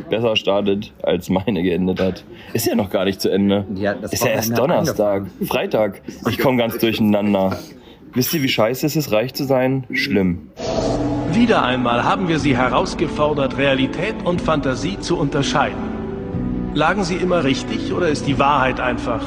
besser 0.10 0.36
startet, 0.36 0.94
als 1.02 1.30
meine 1.30 1.64
geendet 1.64 2.00
hat. 2.00 2.24
Ist 2.54 2.68
ja 2.68 2.76
noch 2.76 2.90
gar 2.90 3.06
nicht 3.06 3.22
zu 3.22 3.30
Ende. 3.30 3.66
Ja, 3.76 3.94
das 3.94 4.14
ist 4.14 4.24
ja 4.24 4.32
erst 4.32 4.58
Donnerstag, 4.58 5.26
Freitag. 5.46 6.02
Ich 6.30 6.38
komme 6.38 6.58
ganz 6.58 6.78
durcheinander. 6.78 7.60
Wisst 8.14 8.34
ihr, 8.34 8.44
wie 8.44 8.50
scheiße 8.50 8.86
es 8.86 8.96
ist, 8.96 9.12
reich 9.12 9.34
zu 9.34 9.44
sein? 9.44 9.86
Schlimm. 9.92 10.50
Wieder 11.34 11.64
einmal 11.64 12.04
haben 12.04 12.28
wir 12.28 12.38
Sie 12.38 12.56
herausgefordert, 12.56 13.58
Realität 13.58 14.16
und 14.24 14.40
Fantasie 14.40 15.00
zu 15.00 15.18
unterscheiden. 15.18 16.74
Lagen 16.76 17.04
Sie 17.04 17.16
immer 17.16 17.44
richtig 17.44 17.92
oder 17.92 18.08
ist 18.10 18.28
die 18.28 18.38
Wahrheit 18.38 18.80
einfach 18.80 19.22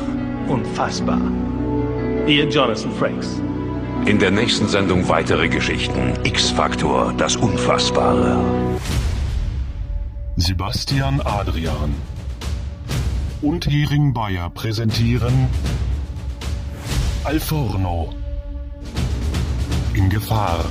unfassbar? 0.47 1.21
Ihr 2.29 2.49
Jonathan 2.49 2.93
Frakes. 2.93 3.41
In 4.05 4.21
der 4.21 4.31
nächsten 4.31 4.69
Sendung 4.69 5.09
weitere 5.09 5.49
Geschichten. 5.49 6.13
X-Faktor, 6.23 7.13
das 7.19 7.35
Unfassbare. 7.35 8.39
Sebastian 10.37 11.21
Adrian 11.25 11.93
und 13.43 13.67
Hering 13.67 14.15
Bayer 14.15 14.49
präsentieren 14.51 15.49
Alforno 17.25 18.15
in 19.95 20.09
Gefahr. 20.09 20.65